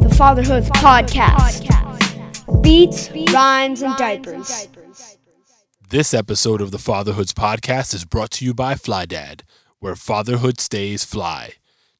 The 0.00 0.14
Fatherhood 0.16 0.64
Podcast. 0.64 1.62
Beats, 2.62 3.10
rhymes, 3.32 3.82
and 3.82 3.96
diapers. 3.96 4.68
This 5.88 6.12
episode 6.14 6.60
of 6.60 6.70
the 6.70 6.78
Fatherhoods 6.78 7.32
podcast 7.32 7.94
is 7.94 8.04
brought 8.04 8.30
to 8.32 8.44
you 8.44 8.54
by 8.54 8.74
FlyDad, 8.74 9.42
where 9.80 9.94
fatherhood 9.94 10.60
stays 10.60 11.04
fly. 11.04 11.52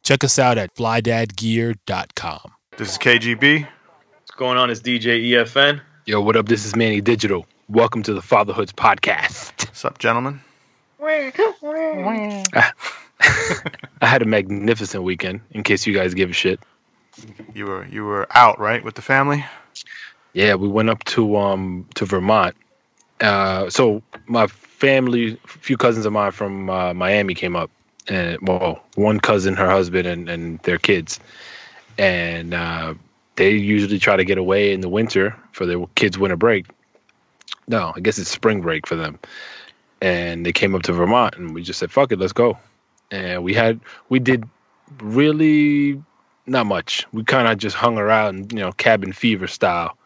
Check 0.03 0.25
us 0.25 0.39
out 0.39 0.59
at 0.59 0.75
flydadgear.com. 0.75 2.53
This 2.77 2.93
is 2.93 2.99
KGB. 2.99 3.67
What's 3.67 4.31
going 4.33 4.59
on? 4.59 4.71
It's 4.71 4.81
DJ 4.81 5.31
EFN. 5.31 5.81
Yo, 6.07 6.21
what 6.21 6.37
up? 6.37 6.47
This 6.47 6.65
is 6.65 6.75
Manny 6.75 7.01
Digital. 7.01 7.47
Welcome 7.69 8.03
to 8.05 8.15
the 8.15 8.23
Fatherhoods 8.23 8.73
podcast. 8.73 9.67
What's 9.69 9.85
up, 9.85 9.99
gentlemen? 9.99 10.41
I 13.21 14.07
had 14.07 14.23
a 14.23 14.27
magnificent 14.27 15.05
weekend, 15.05 15.41
in 15.53 15.63
case 15.63 15.87
you 15.87 15.95
guys 15.95 16.15
give 16.15 16.31
a 16.31 16.33
shit. 16.35 16.61
You 17.55 17.67
were 17.67 17.87
you 17.87 18.05
were 18.05 18.27
out 18.31 18.59
right 18.59 18.83
with 18.83 18.95
the 18.95 19.03
family. 19.03 19.45
Yeah, 20.33 20.55
we 20.57 20.69
went 20.69 20.91
up 20.91 21.05
to 21.05 21.37
um 21.37 21.87
to 21.95 22.05
Vermont. 22.05 22.57
Uh, 23.21 23.71
so 23.71 24.03
my 24.27 24.47
family, 24.49 25.39
a 25.45 25.49
few 25.49 25.77
cousins 25.77 26.05
of 26.05 26.13
mine 26.13 26.33
from 26.33 26.69
uh, 26.69 26.93
Miami 26.93 27.35
came 27.35 27.57
up, 27.57 27.71
and 28.09 28.39
well, 28.43 28.83
one 28.97 29.21
cousin, 29.21 29.55
her 29.55 29.71
husband, 29.71 30.07
and 30.07 30.29
and 30.29 30.59
their 30.61 30.79
kids, 30.79 31.21
and 31.97 32.53
uh, 32.53 32.95
they 33.37 33.51
usually 33.53 33.99
try 33.99 34.17
to 34.17 34.25
get 34.25 34.39
away 34.39 34.73
in 34.73 34.81
the 34.81 34.89
winter 34.89 35.37
for 35.53 35.67
their 35.67 35.87
kids' 35.95 36.19
winter 36.19 36.37
break. 36.37 36.67
No, 37.67 37.93
I 37.95 38.01
guess 38.01 38.19
it's 38.19 38.31
spring 38.31 38.61
break 38.61 38.87
for 38.87 38.97
them, 38.97 39.19
and 40.01 40.45
they 40.45 40.53
came 40.53 40.75
up 40.75 40.83
to 40.83 40.93
Vermont, 40.93 41.37
and 41.37 41.55
we 41.55 41.63
just 41.63 41.79
said, 41.79 41.93
"Fuck 41.93 42.13
it, 42.13 42.19
let's 42.19 42.33
go." 42.33 42.59
And 43.11 43.45
we 43.45 43.55
had 43.55 43.81
we 44.09 44.19
did 44.19 44.45
really 45.01 46.03
not 46.47 46.67
much. 46.67 47.07
We 47.13 47.25
kind 47.25 47.49
of 47.49 47.59
just 47.59 47.77
hung 47.77 47.99
around, 47.99 48.53
you 48.53 48.61
know, 48.61 48.73
cabin 48.73 49.13
fever 49.13 49.47
style 49.47 49.97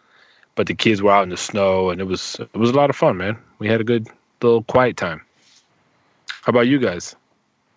but 0.59 0.67
the 0.67 0.75
kids 0.75 1.01
were 1.01 1.13
out 1.13 1.23
in 1.23 1.29
the 1.29 1.37
snow 1.37 1.91
and 1.91 2.01
it 2.01 2.05
was 2.05 2.35
it 2.41 2.59
was 2.59 2.71
a 2.71 2.73
lot 2.73 2.91
of 2.91 2.97
fun, 2.97 3.17
man. 3.17 3.39
We 3.61 3.69
had 3.69 3.81
a 3.81 3.85
good 3.85 4.09
little 4.43 4.65
quiet 4.65 4.97
time. 4.97 5.23
How 6.43 6.51
about 6.51 6.67
you 6.67 6.81
guys? 6.81 7.15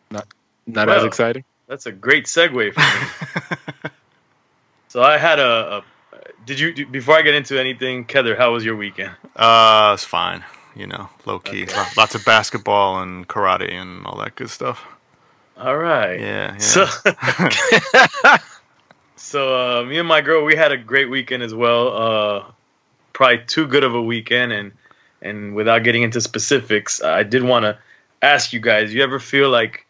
Not 0.09 0.26
not 0.66 0.89
as 0.89 1.04
exciting. 1.04 1.44
That's 1.67 1.86
a 1.86 1.92
great 1.92 2.26
segue 2.26 2.73
for 2.73 2.80
me. 2.80 3.92
so 4.88 5.04
I 5.04 5.20
had 5.20 5.38
a, 5.38 5.78
a. 5.78 5.84
Did 6.48 6.59
you 6.59 6.73
do- 6.73 6.88
before 6.88 7.16
I 7.16 7.22
get 7.22 7.36
into 7.36 7.59
anything, 7.59 8.06
Kether? 8.06 8.36
How 8.36 8.52
was 8.52 8.66
your 8.66 8.76
weekend? 8.76 9.12
Uh, 9.36 9.92
it's 9.94 10.04
fine. 10.04 10.44
You 10.76 10.88
know, 10.88 11.08
low 11.28 11.38
key. 11.38 11.67
Lo- 11.67 11.86
Lots 11.95 12.16
of 12.16 12.26
basketball 12.26 13.00
and 13.00 13.28
karate 13.28 13.73
and 13.73 14.08
all 14.08 14.17
that 14.17 14.34
good 14.34 14.50
stuff. 14.50 14.88
All 15.56 15.78
right. 15.78 16.20
Yeah, 16.20 16.54
yeah. 16.54 16.58
So, 16.58 16.88
so 19.31 19.55
uh, 19.55 19.83
me 19.85 19.97
and 19.97 20.07
my 20.07 20.19
girl, 20.19 20.43
we 20.43 20.57
had 20.57 20.73
a 20.73 20.77
great 20.77 21.09
weekend 21.09 21.41
as 21.41 21.53
well. 21.53 21.87
Uh, 21.87 22.43
probably 23.13 23.45
too 23.47 23.65
good 23.65 23.85
of 23.85 23.95
a 23.95 24.01
weekend, 24.01 24.51
and 24.51 24.71
and 25.21 25.55
without 25.55 25.83
getting 25.83 26.03
into 26.03 26.19
specifics, 26.19 27.01
I 27.01 27.23
did 27.23 27.41
want 27.41 27.63
to 27.63 27.77
ask 28.21 28.52
you 28.52 28.59
guys: 28.59 28.93
You 28.93 29.03
ever 29.03 29.20
feel 29.20 29.49
like 29.49 29.86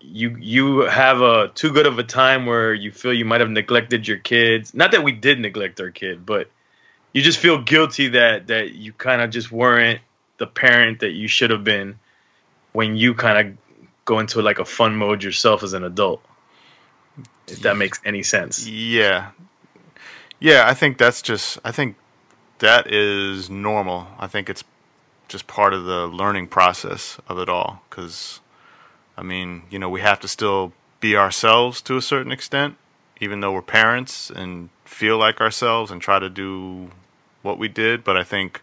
you 0.00 0.36
you 0.40 0.80
have 0.80 1.20
a 1.20 1.48
too 1.54 1.70
good 1.70 1.86
of 1.86 2.00
a 2.00 2.02
time 2.02 2.44
where 2.44 2.74
you 2.74 2.90
feel 2.90 3.12
you 3.12 3.24
might 3.24 3.40
have 3.40 3.50
neglected 3.50 4.08
your 4.08 4.18
kids? 4.18 4.74
Not 4.74 4.90
that 4.90 5.04
we 5.04 5.12
did 5.12 5.38
neglect 5.38 5.80
our 5.80 5.92
kid, 5.92 6.26
but 6.26 6.50
you 7.12 7.22
just 7.22 7.38
feel 7.38 7.62
guilty 7.62 8.08
that 8.08 8.48
that 8.48 8.72
you 8.72 8.92
kind 8.92 9.22
of 9.22 9.30
just 9.30 9.52
weren't 9.52 10.00
the 10.38 10.46
parent 10.46 11.00
that 11.00 11.12
you 11.12 11.28
should 11.28 11.50
have 11.50 11.62
been 11.62 12.00
when 12.72 12.96
you 12.96 13.14
kind 13.14 13.46
of 13.46 13.56
go 14.04 14.18
into 14.18 14.42
like 14.42 14.58
a 14.58 14.64
fun 14.64 14.96
mode 14.96 15.22
yourself 15.22 15.62
as 15.62 15.72
an 15.72 15.84
adult. 15.84 16.20
If 17.48 17.60
that 17.60 17.76
makes 17.76 18.00
any 18.04 18.22
sense. 18.22 18.66
Yeah. 18.66 19.30
Yeah, 20.40 20.64
I 20.66 20.74
think 20.74 20.98
that's 20.98 21.22
just 21.22 21.58
I 21.64 21.72
think 21.72 21.96
that 22.58 22.92
is 22.92 23.48
normal. 23.48 24.08
I 24.18 24.26
think 24.26 24.50
it's 24.50 24.64
just 25.28 25.46
part 25.46 25.74
of 25.74 25.84
the 25.84 26.06
learning 26.06 26.48
process 26.48 27.18
of 27.28 27.38
it 27.38 27.48
all 27.48 27.82
cuz 27.90 28.40
I 29.16 29.22
mean, 29.22 29.62
you 29.70 29.78
know, 29.78 29.88
we 29.88 30.00
have 30.02 30.20
to 30.20 30.28
still 30.28 30.72
be 31.00 31.16
ourselves 31.16 31.80
to 31.82 31.96
a 31.96 32.02
certain 32.02 32.32
extent 32.32 32.76
even 33.20 33.40
though 33.40 33.52
we're 33.52 33.62
parents 33.62 34.30
and 34.30 34.68
feel 34.84 35.16
like 35.18 35.40
ourselves 35.40 35.90
and 35.90 36.00
try 36.00 36.18
to 36.18 36.28
do 36.28 36.90
what 37.42 37.58
we 37.58 37.68
did, 37.68 38.04
but 38.04 38.16
I 38.16 38.24
think 38.24 38.62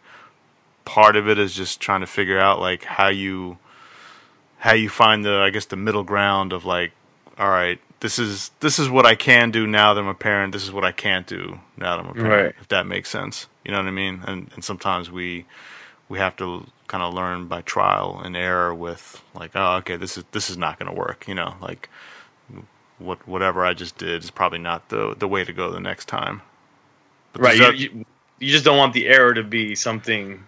part 0.86 1.16
of 1.16 1.28
it 1.28 1.40
is 1.40 1.56
just 1.56 1.80
trying 1.80 2.02
to 2.02 2.08
figure 2.08 2.40
out 2.40 2.59
like 2.59 2.84
how 2.84 3.08
you 3.08 3.58
how 4.59 4.74
you 4.74 4.90
find 4.90 5.25
the 5.25 5.40
I 5.40 5.50
guess 5.50 5.66
the 5.66 5.75
middle 5.75 6.03
ground 6.03 6.53
of 6.53 6.66
like 6.66 6.92
all 7.38 7.50
right, 7.50 7.80
this 8.03 8.19
is 8.19 8.52
this 8.59 8.80
is 8.80 8.90
what 8.90 9.06
I 9.06 9.16
can 9.16 9.50
do 9.50 9.66
now 9.66 9.94
that 9.94 10.02
I'm 10.02 10.08
a 10.08 10.14
parent. 10.14 10.52
This 10.52 10.66
is 10.66 10.74
what 10.74 10.84
I 10.84 10.91
can't 10.91 11.25
do 11.25 11.59
now 11.78 11.96
that 11.96 12.03
I'm 12.03 12.12
a 12.12 12.14
parent. 12.14 12.46
Right. 12.47 12.56
If 12.59 12.68
that 12.68 12.86
makes 12.86 13.09
sense, 13.09 13.47
you 13.64 13.72
know 13.72 13.78
what 13.78 13.88
I 13.88 13.91
mean. 13.91 14.22
And 14.28 14.52
and 14.53 14.62
sometimes 14.62 15.09
we 15.09 15.46
we 16.09 16.19
have 16.19 16.36
to 16.36 16.68
kind 16.88 17.02
of 17.02 17.13
learn 17.13 17.47
by 17.47 17.62
trial 17.62 18.19
and 18.22 18.36
error 18.36 18.75
with 18.75 19.24
like, 19.34 19.52
oh, 19.56 19.78
okay, 19.78 19.96
this 19.96 20.18
is 20.18 20.25
this 20.34 20.50
is 20.50 20.58
not 20.58 20.78
going 20.78 20.92
to 20.92 21.00
work. 21.00 21.30
You 21.30 21.36
know, 21.36 21.56
like 21.62 21.88
what 23.00 23.25
whatever 23.25 23.66
I 23.66 23.74
just 23.74 23.97
did 23.97 24.22
is 24.22 24.31
probably 24.31 24.59
not 24.59 24.90
the 24.90 25.16
the 25.18 25.28
way 25.30 25.46
to 25.46 25.53
go 25.53 25.72
the 25.72 25.80
next 25.80 26.09
time. 26.09 26.42
But 27.31 27.42
Right. 27.42 27.58
You, 27.58 27.72
you, 27.72 28.06
you 28.40 28.50
just 28.50 28.66
don't 28.66 28.78
want 28.78 28.92
the 28.92 29.08
error 29.08 29.34
to 29.34 29.44
be 29.44 29.75
something 29.75 30.44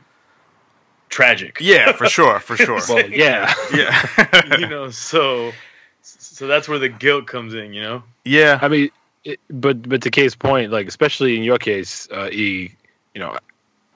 tragic. 1.07 1.59
yeah, 1.61 1.93
for 1.93 2.07
sure, 2.07 2.41
for 2.41 2.57
sure. 2.65 2.81
Well, 2.89 3.09
yeah. 3.09 3.53
yeah, 3.73 4.57
you 4.59 4.67
know, 4.67 4.89
so 4.89 5.53
so 6.35 6.47
that's 6.47 6.67
where 6.67 6.79
the 6.79 6.89
guilt 6.89 7.27
comes 7.27 7.53
in, 7.53 7.73
you 7.73 7.81
know? 7.81 8.03
yeah. 8.25 8.59
I 8.61 8.67
mean, 8.67 8.89
it, 9.23 9.39
but 9.49 9.87
but 9.87 10.01
to 10.01 10.11
Kay's 10.11 10.35
point, 10.35 10.69
like 10.71 10.87
especially 10.87 11.37
in 11.37 11.43
your 11.43 11.57
case, 11.57 12.09
uh, 12.11 12.29
E, 12.29 12.75
you 13.13 13.21
know, 13.21 13.37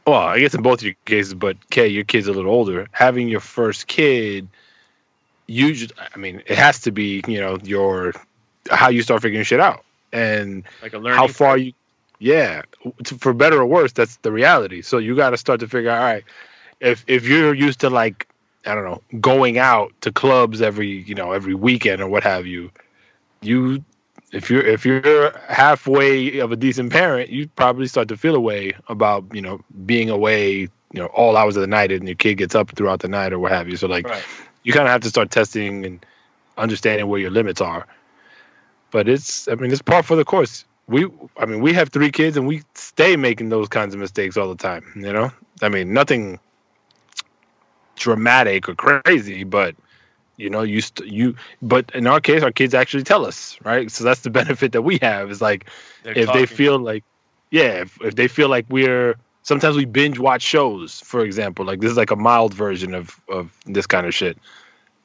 well, 0.07 0.21
I 0.21 0.39
guess 0.39 0.55
in 0.55 0.61
both 0.61 0.81
your 0.81 0.95
cases, 1.03 1.33
but 1.33 1.69
Kay, 1.69 1.87
your 1.89 2.05
kid's 2.05 2.27
a 2.27 2.31
little 2.31 2.51
older. 2.51 2.87
Having 2.93 3.27
your 3.27 3.41
first 3.41 3.87
kid, 3.87 4.47
usually, 5.47 5.93
I 6.15 6.17
mean, 6.17 6.41
it 6.47 6.57
has 6.57 6.79
to 6.81 6.91
be, 6.91 7.21
you 7.27 7.41
know, 7.41 7.57
your 7.61 8.13
how 8.71 8.89
you 8.89 9.01
start 9.01 9.21
figuring 9.21 9.43
shit 9.43 9.59
out 9.59 9.83
and 10.13 10.63
Like 10.81 10.93
a 10.93 10.97
learning 10.97 11.17
how 11.17 11.27
far 11.27 11.57
you 11.57 11.73
yeah 12.19 12.61
for 13.17 13.33
better 13.33 13.59
or 13.59 13.65
worse 13.65 13.93
that's 13.93 14.17
the 14.17 14.31
reality 14.31 14.81
so 14.81 14.97
you 14.97 15.15
got 15.15 15.31
to 15.31 15.37
start 15.37 15.61
to 15.61 15.67
figure 15.67 15.89
out 15.89 15.99
all 15.99 16.03
right 16.03 16.23
if 16.79 17.03
if 17.07 17.25
you're 17.25 17.53
used 17.53 17.79
to 17.79 17.89
like 17.89 18.27
i 18.65 18.75
don't 18.75 18.85
know 18.85 19.01
going 19.19 19.57
out 19.57 19.91
to 20.01 20.11
clubs 20.11 20.61
every 20.61 20.87
you 21.03 21.15
know 21.15 21.31
every 21.31 21.53
weekend 21.53 22.01
or 22.01 22.07
what 22.07 22.23
have 22.23 22.45
you 22.45 22.69
you 23.41 23.83
if 24.31 24.49
you're 24.49 24.65
if 24.65 24.85
you're 24.85 25.37
halfway 25.47 26.39
of 26.39 26.51
a 26.51 26.55
decent 26.55 26.91
parent 26.91 27.29
you 27.29 27.47
probably 27.55 27.87
start 27.87 28.07
to 28.07 28.17
feel 28.17 28.35
a 28.35 28.39
way 28.39 28.73
about 28.87 29.23
you 29.33 29.41
know 29.41 29.59
being 29.85 30.09
away 30.09 30.59
you 30.59 30.69
know 30.93 31.07
all 31.07 31.37
hours 31.37 31.55
of 31.55 31.61
the 31.61 31.67
night 31.67 31.91
and 31.91 32.07
your 32.07 32.15
kid 32.15 32.35
gets 32.35 32.55
up 32.55 32.69
throughout 32.71 32.99
the 32.99 33.07
night 33.07 33.33
or 33.33 33.39
what 33.39 33.51
have 33.51 33.69
you 33.69 33.77
so 33.77 33.87
like 33.87 34.07
Right. 34.07 34.23
you 34.63 34.73
kind 34.73 34.87
of 34.87 34.91
have 34.91 35.01
to 35.01 35.09
start 35.09 35.31
testing 35.31 35.85
and 35.85 36.05
understanding 36.59 37.07
where 37.07 37.19
your 37.19 37.31
limits 37.31 37.61
are. 37.61 37.87
But 38.91 39.07
it's, 39.07 39.47
I 39.47 39.55
mean, 39.55 39.71
it's 39.71 39.81
part 39.81 40.05
for 40.05 40.15
the 40.15 40.25
course. 40.25 40.65
We, 40.87 41.07
I 41.37 41.45
mean, 41.45 41.61
we 41.61 41.73
have 41.73 41.89
three 41.89 42.11
kids 42.11 42.37
and 42.37 42.47
we 42.47 42.63
stay 42.73 43.15
making 43.15 43.49
those 43.49 43.67
kinds 43.67 43.93
of 43.93 43.99
mistakes 43.99 44.37
all 44.37 44.49
the 44.49 44.55
time. 44.55 44.83
You 44.95 45.13
know, 45.13 45.31
I 45.61 45.69
mean, 45.69 45.93
nothing 45.93 46.39
dramatic 47.99 48.67
or 48.67 48.75
crazy, 48.75 49.43
but 49.43 49.75
you 50.37 50.49
know, 50.49 50.63
you 50.63 50.81
st- 50.81 51.11
you. 51.11 51.35
But 51.61 51.91
in 51.93 52.07
our 52.07 52.19
case, 52.19 52.43
our 52.43 52.51
kids 52.51 52.73
actually 52.73 53.03
tell 53.03 53.25
us, 53.25 53.57
right? 53.63 53.91
So 53.91 54.03
that's 54.03 54.21
the 54.21 54.29
benefit 54.41 54.71
that 54.71 54.81
we 54.81 54.97
have 55.01 55.29
is 55.29 55.41
like 55.41 55.69
They're 56.03 56.17
if 56.17 56.33
they 56.33 56.45
feel 56.45 56.79
like 56.79 57.03
yeah 57.51 57.81
if, 57.81 58.01
if 58.01 58.15
they 58.15 58.27
feel 58.27 58.49
like 58.49 58.65
we're 58.69 59.15
sometimes 59.43 59.75
we 59.75 59.85
binge 59.85 60.19
watch 60.19 60.41
shows 60.41 61.01
for 61.01 61.23
example 61.23 61.65
like 61.65 61.79
this 61.79 61.91
is 61.91 61.97
like 61.97 62.11
a 62.11 62.15
mild 62.15 62.53
version 62.53 62.93
of 62.93 63.19
of 63.29 63.55
this 63.65 63.87
kind 63.87 64.05
of 64.05 64.13
shit 64.13 64.37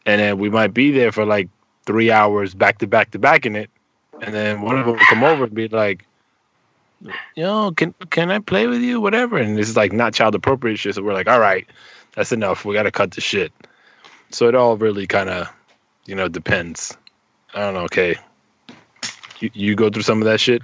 and 0.06 0.20
then 0.20 0.38
we 0.38 0.50
might 0.50 0.74
be 0.74 0.90
there 0.90 1.12
for 1.12 1.24
like 1.24 1.48
three 1.86 2.10
hours 2.10 2.54
back 2.54 2.78
to 2.78 2.86
back 2.86 3.10
to 3.10 3.18
back 3.18 3.46
in 3.46 3.56
it 3.56 3.70
and 4.20 4.34
then 4.34 4.60
one 4.60 4.78
of 4.78 4.86
them 4.86 4.96
will 4.96 5.04
come 5.06 5.24
over 5.24 5.44
and 5.44 5.54
be 5.54 5.68
like 5.68 6.06
yo 7.34 7.70
can 7.72 7.94
can 8.10 8.30
i 8.30 8.38
play 8.38 8.66
with 8.66 8.80
you 8.80 9.00
whatever 9.00 9.38
and 9.38 9.56
this 9.56 9.68
is 9.68 9.76
like 9.76 9.92
not 9.92 10.14
child 10.14 10.34
appropriate 10.34 10.76
shit 10.76 10.94
so 10.94 11.02
we're 11.02 11.12
like 11.12 11.28
all 11.28 11.40
right 11.40 11.66
that's 12.14 12.32
enough 12.32 12.64
we 12.64 12.74
gotta 12.74 12.90
cut 12.90 13.10
the 13.12 13.20
shit 13.20 13.52
so 14.30 14.48
it 14.48 14.54
all 14.54 14.76
really 14.76 15.06
kind 15.06 15.28
of 15.28 15.48
you 16.06 16.14
know 16.14 16.28
depends 16.28 16.96
i 17.54 17.60
don't 17.60 17.74
know 17.74 17.80
okay 17.84 18.16
you, 19.40 19.50
you 19.52 19.74
go 19.74 19.90
through 19.90 20.02
some 20.02 20.20
of 20.22 20.26
that 20.26 20.40
shit 20.40 20.62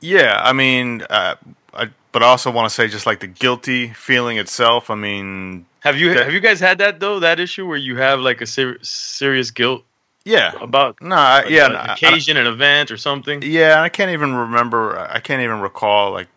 Yeah, 0.00 0.40
I 0.42 0.52
mean, 0.52 1.02
uh, 1.08 1.36
I, 1.72 1.86
but 2.10 2.24
I 2.24 2.26
also 2.26 2.50
want 2.50 2.68
to 2.68 2.74
say 2.74 2.88
just 2.88 3.06
like 3.06 3.20
the 3.20 3.28
guilty 3.28 3.86
feeling 3.94 4.36
itself. 4.36 4.90
I 4.90 4.96
mean, 4.96 5.64
Have 5.80 5.96
you 5.96 6.12
That- 6.12 6.24
have 6.24 6.34
you 6.34 6.40
guys 6.40 6.58
had 6.58 6.78
that 6.78 6.98
though? 6.98 7.20
That 7.20 7.38
issue 7.38 7.64
where 7.68 7.76
you 7.78 7.94
have 7.98 8.18
like 8.18 8.40
a 8.42 8.46
ser- 8.46 8.82
serious 8.82 9.52
guilt 9.52 9.84
yeah, 10.24 10.52
about 10.60 11.00
no, 11.00 11.14
I, 11.14 11.44
yeah, 11.46 11.66
an 11.66 11.72
no, 11.72 11.78
I- 11.78 11.92
occasion, 11.94 12.36
an 12.36 12.46
event, 12.48 12.90
or 12.90 12.96
something? 12.96 13.42
Yeah, 13.42 13.80
I 13.80 13.88
can't 13.88 14.10
even 14.10 14.34
remember. 14.34 14.98
I 14.98 15.20
can't 15.20 15.40
even 15.42 15.60
recall 15.60 16.10
like 16.10 16.28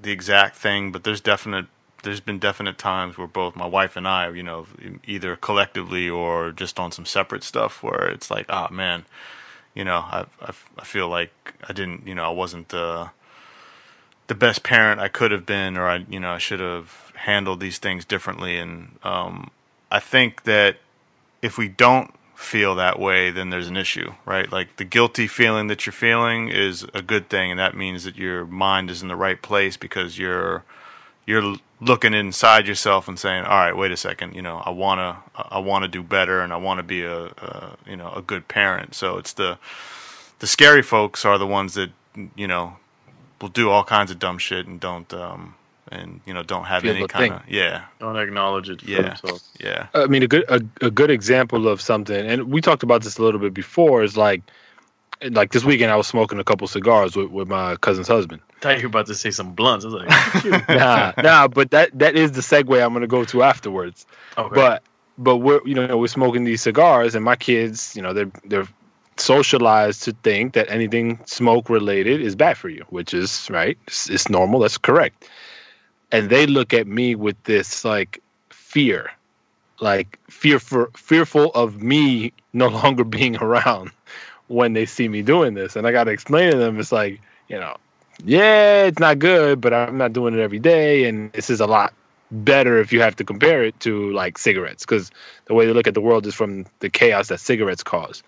the 0.00 0.10
exact 0.12 0.56
thing, 0.56 0.90
but 0.90 1.04
there's 1.04 1.20
definite. 1.20 1.66
There's 2.02 2.20
been 2.20 2.38
definite 2.38 2.78
times 2.78 3.18
where 3.18 3.26
both 3.26 3.56
my 3.56 3.66
wife 3.66 3.96
and 3.96 4.08
I, 4.08 4.30
you 4.30 4.42
know, 4.42 4.66
either 5.06 5.36
collectively 5.36 6.08
or 6.08 6.50
just 6.52 6.80
on 6.80 6.92
some 6.92 7.06
separate 7.06 7.42
stuff, 7.42 7.82
where 7.82 8.08
it's 8.08 8.30
like, 8.30 8.46
ah, 8.48 8.68
man, 8.70 9.04
you 9.74 9.84
know, 9.84 9.98
I, 9.98 10.26
I, 10.40 10.52
I 10.78 10.84
feel 10.84 11.08
like 11.08 11.54
I 11.68 11.72
didn't, 11.72 12.06
you 12.06 12.14
know, 12.14 12.24
I 12.24 12.30
wasn't 12.30 12.70
the 12.70 13.10
the 14.28 14.34
best 14.36 14.62
parent 14.62 15.00
I 15.00 15.08
could 15.08 15.32
have 15.32 15.44
been, 15.44 15.76
or 15.76 15.88
I, 15.88 16.06
you 16.08 16.20
know, 16.20 16.30
I 16.30 16.38
should 16.38 16.60
have 16.60 17.12
handled 17.16 17.58
these 17.58 17.78
things 17.78 18.04
differently. 18.04 18.58
And 18.58 18.96
um, 19.02 19.50
I 19.90 19.98
think 19.98 20.44
that 20.44 20.76
if 21.42 21.58
we 21.58 21.66
don't 21.66 22.14
feel 22.36 22.76
that 22.76 22.98
way, 22.98 23.30
then 23.30 23.50
there's 23.50 23.68
an 23.68 23.76
issue, 23.76 24.14
right? 24.24 24.50
Like 24.50 24.76
the 24.76 24.84
guilty 24.84 25.26
feeling 25.26 25.66
that 25.66 25.84
you're 25.84 25.92
feeling 25.92 26.48
is 26.48 26.86
a 26.94 27.02
good 27.02 27.28
thing, 27.28 27.50
and 27.50 27.58
that 27.58 27.76
means 27.76 28.04
that 28.04 28.16
your 28.16 28.46
mind 28.46 28.88
is 28.88 29.02
in 29.02 29.08
the 29.08 29.16
right 29.16 29.40
place 29.40 29.76
because 29.76 30.16
you're 30.16 30.64
you're 31.26 31.56
looking 31.80 32.12
inside 32.14 32.66
yourself 32.66 33.08
and 33.08 33.18
saying, 33.18 33.44
"All 33.44 33.58
right, 33.58 33.76
wait 33.76 33.90
a 33.92 33.96
second, 33.96 34.34
you 34.34 34.42
know, 34.42 34.58
I 34.64 34.70
wanna 34.70 35.18
I 35.34 35.58
wanna 35.58 35.88
do 35.88 36.02
better, 36.02 36.40
and 36.40 36.52
I 36.52 36.56
want 36.56 36.78
to 36.78 36.82
be 36.82 37.02
a, 37.02 37.26
a 37.26 37.76
you 37.86 37.96
know 37.96 38.12
a 38.14 38.22
good 38.22 38.48
parent." 38.48 38.94
So 38.94 39.16
it's 39.18 39.32
the 39.32 39.58
the 40.40 40.46
scary 40.46 40.82
folks 40.82 41.24
are 41.24 41.38
the 41.38 41.46
ones 41.46 41.74
that 41.74 41.90
you 42.36 42.46
know 42.46 42.76
will 43.40 43.48
do 43.48 43.70
all 43.70 43.84
kinds 43.84 44.10
of 44.10 44.18
dumb 44.18 44.38
shit 44.38 44.66
and 44.66 44.78
don't 44.80 45.12
um 45.14 45.54
and 45.90 46.20
you 46.26 46.34
know 46.34 46.42
don't 46.42 46.64
have 46.64 46.82
Feel 46.82 46.94
any 46.96 47.06
kind 47.06 47.32
of 47.32 47.44
thing. 47.44 47.54
yeah 47.54 47.84
Don't 47.98 48.16
acknowledge 48.16 48.68
it. 48.70 48.80
For 48.82 48.90
Yeah. 48.90 49.02
themselves. 49.02 49.48
yeah 49.58 49.86
I 49.94 50.06
mean, 50.06 50.22
a 50.22 50.28
good 50.28 50.44
a, 50.48 50.60
a 50.82 50.90
good 50.90 51.10
example 51.10 51.66
of 51.68 51.80
something, 51.80 52.26
and 52.30 52.44
we 52.44 52.60
talked 52.60 52.82
about 52.82 53.02
this 53.02 53.18
a 53.18 53.22
little 53.22 53.40
bit 53.40 53.54
before, 53.54 54.02
is 54.02 54.16
like 54.16 54.42
like 55.22 55.52
this 55.52 55.64
weekend 55.64 55.90
I 55.90 55.96
was 55.96 56.06
smoking 56.06 56.38
a 56.38 56.44
couple 56.44 56.66
cigars 56.66 57.16
with, 57.16 57.30
with 57.30 57.48
my 57.48 57.76
cousin's 57.76 58.08
husband. 58.08 58.42
I 58.56 58.60
thought 58.60 58.76
you 58.76 58.82
were 58.82 58.88
about 58.88 59.06
to 59.06 59.14
say 59.14 59.30
some 59.30 59.52
blunts. 59.54 59.84
I 59.84 59.88
was 59.88 60.02
like, 60.02 60.68
nah, 60.68 61.12
nah, 61.22 61.48
but 61.48 61.70
that 61.70 61.98
that 61.98 62.16
is 62.16 62.32
the 62.32 62.40
segue 62.40 62.84
I'm 62.84 62.92
gonna 62.92 63.06
go 63.06 63.24
to 63.26 63.42
afterwards. 63.42 64.06
okay. 64.36 64.54
But 64.54 64.82
but 65.18 65.36
we're 65.38 65.60
you 65.66 65.74
know 65.74 65.98
we're 65.98 66.08
smoking 66.08 66.44
these 66.44 66.62
cigars, 66.62 67.14
and 67.14 67.24
my 67.24 67.36
kids, 67.36 67.94
you 67.94 68.02
know, 68.02 68.12
they're 68.12 68.30
they're 68.44 68.68
socialized 69.16 70.04
to 70.04 70.12
think 70.12 70.54
that 70.54 70.70
anything 70.70 71.20
smoke 71.26 71.68
related 71.68 72.20
is 72.22 72.34
bad 72.34 72.56
for 72.56 72.68
you, 72.68 72.84
which 72.88 73.12
is 73.12 73.48
right. 73.50 73.78
It's, 73.86 74.08
it's 74.08 74.28
normal. 74.30 74.60
That's 74.60 74.78
correct. 74.78 75.28
And 76.10 76.30
they 76.30 76.46
look 76.46 76.72
at 76.74 76.86
me 76.86 77.14
with 77.14 77.42
this 77.44 77.84
like 77.84 78.22
fear, 78.48 79.10
like 79.80 80.18
fear 80.28 80.58
for 80.58 80.90
fearful 80.96 81.50
of 81.52 81.82
me 81.82 82.32
no 82.52 82.68
longer 82.82 83.04
being 83.04 83.36
around 83.36 83.90
when 84.50 84.72
they 84.72 84.84
see 84.84 85.08
me 85.08 85.22
doing 85.22 85.54
this. 85.54 85.76
And 85.76 85.86
I 85.86 85.92
got 85.92 86.04
to 86.04 86.10
explain 86.10 86.50
to 86.50 86.58
them, 86.58 86.80
it's 86.80 86.90
like 86.92 87.20
you 87.48 87.58
know, 87.58 87.76
yeah, 88.24 88.84
it's 88.84 88.98
not 88.98 89.18
good, 89.18 89.60
but 89.60 89.72
I'm 89.72 89.96
not 89.96 90.12
doing 90.12 90.34
it 90.34 90.40
every 90.40 90.58
day, 90.58 91.04
and 91.04 91.32
this 91.32 91.50
is 91.50 91.60
a 91.60 91.66
lot 91.66 91.94
better 92.30 92.78
if 92.78 92.92
you 92.92 93.00
have 93.00 93.16
to 93.16 93.24
compare 93.24 93.64
it 93.64 93.78
to 93.80 94.12
like 94.12 94.38
cigarettes 94.38 94.84
because 94.84 95.10
the 95.46 95.54
way 95.54 95.66
they 95.66 95.72
look 95.72 95.88
at 95.88 95.94
the 95.94 96.00
world 96.00 96.26
is 96.26 96.34
from 96.34 96.64
the 96.78 96.88
chaos 96.88 97.26
that 97.26 97.40
cigarettes 97.40 97.82
cause 97.82 98.22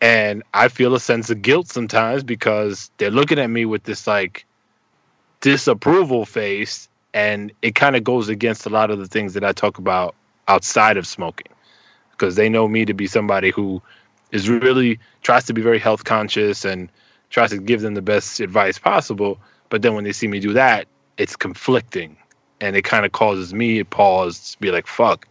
and 0.00 0.42
i 0.54 0.68
feel 0.68 0.94
a 0.94 1.00
sense 1.00 1.28
of 1.28 1.42
guilt 1.42 1.68
sometimes 1.68 2.22
because 2.22 2.90
they're 2.96 3.10
looking 3.10 3.38
at 3.38 3.48
me 3.50 3.66
with 3.66 3.82
this 3.82 4.06
like 4.06 4.46
disapproval 5.42 6.24
face 6.24 6.88
and 7.12 7.52
it 7.60 7.74
kind 7.74 7.94
of 7.94 8.02
goes 8.02 8.30
against 8.30 8.64
a 8.64 8.70
lot 8.70 8.90
of 8.90 8.98
the 8.98 9.06
things 9.06 9.34
that 9.34 9.44
i 9.44 9.52
talk 9.52 9.76
about 9.76 10.14
outside 10.48 10.96
of 10.96 11.06
smoking 11.06 11.52
because 12.12 12.36
they 12.36 12.48
know 12.48 12.66
me 12.66 12.86
to 12.86 12.94
be 12.94 13.06
somebody 13.06 13.50
who 13.50 13.82
is 14.34 14.50
really 14.50 14.98
tries 15.22 15.44
to 15.46 15.54
be 15.54 15.62
very 15.62 15.78
health 15.78 16.04
conscious 16.04 16.66
and 16.66 16.90
tries 17.30 17.50
to 17.50 17.58
give 17.58 17.80
them 17.80 17.94
the 17.94 18.02
best 18.02 18.40
advice 18.40 18.78
possible. 18.78 19.38
But 19.70 19.80
then 19.80 19.94
when 19.94 20.04
they 20.04 20.12
see 20.12 20.28
me 20.28 20.40
do 20.40 20.52
that 20.52 20.86
it's 21.16 21.36
conflicting. 21.36 22.16
And 22.60 22.76
it 22.76 22.82
kind 22.82 23.04
of 23.04 23.12
causes 23.12 23.52
me 23.52 23.78
to 23.78 23.84
pause 23.84 24.52
to 24.52 24.58
be 24.58 24.70
like 24.70 24.86
fuck. 24.86 25.26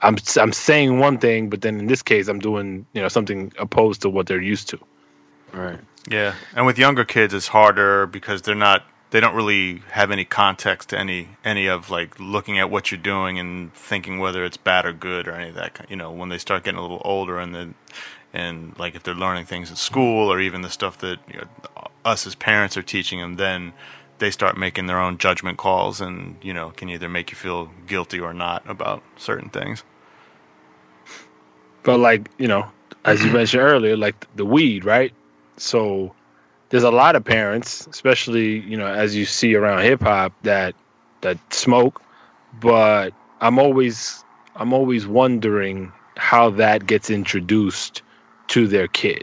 I'm 0.00 0.18
i'm 0.36 0.52
saying 0.52 0.98
one 0.98 1.18
thing 1.18 1.48
but 1.48 1.60
then 1.60 1.78
in 1.78 1.86
this 1.86 2.02
case 2.02 2.26
i'm 2.26 2.40
doing 2.40 2.86
you 2.92 3.00
know 3.00 3.08
something 3.08 3.52
opposed 3.58 4.02
to 4.02 4.10
what 4.10 4.26
they're 4.26 4.42
used 4.42 4.68
to. 4.70 4.78
Right. 5.52 5.78
Yeah, 6.08 6.34
and 6.56 6.66
with 6.66 6.78
younger 6.78 7.04
kids, 7.04 7.32
it's 7.32 7.48
harder 7.48 8.06
because 8.06 8.42
they're 8.42 8.56
not 8.56 8.84
they 9.12 9.20
don't 9.20 9.34
really 9.34 9.82
have 9.90 10.10
any 10.10 10.24
context 10.24 10.88
to 10.88 10.98
any 10.98 11.28
any 11.44 11.66
of 11.66 11.90
like 11.90 12.18
looking 12.18 12.58
at 12.58 12.70
what 12.70 12.90
you're 12.90 13.00
doing 13.00 13.38
and 13.38 13.72
thinking 13.74 14.18
whether 14.18 14.42
it's 14.42 14.56
bad 14.56 14.86
or 14.86 14.92
good 14.92 15.28
or 15.28 15.32
any 15.32 15.50
of 15.50 15.54
that. 15.54 15.86
You 15.90 15.96
know, 15.96 16.10
when 16.10 16.30
they 16.30 16.38
start 16.38 16.64
getting 16.64 16.78
a 16.78 16.82
little 16.82 17.02
older 17.04 17.38
and 17.38 17.54
then 17.54 17.74
and 18.32 18.76
like 18.78 18.94
if 18.94 19.02
they're 19.02 19.14
learning 19.14 19.44
things 19.44 19.70
at 19.70 19.76
school 19.76 20.32
or 20.32 20.40
even 20.40 20.62
the 20.62 20.70
stuff 20.70 20.96
that 20.98 21.18
you 21.28 21.40
know, 21.40 21.88
us 22.06 22.26
as 22.26 22.34
parents 22.34 22.76
are 22.78 22.82
teaching 22.82 23.20
them, 23.20 23.36
then 23.36 23.74
they 24.18 24.30
start 24.30 24.56
making 24.56 24.86
their 24.86 24.98
own 24.98 25.18
judgment 25.18 25.58
calls 25.58 26.00
and 26.00 26.36
you 26.40 26.54
know 26.54 26.70
can 26.70 26.88
either 26.88 27.08
make 27.08 27.30
you 27.30 27.36
feel 27.36 27.70
guilty 27.86 28.18
or 28.18 28.32
not 28.32 28.68
about 28.68 29.02
certain 29.16 29.50
things. 29.50 29.84
but 31.82 31.98
like 31.98 32.30
you 32.38 32.48
know 32.48 32.66
as 33.04 33.22
you 33.22 33.30
mentioned 33.38 33.62
earlier 33.62 33.94
like 33.94 34.26
the 34.36 34.46
weed 34.46 34.86
right 34.86 35.12
so 35.58 36.14
there's 36.72 36.82
a 36.84 36.90
lot 36.90 37.14
of 37.16 37.22
parents 37.24 37.86
especially 37.86 38.58
you 38.60 38.76
know 38.76 38.86
as 38.86 39.14
you 39.14 39.24
see 39.26 39.54
around 39.54 39.82
hip 39.82 40.00
hop 40.02 40.32
that 40.42 40.74
that 41.20 41.38
smoke 41.52 42.00
but 42.60 43.12
i'm 43.40 43.58
always 43.58 44.24
i'm 44.56 44.72
always 44.72 45.06
wondering 45.06 45.92
how 46.16 46.50
that 46.50 46.86
gets 46.86 47.10
introduced 47.10 48.02
to 48.48 48.66
their 48.66 48.88
kid 48.88 49.22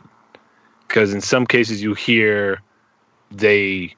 because 0.88 1.14
in 1.14 1.22
some 1.22 1.46
cases 1.46 1.82
you 1.82 1.94
hear 1.96 2.62
they 3.32 3.94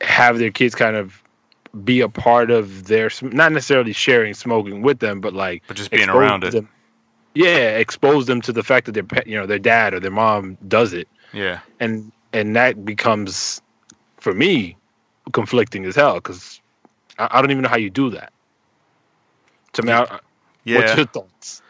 have 0.00 0.38
their 0.38 0.50
kids 0.50 0.74
kind 0.74 0.96
of 0.96 1.22
be 1.84 2.00
a 2.00 2.08
part 2.08 2.50
of 2.50 2.86
their 2.86 3.10
not 3.22 3.52
necessarily 3.52 3.92
sharing 3.92 4.32
smoking 4.34 4.80
with 4.82 4.98
them 4.98 5.20
but 5.20 5.34
like 5.34 5.62
But 5.68 5.76
just 5.76 5.90
being 5.90 6.08
around 6.08 6.42
it. 6.44 6.64
yeah 7.34 7.76
expose 7.76 8.26
them 8.26 8.40
to 8.42 8.52
the 8.52 8.62
fact 8.62 8.86
that 8.86 8.92
their 8.92 9.04
you 9.26 9.36
know 9.38 9.46
their 9.46 9.58
dad 9.58 9.92
or 9.94 10.00
their 10.00 10.10
mom 10.10 10.56
does 10.66 10.94
it 10.94 11.08
Yeah. 11.34 11.60
and 11.80 12.10
and 12.32 12.56
that 12.56 12.84
becomes 12.84 13.62
for 14.20 14.34
me 14.34 14.76
conflicting 15.32 15.86
as 15.86 15.96
hell 15.96 16.16
because 16.16 16.60
I, 17.18 17.28
I 17.32 17.42
don't 17.42 17.50
even 17.52 17.62
know 17.64 17.70
how 17.70 17.78
you 17.78 17.90
do 17.90 18.10
that 18.10 18.32
to 19.74 19.82
me 19.82 20.04
I, 20.10 20.20
Yeah. 20.64 20.72
what's 20.72 20.94
your 20.96 21.06
thoughts 21.06 21.62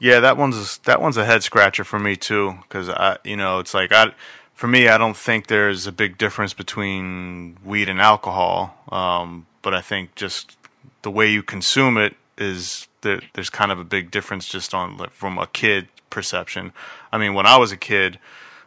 Yeah, 0.00 0.20
that 0.20 0.36
one's 0.36 0.78
that 0.80 1.02
one's 1.02 1.16
a 1.16 1.24
head 1.24 1.42
scratcher 1.42 1.84
for 1.84 1.98
me 1.98 2.16
too, 2.16 2.58
because 2.62 2.88
I, 2.88 3.18
you 3.24 3.36
know, 3.36 3.58
it's 3.60 3.74
like 3.74 3.92
I, 3.92 4.12
for 4.54 4.68
me, 4.68 4.88
I 4.88 4.98
don't 4.98 5.16
think 5.16 5.48
there's 5.48 5.86
a 5.86 5.92
big 5.92 6.18
difference 6.18 6.54
between 6.54 7.56
weed 7.64 7.88
and 7.88 8.00
alcohol, 8.00 8.76
um, 8.92 9.46
but 9.62 9.74
I 9.74 9.80
think 9.80 10.14
just 10.14 10.56
the 11.02 11.10
way 11.10 11.30
you 11.32 11.42
consume 11.42 11.98
it 11.98 12.16
is 12.38 12.88
that 13.02 13.22
there's 13.34 13.50
kind 13.50 13.72
of 13.72 13.80
a 13.80 13.84
big 13.84 14.10
difference 14.12 14.48
just 14.48 14.74
on 14.74 14.98
like, 14.98 15.10
from 15.12 15.38
a 15.38 15.48
kid 15.48 15.88
perception. 16.10 16.72
I 17.12 17.18
mean, 17.18 17.34
when 17.34 17.46
I 17.46 17.56
was 17.58 17.72
a 17.72 17.76
kid, 17.78 18.18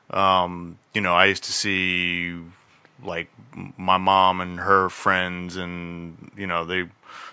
um, 0.09 0.79
you 0.93 1.01
know, 1.01 1.13
I 1.13 1.25
used 1.25 1.43
to 1.45 1.53
see 1.53 2.37
like 3.03 3.29
my 3.77 3.97
mom 3.97 4.41
and 4.41 4.59
her 4.59 4.89
friends, 4.89 5.55
and 5.55 6.31
you 6.37 6.47
know, 6.47 6.65
they 6.65 6.85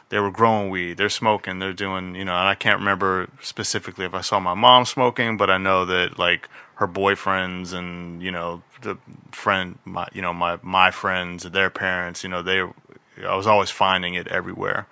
they 0.09 0.19
were 0.19 0.31
growing 0.31 0.71
weed, 0.71 0.97
they're 0.97 1.09
smoking, 1.09 1.59
they're 1.59 1.73
doing, 1.73 2.15
you 2.15 2.25
know, 2.25 2.37
and 2.37 2.49
I 2.49 2.55
can't 2.55 2.79
remember 2.79 3.29
specifically 3.41 4.05
if 4.05 4.15
I 4.15 4.21
saw 4.21 4.39
my 4.39 4.55
mom 4.55 4.85
smoking, 4.85 5.37
but 5.37 5.51
I 5.51 5.59
know 5.59 5.85
that 5.87 6.19
like 6.19 6.49
her 6.77 6.89
boyfriends 6.89 7.73
and 7.73 8.23
you 8.23 8.31
know 8.31 8.63
the 8.83 8.99
friend, 9.33 9.79
my 9.85 10.09
you 10.13 10.23
know 10.23 10.33
my 10.33 10.59
my 10.63 10.91
friends, 10.91 11.45
their 11.45 11.71
parents, 11.71 12.23
you 12.23 12.29
know, 12.29 12.43
they, 12.43 12.61
I 13.27 13.35
was 13.35 13.47
always 13.47 13.71
finding 13.71 14.15
it 14.15 14.29
everywhere, 14.29 14.87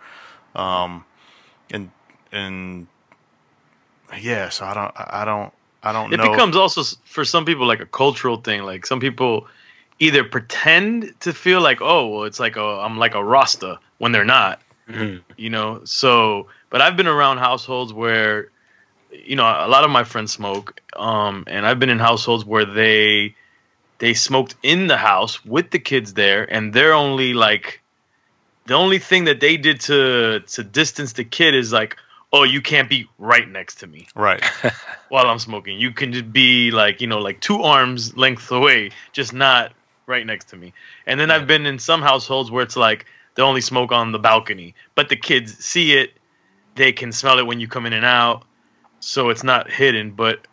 um, 0.54 1.04
and 1.70 1.90
and 2.30 2.86
yeah, 4.20 4.48
so 4.48 4.66
I 4.66 4.74
don't, 4.74 4.92
I 4.96 5.24
don't, 5.24 5.52
I 5.82 5.92
don't 5.92 6.12
It 6.12 6.18
know. 6.18 6.30
becomes 6.30 6.56
also 6.56 6.82
for 7.04 7.24
some 7.24 7.44
people 7.44 7.66
like 7.66 7.80
a 7.80 7.86
cultural 7.86 8.36
thing. 8.36 8.62
Like 8.62 8.86
some 8.86 9.00
people 9.00 9.46
either 9.98 10.24
pretend 10.24 11.12
to 11.20 11.32
feel 11.32 11.60
like, 11.60 11.80
oh, 11.80 12.08
well, 12.08 12.24
it's 12.24 12.40
like 12.40 12.56
a 12.56 12.62
I'm 12.62 12.98
like 12.98 13.14
a 13.14 13.22
Rasta 13.22 13.78
when 13.98 14.12
they're 14.12 14.24
not. 14.24 14.60
You 15.36 15.48
know. 15.48 15.80
So, 15.84 16.48
but 16.68 16.82
I've 16.82 16.96
been 16.96 17.06
around 17.06 17.38
households 17.38 17.94
where, 17.94 18.50
you 19.10 19.36
know, 19.36 19.44
a 19.44 19.68
lot 19.68 19.84
of 19.84 19.90
my 19.90 20.04
friends 20.04 20.32
smoke, 20.32 20.80
um, 20.96 21.44
and 21.46 21.66
I've 21.66 21.78
been 21.78 21.88
in 21.88 21.98
households 21.98 22.44
where 22.44 22.66
they 22.66 23.34
they 23.98 24.12
smoked 24.12 24.54
in 24.62 24.88
the 24.88 24.98
house 24.98 25.44
with 25.46 25.70
the 25.70 25.78
kids 25.78 26.12
there, 26.14 26.44
and 26.52 26.74
they're 26.74 26.92
only 26.92 27.32
like 27.32 27.80
the 28.66 28.74
only 28.74 28.98
thing 28.98 29.24
that 29.24 29.40
they 29.40 29.56
did 29.56 29.80
to 29.82 30.40
to 30.40 30.62
distance 30.62 31.14
the 31.14 31.24
kid 31.24 31.54
is 31.54 31.72
like, 31.72 31.96
oh, 32.32 32.44
you 32.44 32.62
can't 32.62 32.88
be 32.88 33.06
right 33.18 33.48
next 33.48 33.76
to 33.80 33.86
me 33.86 34.06
right. 34.14 34.42
while 35.08 35.26
I'm 35.26 35.38
smoking. 35.38 35.78
You 35.78 35.92
can 35.92 36.12
just 36.12 36.32
be 36.32 36.70
like, 36.70 37.00
you 37.00 37.06
know, 37.06 37.18
like 37.18 37.40
two 37.40 37.62
arms 37.62 38.16
length 38.16 38.50
away, 38.50 38.90
just 39.12 39.32
not 39.32 39.72
right 40.06 40.26
next 40.26 40.48
to 40.48 40.56
me. 40.56 40.72
And 41.06 41.20
then 41.20 41.30
I've 41.30 41.46
been 41.46 41.66
in 41.66 41.78
some 41.78 42.02
households 42.02 42.50
where 42.50 42.62
it's 42.62 42.76
like 42.76 43.06
they 43.34 43.42
only 43.42 43.60
smoke 43.60 43.92
on 43.92 44.12
the 44.12 44.18
balcony, 44.18 44.74
but 44.94 45.08
the 45.08 45.16
kids 45.16 45.64
see 45.64 45.92
it, 45.92 46.12
they 46.74 46.92
can 46.92 47.12
smell 47.12 47.38
it 47.38 47.46
when 47.46 47.60
you 47.60 47.68
come 47.68 47.86
in 47.86 47.92
and 47.92 48.04
out, 48.04 48.44
so 49.00 49.28
it's 49.28 49.44
not 49.44 49.70
hidden. 49.70 50.12
But 50.12 50.46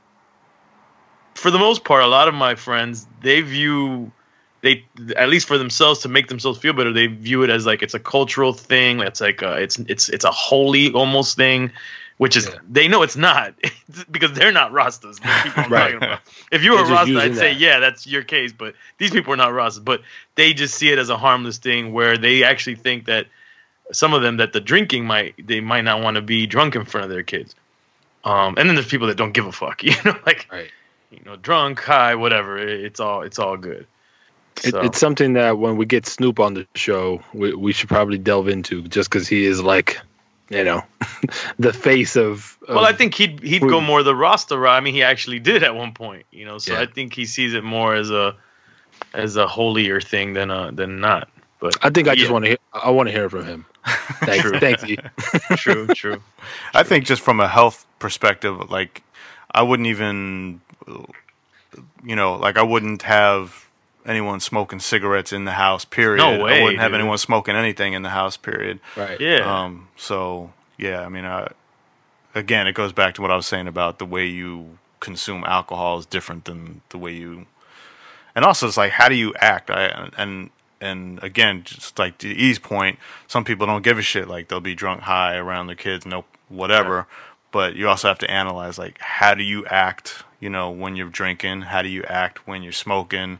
for 1.36 1.52
the 1.52 1.60
most 1.60 1.84
part, 1.84 2.04
a 2.04 2.08
lot 2.08 2.28
of 2.28 2.34
my 2.34 2.56
friends 2.56 3.08
they 3.22 3.42
view 3.42 4.12
they 4.62 4.86
at 5.16 5.30
least 5.30 5.48
for 5.48 5.58
themselves 5.58 6.02
to 6.02 6.10
make 6.10 6.28
themselves 6.28 6.60
feel 6.60 6.74
better 6.74 6.92
they 6.94 7.08
view 7.08 7.44
it 7.44 7.50
as 7.50 7.66
like 7.66 7.82
it's 7.82 7.94
a 7.94 8.00
cultural 8.00 8.54
thing 8.54 9.00
it's 9.00 9.22
like 9.22 9.42
a, 9.42 9.54
it's 9.62 9.80
it's 9.80 10.10
it's 10.10 10.26
a 10.26 10.32
holy 10.32 10.92
almost 10.94 11.36
thing 11.38 11.72
which 12.18 12.36
is 12.36 12.48
Yeah. 12.48 12.60
they 12.70 12.88
know 12.90 13.02
it's 13.04 13.16
not 13.16 13.54
because 14.12 14.34
they're 14.34 14.52
not 14.52 14.72
rastas 14.72 15.16
the 15.22 15.42
people 15.44 15.64
I'm 15.64 15.72
Right. 16.02 16.20
if 16.52 16.64
you 16.64 16.72
were 16.74 16.82
a 16.82 16.84
They're 16.86 16.94
rasta 16.96 17.18
i'd 17.20 17.24
using 17.28 17.36
say 17.36 17.54
yeah 17.54 17.80
that's 17.80 18.06
your 18.06 18.24
case 18.24 18.52
but 18.52 18.76
these 18.98 19.12
people 19.12 19.32
are 19.34 19.38
not 19.38 19.50
rastas 19.52 19.84
but 19.84 20.02
they 20.36 20.54
just 20.54 20.76
see 20.76 20.92
it 20.92 21.00
as 21.00 21.10
a 21.10 21.18
harmless 21.18 21.58
thing 21.58 21.94
where 21.94 22.18
they 22.18 22.44
actually 22.44 22.76
think 22.76 23.06
that 23.06 23.28
some 23.92 24.14
of 24.14 24.22
them 24.22 24.38
that 24.38 24.52
the 24.54 24.60
drinking 24.60 25.06
might 25.06 25.36
they 25.48 25.62
might 25.62 25.82
not 25.86 26.02
want 26.04 26.16
to 26.16 26.22
be 26.22 26.46
drunk 26.48 26.76
in 26.76 26.86
front 26.86 27.06
of 27.06 27.10
their 27.10 27.24
kids 27.24 27.56
um 28.26 28.56
and 28.58 28.68
then 28.68 28.76
there's 28.76 28.88
people 28.88 29.08
that 29.08 29.16
don't 29.18 29.32
give 29.32 29.46
a 29.46 29.52
fuck 29.52 29.84
you 29.90 29.96
know 30.04 30.18
like 30.26 30.48
Right. 30.52 30.70
you 31.12 31.22
know 31.26 31.38
drunk 31.38 31.80
high 31.80 32.16
whatever 32.16 32.58
it's 32.58 33.00
all 33.00 33.22
it's 33.22 33.40
all 33.40 33.56
good 33.56 33.88
It, 34.64 34.72
So- 34.72 34.82
It's 34.82 35.00
something 35.00 35.34
that 35.34 35.58
when 35.58 35.78
we 35.78 35.86
get 35.86 36.06
Snoop 36.06 36.40
on 36.40 36.54
the 36.54 36.68
show, 36.76 37.22
we, 37.34 37.54
we 37.54 37.74
should 37.74 37.90
probably 37.90 38.18
delve 38.18 38.48
into 38.48 38.82
just 38.84 39.10
because 39.10 39.28
he 39.28 39.46
is 39.46 39.62
like, 39.62 40.00
you 40.50 40.64
know, 40.64 40.84
the 41.60 41.74
face 41.74 42.16
of. 42.16 42.58
of 42.68 42.76
Well, 42.76 42.86
I 42.86 42.94
think 42.94 43.14
he'd 43.14 43.42
he'd 43.42 43.62
go 43.62 43.80
more 43.82 44.02
the 44.04 44.16
Rasta 44.16 44.58
route. 44.58 44.76
I 44.76 44.80
mean, 44.80 44.94
he 44.94 45.04
actually 45.04 45.40
did 45.40 45.64
at 45.64 45.76
one 45.76 45.94
point, 45.94 46.26
you 46.32 46.46
know. 46.46 46.58
So 46.58 46.74
Yeah. 46.74 46.82
I 46.82 46.86
think 46.88 47.14
he 47.14 47.26
sees 47.26 47.54
it 47.54 47.64
more 47.64 47.94
as 47.96 48.10
a 48.12 48.36
as 49.14 49.36
a 49.38 49.48
holier 49.48 50.02
thing 50.02 50.34
than 50.34 50.50
a 50.52 50.72
than 50.72 51.00
not. 51.00 51.30
But 51.60 51.78
I 51.86 51.90
think 51.90 52.08
I 52.08 52.16
just 52.16 52.28
Yeah. 52.28 52.34
want 52.34 52.46
to. 52.46 52.50
hear 52.50 52.58
I 52.74 52.90
want 52.92 53.08
to 53.10 53.14
hear 53.14 53.30
from 53.30 53.46
him. 53.46 53.66
Thanks, 54.26 54.42
True. 54.44 54.60
thanks. 54.60 54.84
E. 54.84 54.98
true, 55.56 55.88
true. 55.88 56.22
I 56.74 56.84
think 56.84 57.06
just 57.06 57.22
from 57.22 57.40
a 57.40 57.48
health 57.48 57.86
perspective, 58.00 58.70
like 58.70 59.04
I 59.52 59.62
wouldn't 59.62 59.88
even, 59.88 60.62
you 62.04 62.16
know, 62.16 62.36
like 62.36 62.58
I 62.58 62.64
wouldn't 62.64 63.04
have 63.04 63.68
anyone 64.06 64.40
smoking 64.40 64.80
cigarettes 64.80 65.32
in 65.34 65.46
the 65.46 65.52
house. 65.54 65.86
Period. 65.86 66.18
No 66.18 66.44
way, 66.44 66.62
I 66.62 66.64
wouldn't 66.64 66.82
have 66.82 66.92
dude. 66.92 67.02
anyone 67.02 67.18
smoking 67.18 67.56
anything 67.56 67.94
in 67.94 68.02
the 68.02 68.10
house. 68.10 68.38
Period. 68.38 68.80
Right. 68.96 69.20
Yeah, 69.20 69.64
Um. 69.64 69.88
So 69.98 70.52
yeah, 70.78 71.02
I 71.02 71.10
mean, 71.10 71.26
uh, 71.26 71.50
again, 72.36 72.68
it 72.68 72.74
goes 72.74 72.94
back 72.94 73.16
to 73.16 73.22
what 73.22 73.32
I 73.32 73.36
was 73.36 73.46
saying 73.46 73.68
about 73.68 74.00
the 74.00 74.06
way 74.06 74.26
you 74.26 74.78
consume 75.00 75.44
alcohol 75.46 76.00
is 76.00 76.06
different 76.06 76.46
than 76.46 76.82
the 76.90 76.98
way 76.98 77.14
you, 77.14 77.46
and 78.36 78.44
also 78.46 78.68
it's 78.68 78.78
like 78.78 78.92
how 78.94 79.10
do 79.10 79.16
you 79.16 79.34
act? 79.40 79.70
I 79.70 80.10
and 80.18 80.50
and 80.82 81.22
again, 81.24 81.64
just 81.64 82.00
like 82.00 82.18
to 82.20 82.30
E's 82.30 82.60
point, 82.60 83.00
some 83.28 83.44
people 83.44 83.68
don't 83.68 83.84
give 83.84 83.98
a 83.98 84.02
shit. 84.02 84.28
Like 84.28 84.48
they'll 84.48 84.62
be 84.62 84.76
drunk 84.76 85.02
high 85.02 85.36
around 85.36 85.68
their 85.68 85.76
kids, 85.76 86.06
no 86.06 86.26
whatever. 86.48 87.06
But 87.52 87.76
you 87.76 87.90
also 87.90 88.08
have 88.08 88.20
to 88.20 88.30
analyze 88.32 88.78
like 88.78 89.00
how 89.00 89.34
do 89.34 89.44
you 89.44 89.66
act? 89.66 90.24
You 90.40 90.50
know, 90.50 90.70
when 90.72 90.96
you're 90.96 91.10
drinking, 91.10 91.64
how 91.64 91.82
do 91.82 91.90
you 91.90 92.04
act 92.04 92.48
when 92.48 92.64
you're 92.64 92.72
smoking? 92.72 93.40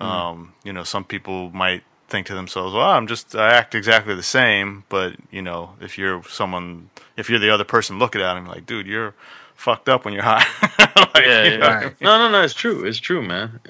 Um, 0.00 0.54
you 0.64 0.72
know, 0.72 0.84
some 0.84 1.04
people 1.04 1.50
might 1.50 1.82
think 2.08 2.26
to 2.26 2.34
themselves, 2.34 2.74
"Well, 2.74 2.90
I'm 2.90 3.06
just 3.06 3.34
I 3.34 3.52
act 3.52 3.74
exactly 3.74 4.14
the 4.14 4.22
same." 4.22 4.84
But 4.88 5.16
you 5.30 5.42
know, 5.42 5.76
if 5.80 5.98
you're 5.98 6.22
someone, 6.24 6.90
if 7.16 7.28
you're 7.30 7.38
the 7.38 7.50
other 7.50 7.64
person 7.64 7.98
looking 7.98 8.20
at 8.20 8.36
him, 8.36 8.46
like, 8.46 8.66
dude, 8.66 8.86
you're 8.86 9.14
fucked 9.54 9.88
up 9.88 10.04
when 10.04 10.14
you're 10.14 10.22
high. 10.26 10.44
Like, 10.78 11.24
yeah, 11.24 11.44
you 11.44 11.50
yeah. 11.52 11.56
know, 11.58 11.66
Right. 11.68 12.00
No, 12.00 12.18
no, 12.18 12.30
no. 12.30 12.42
It's 12.42 12.54
true. 12.54 12.84
It's 12.84 12.98
true, 12.98 13.22
man. 13.22 13.60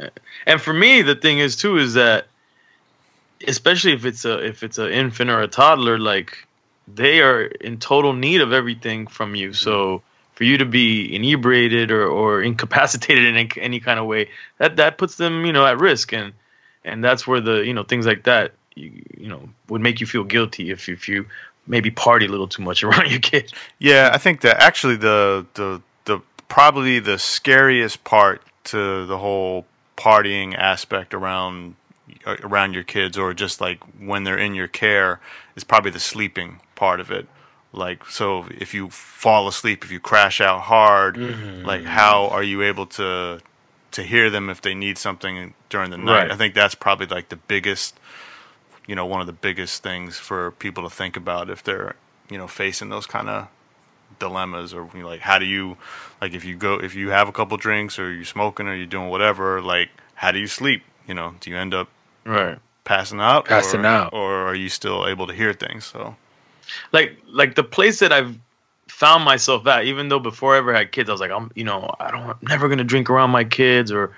And 0.46 0.60
for 0.60 0.72
me, 0.72 1.02
the 1.02 1.14
thing 1.14 1.38
is 1.38 1.56
too 1.56 1.76
is 1.76 1.94
that, 1.94 2.26
especially 3.46 3.92
if 3.92 4.04
it's 4.04 4.24
a 4.24 4.38
if 4.44 4.62
it's 4.62 4.78
an 4.78 4.90
infant 4.90 5.30
or 5.30 5.40
a 5.40 5.48
toddler, 5.48 5.98
like 5.98 6.46
they 6.88 7.20
are 7.20 7.42
in 7.42 7.78
total 7.78 8.12
need 8.12 8.40
of 8.40 8.52
everything 8.52 9.06
from 9.06 9.34
you. 9.34 9.52
So 9.52 10.02
for 10.42 10.46
you 10.46 10.58
to 10.58 10.64
be 10.64 11.14
inebriated 11.14 11.92
or, 11.92 12.04
or 12.04 12.42
incapacitated 12.42 13.26
in 13.26 13.48
any, 13.60 13.78
kind 13.78 14.00
of 14.00 14.06
way, 14.06 14.28
that 14.58 14.74
that 14.74 14.98
puts 14.98 15.14
them, 15.14 15.46
you 15.46 15.52
know, 15.52 15.64
at 15.64 15.78
risk, 15.78 16.12
and 16.12 16.32
and 16.84 17.04
that's 17.04 17.28
where 17.28 17.40
the 17.40 17.64
you 17.64 17.72
know 17.72 17.84
things 17.84 18.06
like 18.06 18.24
that, 18.24 18.50
you, 18.74 18.90
you 19.16 19.28
know, 19.28 19.48
would 19.68 19.80
make 19.80 20.00
you 20.00 20.06
feel 20.08 20.24
guilty 20.24 20.72
if 20.72 20.88
if 20.88 21.08
you 21.08 21.26
maybe 21.68 21.92
party 21.92 22.26
a 22.26 22.28
little 22.28 22.48
too 22.48 22.60
much 22.60 22.82
around 22.86 23.08
your 23.08 23.20
kid. 23.20 23.52
Yeah, 23.78 24.10
I 24.12 24.18
think 24.18 24.40
that 24.40 24.60
actually 24.60 24.96
the 24.96 25.46
the 25.54 25.80
the 26.06 26.20
probably 26.48 26.98
the 26.98 27.20
scariest 27.20 28.02
part 28.02 28.42
to 28.64 29.06
the 29.06 29.18
whole 29.18 29.64
partying 29.96 30.56
aspect 30.58 31.14
around 31.14 31.76
uh, 32.26 32.34
around 32.42 32.74
your 32.74 32.82
kids 32.82 33.16
or 33.16 33.32
just 33.32 33.60
like 33.60 33.78
when 34.00 34.24
they're 34.24 34.38
in 34.38 34.56
your 34.56 34.66
care 34.66 35.20
is 35.54 35.62
probably 35.62 35.92
the 35.92 36.00
sleeping 36.00 36.58
part 36.74 36.98
of 36.98 37.12
it. 37.12 37.28
Like 37.72 38.04
so 38.06 38.46
if 38.50 38.74
you 38.74 38.90
fall 38.90 39.48
asleep, 39.48 39.84
if 39.84 39.90
you 39.90 40.00
crash 40.00 40.40
out 40.40 40.62
hard, 40.62 41.16
mm-hmm. 41.16 41.64
like 41.66 41.84
how 41.84 42.28
are 42.28 42.42
you 42.42 42.62
able 42.62 42.86
to 42.86 43.40
to 43.92 44.02
hear 44.02 44.30
them 44.30 44.48
if 44.50 44.60
they 44.60 44.74
need 44.74 44.98
something 44.98 45.54
during 45.70 45.90
the 45.90 45.98
night? 45.98 46.12
Right. 46.24 46.30
I 46.30 46.36
think 46.36 46.54
that's 46.54 46.74
probably 46.74 47.06
like 47.06 47.28
the 47.30 47.36
biggest 47.36 47.98
you 48.86 48.96
know, 48.96 49.06
one 49.06 49.20
of 49.20 49.26
the 49.28 49.32
biggest 49.32 49.82
things 49.82 50.18
for 50.18 50.50
people 50.50 50.82
to 50.82 50.90
think 50.90 51.16
about 51.16 51.48
if 51.48 51.62
they're, 51.62 51.94
you 52.28 52.36
know, 52.36 52.48
facing 52.48 52.88
those 52.88 53.06
kind 53.06 53.28
of 53.28 53.46
dilemmas 54.18 54.74
or 54.74 54.88
you 54.94 55.00
know, 55.02 55.06
like 55.08 55.20
how 55.20 55.38
do 55.38 55.46
you 55.46 55.76
like 56.20 56.34
if 56.34 56.44
you 56.44 56.54
go 56.56 56.74
if 56.74 56.94
you 56.94 57.10
have 57.10 57.28
a 57.28 57.32
couple 57.32 57.56
drinks 57.56 57.98
or 57.98 58.12
you're 58.12 58.24
smoking 58.24 58.66
or 58.68 58.74
you're 58.74 58.86
doing 58.86 59.08
whatever, 59.08 59.62
like 59.62 59.88
how 60.16 60.30
do 60.30 60.38
you 60.38 60.46
sleep? 60.46 60.82
You 61.06 61.14
know, 61.14 61.34
do 61.40 61.50
you 61.50 61.56
end 61.56 61.74
up 61.74 61.88
Right. 62.24 62.58
passing 62.84 63.20
out 63.20 63.46
Passing 63.46 63.80
or, 63.84 63.86
out. 63.86 64.12
or 64.12 64.46
are 64.46 64.54
you 64.54 64.68
still 64.68 65.08
able 65.08 65.26
to 65.26 65.32
hear 65.32 65.52
things? 65.52 65.84
So 65.86 66.16
like 66.92 67.16
like 67.26 67.54
the 67.54 67.64
place 67.64 68.00
that 68.00 68.12
I've 68.12 68.38
found 68.88 69.24
myself 69.24 69.66
at, 69.66 69.84
even 69.84 70.08
though 70.08 70.18
before 70.18 70.54
I 70.54 70.58
ever 70.58 70.74
had 70.74 70.92
kids, 70.92 71.08
I 71.08 71.12
was 71.12 71.20
like, 71.20 71.30
I'm 71.30 71.50
you 71.54 71.64
know, 71.64 71.94
I 71.98 72.10
don't 72.10 72.28
I'm 72.28 72.38
never 72.42 72.68
gonna 72.68 72.84
drink 72.84 73.10
around 73.10 73.30
my 73.30 73.44
kids 73.44 73.90
or 73.90 74.12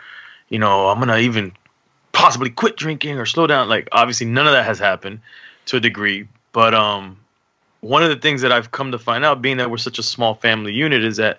you 0.49 0.59
know, 0.59 0.89
I'm 0.89 0.99
gonna 0.99 1.19
even 1.19 1.53
possibly 2.13 2.51
quit 2.51 2.77
drinking 2.77 3.19
or 3.19 3.27
slow 3.27 3.47
down. 3.47 3.69
Like 3.69 3.89
obviously 3.93 4.27
none 4.27 4.47
of 4.47 4.53
that 4.53 4.65
has 4.65 4.79
happened 4.79 5.21
to 5.67 5.77
a 5.77 5.81
degree. 5.81 6.29
But 6.53 6.75
um 6.75 7.19
one 7.81 8.03
of 8.03 8.09
the 8.09 8.17
things 8.17 8.41
that 8.41 8.53
I've 8.53 8.71
come 8.71 8.93
to 8.93 8.99
find 8.99 9.25
out, 9.25 9.43
being 9.43 9.59
that 9.59 9.71
we're 9.71 9.77
such 9.77 9.99
a 9.99 10.03
small 10.03 10.35
family 10.35 10.73
unit, 10.73 11.05
is 11.05 11.19
that 11.19 11.39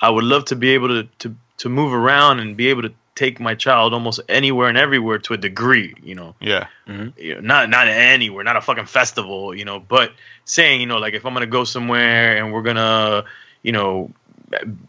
I 0.00 0.10
would 0.10 0.24
love 0.24 0.46
to 0.46 0.56
be 0.56 0.70
able 0.70 0.88
to 0.88 1.08
to 1.20 1.34
to 1.58 1.68
move 1.68 1.92
around 1.92 2.40
and 2.40 2.56
be 2.56 2.68
able 2.68 2.82
to 2.82 2.92
take 3.14 3.38
my 3.40 3.54
child 3.54 3.92
almost 3.92 4.20
anywhere 4.28 4.68
and 4.68 4.78
everywhere 4.78 5.18
to 5.18 5.34
a 5.34 5.36
degree, 5.36 5.94
you 6.02 6.14
know 6.14 6.34
yeah. 6.40 6.66
you 6.86 7.34
know, 7.34 7.40
not 7.40 7.68
not 7.68 7.86
anywhere, 7.88 8.44
not 8.44 8.56
a 8.56 8.60
fucking 8.60 8.86
festival, 8.86 9.54
you 9.54 9.64
know, 9.64 9.78
but 9.78 10.12
saying, 10.44 10.80
you 10.80 10.86
know, 10.86 10.98
like 10.98 11.14
if 11.14 11.26
I'm 11.26 11.34
gonna 11.34 11.46
go 11.46 11.64
somewhere 11.64 12.36
and 12.38 12.52
we're 12.52 12.62
gonna, 12.62 13.24
you 13.62 13.72
know, 13.72 14.10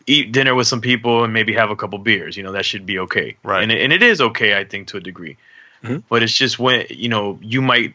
eat 0.08 0.32
dinner 0.32 0.56
with 0.56 0.68
some 0.68 0.82
people 0.82 1.24
and 1.24 1.34
maybe 1.34 1.53
have 1.53 1.70
a 1.70 1.75
couple 1.75 2.00
beers, 2.00 2.36
you 2.38 2.44
know, 2.44 2.53
that 2.53 2.65
should 2.65 2.86
be 2.86 3.00
okay, 3.00 3.36
Right. 3.44 3.63
And 3.63 3.72
it, 3.72 3.82
and 3.82 3.94
it 3.94 4.03
is 4.03 4.22
okay, 4.22 4.58
I 4.58 4.63
think, 4.63 4.88
to 4.89 4.98
a 4.98 5.01
degree, 5.01 5.38
Mhm. 5.84 6.03
but 6.10 6.24
it's 6.24 6.38
just 6.38 6.60
when 6.60 6.86
you 6.89 7.10
know 7.10 7.39
you 7.42 7.62
might 7.62 7.94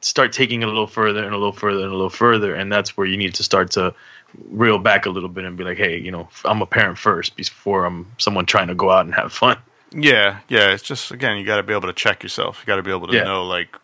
start 0.00 0.32
taking 0.32 0.62
it 0.62 0.66
a 0.66 0.68
little 0.68 0.86
further 0.86 1.24
and 1.24 1.34
a 1.34 1.38
little 1.38 1.52
further 1.52 1.82
and 1.82 1.90
a 1.90 1.94
little 1.94 2.10
further, 2.10 2.54
and 2.54 2.70
that's 2.70 2.96
where 2.96 3.06
you 3.06 3.16
need 3.16 3.34
to 3.34 3.42
start 3.42 3.72
to 3.72 3.94
reel 4.50 4.78
back 4.78 5.06
a 5.06 5.10
little 5.10 5.28
bit 5.28 5.44
and 5.44 5.56
be 5.56 5.64
like, 5.64 5.78
hey, 5.78 5.98
you 5.98 6.10
know, 6.10 6.28
I'm 6.44 6.62
a 6.62 6.66
parent 6.66 6.98
first 6.98 7.34
before 7.36 7.84
I'm 7.84 8.06
someone 8.18 8.46
trying 8.46 8.68
to 8.68 8.74
go 8.74 8.90
out 8.90 9.06
and 9.06 9.14
have 9.14 9.32
fun. 9.32 9.56
Yeah, 9.92 10.40
yeah. 10.48 10.70
It's 10.70 10.82
just 10.82 11.10
again, 11.10 11.36
you 11.38 11.44
got 11.44 11.56
to 11.56 11.62
be 11.62 11.72
able 11.72 11.88
to 11.88 11.92
check 11.92 12.22
yourself. 12.22 12.60
You 12.60 12.66
got 12.66 12.76
to 12.76 12.82
be 12.82 12.90
able 12.90 13.06
to 13.08 13.14
Yeah. 13.14 13.24
know, 13.24 13.44
like, 13.44 13.76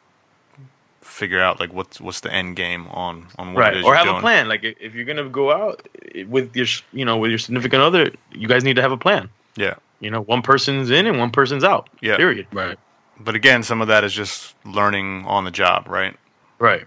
figure 1.02 1.40
out 1.40 1.60
like 1.60 1.72
what's 1.72 2.00
what's 2.00 2.20
the 2.20 2.32
end 2.32 2.56
game 2.56 2.88
on 2.88 3.26
on 3.38 3.52
what 3.52 3.60
right 3.60 3.74
it 3.74 3.78
is 3.80 3.84
or 3.84 3.88
you're 3.88 3.96
have 3.96 4.06
doing. 4.06 4.16
a 4.16 4.20
plan 4.20 4.48
like 4.48 4.64
if 4.64 4.74
if 4.80 4.94
you're 4.94 5.04
gonna 5.04 5.28
go 5.28 5.52
out 5.52 5.86
with 6.26 6.56
your 6.56 6.66
you 6.92 7.04
know 7.04 7.18
with 7.18 7.30
your 7.30 7.38
significant 7.38 7.82
other 7.82 8.10
you 8.32 8.48
guys 8.48 8.64
need 8.64 8.74
to 8.74 8.82
have 8.82 8.90
a 8.90 8.96
plan 8.96 9.28
Yeah, 9.54 9.74
you 10.00 10.10
know 10.10 10.22
one 10.22 10.42
person's 10.42 10.90
in 10.90 11.06
and 11.06 11.18
one 11.18 11.30
person's 11.30 11.62
out 11.62 11.88
Yeah. 12.00 12.16
period 12.16 12.46
Right. 12.52 12.76
but 13.20 13.34
again, 13.36 13.62
some 13.62 13.80
of 13.80 13.88
that 13.88 14.02
is 14.02 14.12
just 14.12 14.56
learning 14.64 15.24
on 15.26 15.44
the 15.44 15.50
job, 15.52 15.86
right? 15.88 16.16
right 16.58 16.84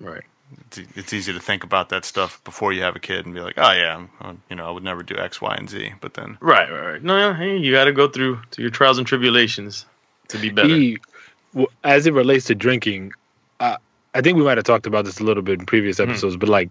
right 0.00 0.24
It's, 0.66 0.78
e- 0.78 0.86
it's 0.96 1.12
easy 1.12 1.32
to 1.32 1.40
think 1.40 1.64
about 1.64 1.88
that 1.90 2.04
stuff 2.04 2.42
before 2.44 2.72
you 2.72 2.82
have 2.82 2.96
a 2.96 3.00
kid 3.00 3.26
and 3.26 3.34
be 3.34 3.40
like, 3.40 3.54
oh 3.56 3.72
yeah, 3.72 4.04
I'm, 4.20 4.42
you 4.50 4.56
know, 4.56 4.66
I 4.66 4.70
would 4.70 4.82
never 4.84 5.02
do 5.02 5.16
X, 5.16 5.40
Y, 5.40 5.54
and 5.54 5.68
Z. 5.68 5.94
But 6.00 6.14
then, 6.14 6.38
right 6.40 6.70
right, 6.70 6.92
right. 6.92 7.02
no 7.02 7.18
no, 7.18 7.34
hey 7.34 7.56
you 7.56 7.72
got 7.72 7.84
to 7.84 7.92
go 7.92 8.08
through 8.08 8.40
to 8.52 8.62
your 8.62 8.70
trials 8.70 8.98
and 8.98 9.06
tribulations 9.06 9.86
to 10.28 10.38
be 10.38 10.50
better 10.50 10.74
E, 10.74 10.98
w- 11.52 11.68
as 11.82 12.06
it 12.06 12.14
relates 12.14 12.46
to 12.46 12.54
drinking, 12.54 13.12
uh, 13.60 13.76
I 14.14 14.20
think 14.20 14.36
we 14.38 14.44
might 14.44 14.58
have 14.58 14.64
talked 14.64 14.86
about 14.86 15.04
this 15.04 15.20
a 15.20 15.24
little 15.24 15.42
bit 15.42 15.60
in 15.60 15.66
previous 15.66 15.98
Hmm. 15.98 16.04
episodes, 16.04 16.36
but 16.36 16.48
like, 16.48 16.70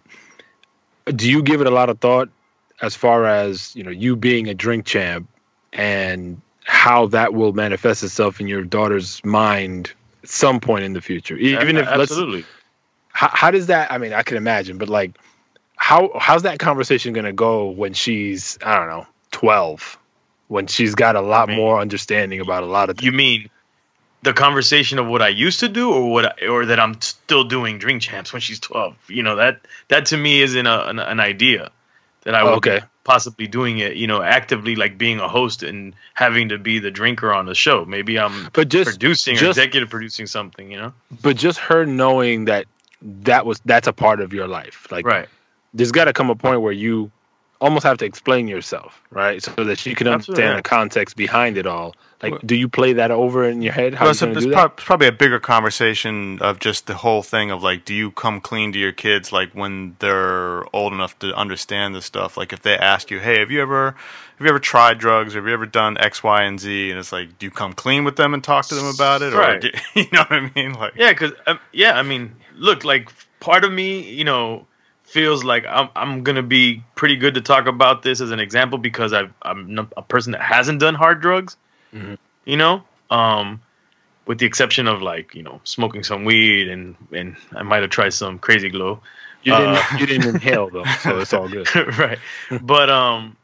do 1.16 1.30
you 1.30 1.42
give 1.44 1.62
it 1.62 1.68
a 1.68 1.72
lot 1.72 1.90
of 1.90 2.00
thought 2.00 2.30
as 2.82 2.96
far 2.96 3.26
as 3.26 3.76
you 3.76 3.84
know 3.84 3.92
you 3.92 4.16
being 4.16 4.48
a 4.48 4.54
drink 4.54 4.86
champ 4.86 5.28
and 5.74 6.42
how 6.66 7.08
that 7.08 7.34
will 7.34 7.54
manifest 7.54 8.04
itself 8.04 8.40
in 8.40 8.48
your 8.48 8.64
daughter's 8.64 9.24
mind 9.26 9.92
at 10.24 10.30
some 10.30 10.60
point 10.60 10.84
in 10.84 10.94
the 10.94 11.02
future? 11.02 11.36
Even 11.36 11.78
if 11.78 11.86
let's 11.88 12.12
absolutely 12.12 12.46
how, 13.14 13.30
how 13.32 13.52
does 13.52 13.68
that 13.68 13.92
i 13.92 13.98
mean 13.98 14.12
i 14.14 14.24
can 14.24 14.36
imagine 14.38 14.78
but 14.78 14.90
like 14.90 15.18
how 15.76 16.12
how's 16.20 16.44
that 16.44 16.60
conversation 16.60 17.14
going 17.14 17.26
to 17.26 17.34
go 17.34 17.70
when 17.70 17.94
she's 17.94 18.58
i 18.66 18.76
don't 18.76 18.88
know 18.88 19.08
12 19.32 19.98
when 20.50 20.68
she's 20.68 20.96
got 20.96 21.16
a 21.16 21.22
lot 21.22 21.48
mean- 21.48 21.58
more 21.58 21.80
understanding 21.80 22.42
about 22.42 22.64
a 22.64 22.68
lot 22.68 22.90
of 22.90 23.02
you 23.02 23.12
mean 23.12 23.50
the 24.24 24.34
conversation 24.34 25.00
of 25.00 25.06
what 25.08 25.22
I 25.22 25.28
used 25.28 25.60
to 25.60 25.68
do 25.68 25.92
or 25.92 26.10
what 26.10 26.42
I, 26.42 26.48
or 26.48 26.66
that 26.68 26.80
I'm 26.80 27.00
still 27.02 27.44
doing 27.44 27.78
drink 27.78 28.02
champs 28.02 28.32
when 28.32 28.42
she's 28.42 28.58
12. 28.62 28.96
You 29.10 29.22
know, 29.22 29.36
that 29.36 29.60
that 29.90 30.06
to 30.08 30.18
me 30.18 30.42
isn't 30.42 30.66
a, 30.66 30.88
an, 30.88 31.00
an 31.00 31.20
idea 31.20 31.72
that 32.22 32.34
I 32.34 32.44
would 32.46 32.54
Okay. 32.54 32.80
be 32.80 32.86
possibly 33.04 33.48
doing 33.48 33.80
it, 33.80 33.98
you 33.98 34.08
know, 34.08 34.22
actively 34.22 34.78
like 34.78 34.98
being 34.98 35.20
a 35.20 35.28
host 35.28 35.62
and 35.62 35.94
having 36.14 36.50
to 36.50 36.58
be 36.58 36.80
the 36.80 36.90
drinker 36.90 37.34
on 37.34 37.46
the 37.48 37.54
show. 37.54 37.84
Maybe 37.84 38.18
I'm 38.18 38.50
But 38.54 38.70
just 38.70 38.92
producing 38.92 39.38
or 39.40 39.50
executive 39.50 39.90
producing 39.90 40.26
something, 40.28 40.72
you 40.72 40.78
know? 40.78 40.94
but 41.22 41.36
just 41.36 41.60
her 41.60 41.86
knowing 41.86 42.46
that 42.46 42.66
that 43.04 43.46
was 43.46 43.62
that's 43.66 43.88
a 43.88 43.94
part 43.94 44.22
of 44.22 44.34
your 44.34 44.48
life. 44.48 44.88
Like 44.92 45.06
Right. 45.06 45.28
there's 45.74 45.92
got 45.92 46.06
to 46.06 46.14
come 46.14 46.30
a 46.30 46.36
point 46.36 46.62
where 46.62 46.72
you 46.72 47.12
almost 47.62 47.84
have 47.84 47.98
to 47.98 48.06
explain 48.06 48.48
yourself, 48.48 49.02
right? 49.12 49.42
So 49.42 49.64
that 49.64 49.86
you 49.86 49.96
can 49.96 50.08
understand 50.08 50.40
yeah. 50.40 50.56
the 50.56 50.62
context 50.62 51.16
behind 51.16 51.58
it 51.58 51.66
all. 51.68 51.96
Like, 52.22 52.40
do 52.46 52.56
you 52.56 52.70
play 52.70 52.94
that 52.94 53.12
over 53.12 53.44
in 53.50 53.62
your 53.62 53.74
head? 53.74 53.94
How 53.94 54.06
Well, 54.06 54.12
you 54.12 54.12
it's, 54.12 54.22
a, 54.22 54.28
gonna 54.28 54.40
do 54.40 54.50
that? 54.52 54.56
prob- 54.56 54.78
probably 54.78 55.08
a 55.08 55.12
bigger 55.12 55.40
conversation 55.40 56.40
of 56.42 56.60
just 56.60 56.88
the 56.88 56.96
whole 56.96 57.22
thing 57.24 57.52
of 57.52 57.62
like, 57.64 57.84
do 57.86 57.94
you 57.94 58.12
come 58.12 58.40
clean 58.40 58.72
to 58.74 58.80
your 58.80 58.92
kids 58.94 59.32
like 59.32 59.54
when 59.54 59.96
they're 60.00 60.64
old 60.76 60.94
enough 60.94 61.18
to 61.20 61.36
understand 61.36 61.96
this 61.96 62.06
stuff? 62.06 62.38
Like, 62.38 62.54
if 62.54 62.62
they 62.62 62.78
ask 62.78 63.12
you, 63.12 63.20
"Hey, 63.20 63.40
have 63.40 63.52
you 63.52 63.62
ever 63.62 63.88
have 64.38 64.46
you 64.46 64.48
ever 64.48 64.60
tried 64.60 65.00
drugs? 65.00 65.36
Or 65.36 65.40
have 65.40 65.48
you 65.48 65.54
ever 65.54 65.66
done 65.66 65.98
X, 65.98 66.24
Y, 66.24 66.44
and 66.44 66.60
Z?" 66.60 66.92
and 66.92 67.00
it's 67.00 67.12
like, 67.12 67.38
do 67.40 67.46
you 67.46 67.52
come 67.52 67.74
clean 67.74 68.04
with 68.04 68.16
them 68.16 68.34
and 68.34 68.44
talk 68.44 68.68
to 68.68 68.76
them 68.76 68.86
about 68.88 69.22
it, 69.22 69.34
or 69.34 69.38
Right. 69.40 69.62
do, 69.62 69.70
you 69.96 70.06
know 70.14 70.22
what 70.22 70.32
I 70.32 70.52
mean? 70.56 70.74
Like, 70.74 70.94
Yeah, 70.96 71.12
because 71.12 71.32
um, 71.48 71.60
yeah, 71.72 71.98
I 71.98 72.04
mean, 72.04 72.36
look, 72.56 72.84
like 72.84 73.10
part 73.40 73.64
of 73.66 73.72
me, 73.72 74.10
you 74.10 74.24
know, 74.24 74.66
feels 75.04 75.44
like 75.44 75.66
I'm 75.68 75.90
I'm 75.96 76.24
gonna 76.24 76.42
be 76.44 76.84
pretty 76.96 77.16
good 77.18 77.36
to 77.36 77.42
talk 77.42 77.68
about 77.68 78.02
this 78.02 78.22
as 78.22 78.32
an 78.32 78.40
example 78.40 78.78
because 78.80 79.14
I've 79.14 79.34
I'm 79.44 79.90
a 79.98 80.02
person 80.02 80.32
that 80.32 80.42
hasn't 80.42 80.80
done 80.80 80.96
hard 80.96 81.22
drugs, 81.22 81.58
Mhm. 81.94 82.18
you 82.46 82.58
know, 82.58 82.84
um, 83.10 83.62
with 84.26 84.40
the 84.40 84.46
exception 84.46 84.88
of 84.88 85.02
like 85.02 85.36
you 85.36 85.44
know 85.44 85.62
smoking 85.64 86.04
some 86.04 86.26
weed 86.26 86.68
and 86.70 86.96
and 87.12 87.36
I 87.56 87.64
might 87.64 87.82
have 87.82 87.92
tried 87.92 88.14
some 88.14 88.40
crazy 88.40 88.70
glow, 88.70 89.02
You 89.44 89.54
Uh, 89.54 89.60
didn't 89.60 90.00
you 90.00 90.06
didn't 90.08 90.36
inhale 90.36 90.70
though, 90.70 90.86
so 91.02 91.20
it's 91.20 91.34
all 91.34 91.48
good. 91.50 91.68
right? 92.00 92.20
But 92.62 92.90
um, 92.90 93.36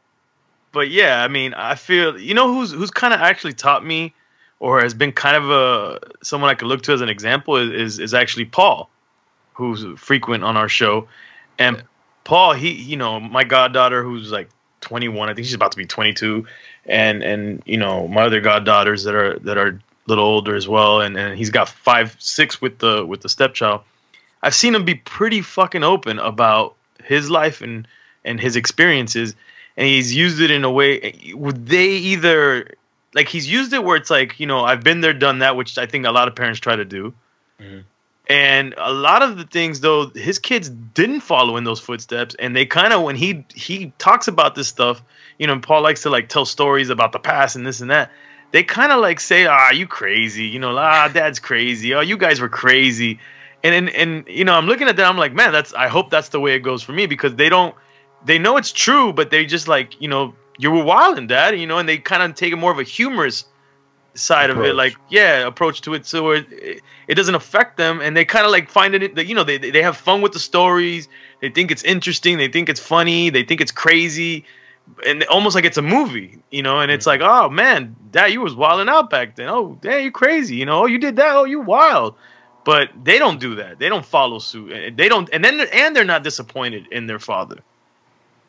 but 0.72 0.90
yeah, 0.90 1.22
I 1.22 1.28
mean, 1.28 1.54
I 1.54 1.74
feel 1.74 2.18
you 2.18 2.34
know 2.34 2.52
who's 2.52 2.72
who's 2.72 2.90
kind 2.90 3.12
of 3.14 3.20
actually 3.20 3.52
taught 3.54 3.84
me, 3.84 4.14
or 4.58 4.80
has 4.80 4.94
been 4.94 5.12
kind 5.12 5.36
of 5.36 5.50
a 5.50 6.00
someone 6.22 6.50
I 6.50 6.54
could 6.54 6.68
look 6.68 6.82
to 6.82 6.92
as 6.92 7.00
an 7.02 7.08
example 7.08 7.56
is 7.56 7.70
is, 7.70 7.98
is 7.98 8.14
actually 8.14 8.46
Paul, 8.46 8.88
who's 9.54 9.84
frequent 9.98 10.42
on 10.44 10.56
our 10.56 10.68
show, 10.68 11.08
and 11.58 11.82
Paul, 12.24 12.54
he 12.54 12.72
you 12.72 12.96
know 12.96 13.20
my 13.20 13.44
goddaughter 13.44 14.02
who's 14.02 14.30
like 14.32 14.48
21, 14.80 15.28
I 15.28 15.34
think 15.34 15.46
she's 15.46 15.54
about 15.54 15.72
to 15.72 15.76
be 15.78 15.86
22, 15.86 16.46
and 16.86 17.22
and 17.22 17.62
you 17.66 17.76
know 17.76 18.08
my 18.08 18.22
other 18.22 18.40
goddaughters 18.40 19.04
that 19.04 19.14
are 19.14 19.38
that 19.40 19.58
are 19.58 19.68
a 19.68 19.78
little 20.06 20.24
older 20.24 20.54
as 20.56 20.66
well, 20.68 21.00
and 21.00 21.16
and 21.16 21.36
he's 21.36 21.50
got 21.50 21.68
five 21.68 22.16
six 22.18 22.60
with 22.60 22.78
the 22.78 23.04
with 23.04 23.20
the 23.20 23.28
stepchild. 23.28 23.82
I've 24.42 24.54
seen 24.54 24.74
him 24.74 24.84
be 24.84 24.94
pretty 24.94 25.42
fucking 25.42 25.84
open 25.84 26.18
about 26.18 26.74
his 27.04 27.30
life 27.30 27.60
and 27.60 27.86
and 28.24 28.40
his 28.40 28.56
experiences, 28.56 29.34
and 29.76 29.86
he's 29.86 30.14
used 30.14 30.40
it 30.40 30.50
in 30.50 30.64
a 30.64 30.70
way. 30.70 31.32
Would 31.34 31.66
they 31.66 31.88
either 31.90 32.74
like 33.14 33.28
he's 33.28 33.50
used 33.50 33.72
it 33.72 33.84
where 33.84 33.96
it's 33.96 34.10
like 34.10 34.40
you 34.40 34.46
know 34.46 34.64
I've 34.64 34.82
been 34.82 35.00
there, 35.00 35.12
done 35.12 35.40
that, 35.40 35.56
which 35.56 35.78
I 35.78 35.86
think 35.86 36.06
a 36.06 36.12
lot 36.12 36.28
of 36.28 36.34
parents 36.34 36.60
try 36.60 36.76
to 36.76 36.84
do. 36.84 37.12
Mhm. 37.60 37.84
And 38.30 38.74
a 38.78 38.92
lot 38.92 39.22
of 39.22 39.36
the 39.36 39.44
things 39.44 39.80
though, 39.80 40.08
his 40.10 40.38
kids 40.38 40.68
didn't 40.68 41.20
follow 41.20 41.56
in 41.56 41.64
those 41.64 41.80
footsteps, 41.80 42.36
and 42.38 42.54
they 42.54 42.64
kind 42.64 42.92
of 42.92 43.02
when 43.02 43.16
he 43.16 43.44
he 43.52 43.92
talks 43.98 44.28
about 44.28 44.54
this 44.54 44.68
stuff, 44.68 45.02
you 45.36 45.48
know, 45.48 45.58
Paul 45.58 45.82
likes 45.82 46.02
to 46.02 46.10
like 46.10 46.28
tell 46.28 46.44
stories 46.44 46.90
about 46.90 47.10
the 47.10 47.18
past 47.18 47.56
and 47.56 47.66
this 47.66 47.80
and 47.80 47.90
that. 47.90 48.12
They 48.52 48.62
kind 48.62 48.92
of 48.92 49.00
like 49.00 49.18
say, 49.18 49.46
"Ah, 49.46 49.70
you 49.72 49.88
crazy," 49.88 50.44
you 50.44 50.60
know, 50.60 50.78
"Ah, 50.78 51.08
dad's 51.08 51.40
crazy," 51.40 51.92
"Oh, 51.92 52.02
you 52.02 52.16
guys 52.16 52.40
were 52.40 52.48
crazy," 52.48 53.18
and 53.64 53.74
and 53.74 53.90
and 53.90 54.28
you 54.28 54.44
know, 54.44 54.54
I'm 54.54 54.66
looking 54.66 54.86
at 54.86 54.96
that, 54.96 55.06
I'm 55.06 55.18
like, 55.18 55.32
man, 55.32 55.50
that's 55.50 55.74
I 55.74 55.88
hope 55.88 56.10
that's 56.10 56.28
the 56.28 56.38
way 56.38 56.54
it 56.54 56.60
goes 56.60 56.84
for 56.84 56.92
me 56.92 57.06
because 57.06 57.34
they 57.34 57.48
don't, 57.48 57.74
they 58.24 58.38
know 58.38 58.58
it's 58.58 58.70
true, 58.70 59.12
but 59.12 59.30
they 59.30 59.44
just 59.44 59.66
like, 59.66 60.00
you 60.00 60.06
know, 60.06 60.34
you 60.56 60.70
were 60.70 60.84
wilding, 60.84 61.26
dad, 61.26 61.58
you 61.58 61.66
know, 61.66 61.78
and 61.78 61.88
they 61.88 61.98
kind 61.98 62.22
of 62.22 62.36
take 62.36 62.52
it 62.52 62.56
more 62.56 62.70
of 62.70 62.78
a 62.78 62.84
humorous 62.84 63.44
side 64.14 64.50
of 64.50 64.60
it, 64.60 64.74
like 64.74 64.94
yeah, 65.08 65.46
approach 65.46 65.80
to 65.82 65.94
it, 65.94 66.06
so 66.06 66.30
it 66.30 66.82
it 67.08 67.14
doesn't 67.14 67.34
affect 67.34 67.76
them, 67.76 68.00
and 68.00 68.16
they 68.16 68.24
kind 68.24 68.44
of 68.44 68.52
like 68.52 68.68
find 68.68 68.94
it, 68.94 69.26
you 69.26 69.34
know, 69.34 69.44
they 69.44 69.58
they 69.58 69.82
have 69.82 69.96
fun 69.96 70.20
with 70.20 70.32
the 70.32 70.38
stories, 70.38 71.08
they 71.40 71.50
think 71.50 71.70
it's 71.70 71.84
interesting, 71.84 72.38
they 72.38 72.48
think 72.48 72.68
it's 72.68 72.80
funny, 72.80 73.30
they 73.30 73.42
think 73.42 73.60
it's 73.60 73.72
crazy, 73.72 74.44
and 75.06 75.22
almost 75.24 75.54
like 75.54 75.64
it's 75.64 75.78
a 75.78 75.82
movie, 75.82 76.38
you 76.50 76.62
know, 76.62 76.80
and 76.80 76.90
it's 76.90 77.06
mm-hmm. 77.06 77.22
like, 77.22 77.44
oh 77.44 77.48
man, 77.50 77.96
dad, 78.10 78.26
you 78.26 78.40
was 78.40 78.54
wilding 78.54 78.88
out 78.88 79.10
back 79.10 79.36
then. 79.36 79.48
Oh, 79.48 79.78
damn, 79.80 80.02
you 80.02 80.10
crazy, 80.10 80.56
you 80.56 80.66
know, 80.66 80.82
oh, 80.82 80.86
you 80.86 80.98
did 80.98 81.16
that, 81.16 81.34
oh, 81.34 81.44
you 81.44 81.60
wild. 81.60 82.14
But 82.62 82.90
they 83.02 83.18
don't 83.18 83.40
do 83.40 83.54
that. 83.54 83.78
They 83.78 83.88
don't 83.88 84.04
follow 84.04 84.38
suit. 84.38 84.72
And 84.72 84.94
They 84.94 85.08
don't, 85.08 85.30
and 85.32 85.42
then 85.42 85.60
and 85.72 85.96
they're 85.96 86.04
not 86.04 86.22
disappointed 86.22 86.88
in 86.92 87.06
their 87.06 87.18
father. 87.18 87.60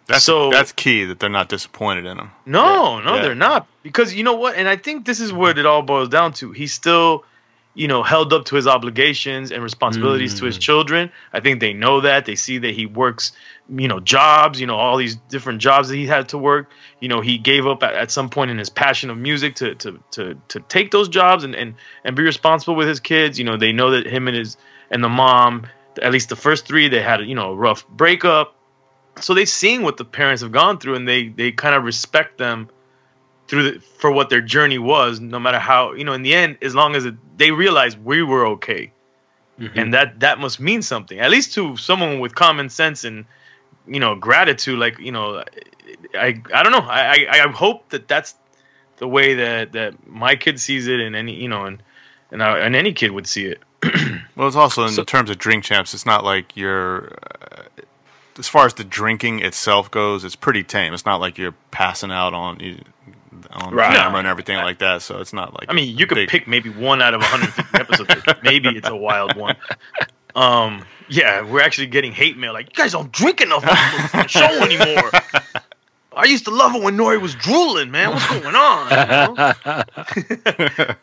That's 0.08 0.24
So- 0.24 0.50
that's 0.52 0.72
key 0.72 1.06
that 1.06 1.20
they're 1.20 1.30
not 1.30 1.50
disappointed 1.50 2.06
in 2.06 2.18
him. 2.18 2.32
No, 2.46 2.98
Yeah, 3.00 3.06
no, 3.06 3.16
yeah. 3.16 3.22
they're 3.22 3.36
not. 3.36 3.68
Because 3.84 4.14
you 4.14 4.24
know 4.24 4.34
what? 4.34 4.56
And 4.56 4.68
I 4.68 4.76
think 4.76 5.06
this 5.06 5.20
is 5.20 5.32
what 5.34 5.58
it 5.58 5.66
all 5.66 5.82
boils 5.82 6.10
down 6.10 6.34
to. 6.34 6.52
He's 6.52 6.74
still, 6.74 7.24
you 7.74 7.88
know, 7.88 8.04
held 8.04 8.34
up 8.34 8.46
to 8.46 8.56
his 8.56 8.68
obligations 8.68 9.52
and 9.52 9.64
responsibilities 9.64 10.38
to 10.40 10.46
his 10.46 10.58
Mm. 10.58 10.62
children. 10.62 11.12
I 11.34 11.40
think 11.40 11.60
they 11.62 11.74
know 11.74 12.02
that. 12.02 12.26
They 12.26 12.36
see 12.36 12.58
that 12.60 12.76
he 12.76 12.86
works, 12.86 13.32
you 13.74 13.88
know, 13.88 14.00
jobs, 14.02 14.60
you 14.60 14.68
know, 14.68 14.76
all 14.76 14.98
these 14.98 15.16
different 15.30 15.62
jobs 15.62 15.88
that 15.90 15.96
he 15.96 16.06
had 16.06 16.28
to 16.30 16.38
work. 16.38 16.70
You 17.00 17.08
know, 17.08 17.22
he 17.22 17.38
gave 17.38 17.66
up 17.66 17.82
at, 17.82 17.94
at 17.94 18.12
some 18.12 18.30
point 18.30 18.52
in 18.52 18.58
his 18.58 18.70
passion 18.70 19.10
of 19.10 19.18
music 19.18 19.56
to 19.56 19.76
to 19.76 20.00
to 20.12 20.36
to 20.50 20.60
take 20.68 20.92
those 20.92 21.08
jobs 21.10 21.44
and 21.44 21.56
and 21.56 21.74
and 22.04 22.16
be 22.16 22.24
responsible 22.24 22.76
with 22.76 22.88
his 22.88 23.00
kids. 23.00 23.40
You 23.40 23.46
know, 23.46 23.56
they 23.58 23.72
know 23.72 23.92
that 23.92 24.06
him 24.06 24.28
and 24.28 24.36
his 24.36 24.58
and 24.92 25.02
the 25.04 25.10
mom, 25.10 25.64
at 26.02 26.12
least 26.12 26.28
the 26.30 26.36
first 26.36 26.68
three, 26.68 26.90
they 26.90 27.02
had 27.02 27.22
you 27.26 27.34
know 27.36 27.52
a 27.52 27.56
rough 27.56 27.88
breakup 27.88 28.54
so 29.19 29.34
they've 29.34 29.50
seen 29.50 29.84
what 29.84 29.97
the 29.97 30.06
parents 30.06 30.41
have 30.41 30.52
gone 30.52 30.78
through 30.80 30.95
and 30.95 31.08
they 31.08 31.28
they 31.30 31.52
kind 31.52 31.76
of 31.76 31.84
respect 31.84 32.38
them 32.38 32.69
through 33.47 33.63
the, 33.71 33.80
for 34.00 34.12
what 34.12 34.30
their 34.30 34.41
journey 34.41 34.78
was 34.78 35.19
no 35.19 35.39
matter 35.39 35.60
how 35.60 35.93
you 35.93 36.04
know 36.04 36.13
in 36.13 36.21
the 36.21 36.34
end 36.34 36.58
as 36.62 36.74
long 36.74 36.95
as 36.95 37.06
it, 37.06 37.15
they 37.38 37.52
realize 37.52 37.97
we 37.97 38.24
were 38.24 38.45
okay 38.47 38.91
Mhm. 39.60 39.71
and 39.76 39.93
that 39.93 40.21
that 40.21 40.39
must 40.39 40.60
mean 40.60 40.82
something 40.82 41.19
at 41.19 41.30
least 41.30 41.54
to 41.56 41.76
someone 41.78 42.19
with 42.19 42.34
common 42.34 42.69
sense 42.69 43.04
and 43.04 43.26
you 43.86 44.00
know 44.00 44.15
gratitude 44.15 44.80
like 44.80 44.97
you 44.97 45.12
know 45.12 45.43
i 46.15 46.41
i 46.54 46.63
don't 46.63 46.71
know 46.71 46.80
i 46.88 47.28
i, 47.30 47.43
I 47.43 47.47
hope 47.52 47.89
that 47.89 48.08
that's 48.08 48.34
the 48.97 49.08
way 49.08 49.34
that 49.36 49.74
that 49.74 50.08
my 50.08 50.36
kid 50.36 50.60
sees 50.60 50.88
it 50.88 51.00
and 51.00 51.15
any 51.15 51.34
you 51.36 51.50
know 51.50 51.65
and 51.65 51.84
and, 52.32 52.41
I, 52.41 52.60
and 52.60 52.76
any 52.78 52.93
kid 52.93 53.12
would 53.12 53.28
see 53.28 53.45
it 53.47 53.60
Well, 54.38 54.47
it's 54.47 54.56
also 54.56 54.84
in 54.86 54.91
So- 54.93 55.04
terms 55.04 55.30
of 55.30 55.38
drink 55.38 55.65
champs. 55.65 55.93
It's 55.93 56.06
not 56.06 56.24
like 56.24 56.56
you're, 56.56 57.10
uh, 57.12 57.51
as 58.38 58.48
far 58.48 58.65
as 58.65 58.74
the 58.74 58.84
drinking 58.84 59.39
itself 59.39 59.89
goes, 59.91 60.24
it's 60.24 60.36
pretty 60.36 60.63
tame. 60.63 60.94
It's 60.94 61.06
not 61.06 61.20
like 61.20 61.38
you're 61.38 61.56
passing 61.72 62.12
out 62.12 62.34
on 62.34 62.60
you- 62.60 62.82
on 63.52 63.74
Right. 63.74 63.96
camera 63.96 64.20
and 64.20 64.28
everything 64.28 64.58
like 64.58 64.78
that. 64.80 65.02
So 65.02 65.20
it's 65.20 65.34
not 65.34 65.54
like 65.60 65.70
I 65.70 65.74
mean, 65.74 65.98
you 65.98 66.06
could 66.08 66.15
big- 66.15 66.30
pick 66.30 66.48
maybe 66.48 66.70
one 66.70 67.02
out 67.02 67.13
of 67.13 67.22
150 67.22 67.80
episodes. 67.80 68.39
maybe 68.44 68.70
it's 68.70 68.88
a 68.88 68.96
wild 68.96 69.36
one. 69.36 69.56
Um, 70.36 70.86
yeah, 71.10 71.41
we're 71.44 71.62
actually 71.62 71.88
getting 71.88 72.12
hate 72.13 72.38
mail. 72.38 72.54
Like, 72.54 72.67
you 72.70 72.84
guys 72.84 72.94
don't 72.94 73.12
drink 73.12 73.41
enough 73.41 73.63
on 73.67 74.22
the 74.22 74.28
show 74.28 74.46
anymore. 74.63 75.12
I 76.13 76.26
used 76.26 76.46
to 76.46 76.52
love 76.52 76.76
it 76.76 76.82
when 76.84 76.96
Nori 76.98 77.20
was 77.22 77.36
drooling, 77.36 77.89
man. 77.91 78.12
What's 78.12 78.28
going 78.30 78.56
on? 78.56 79.56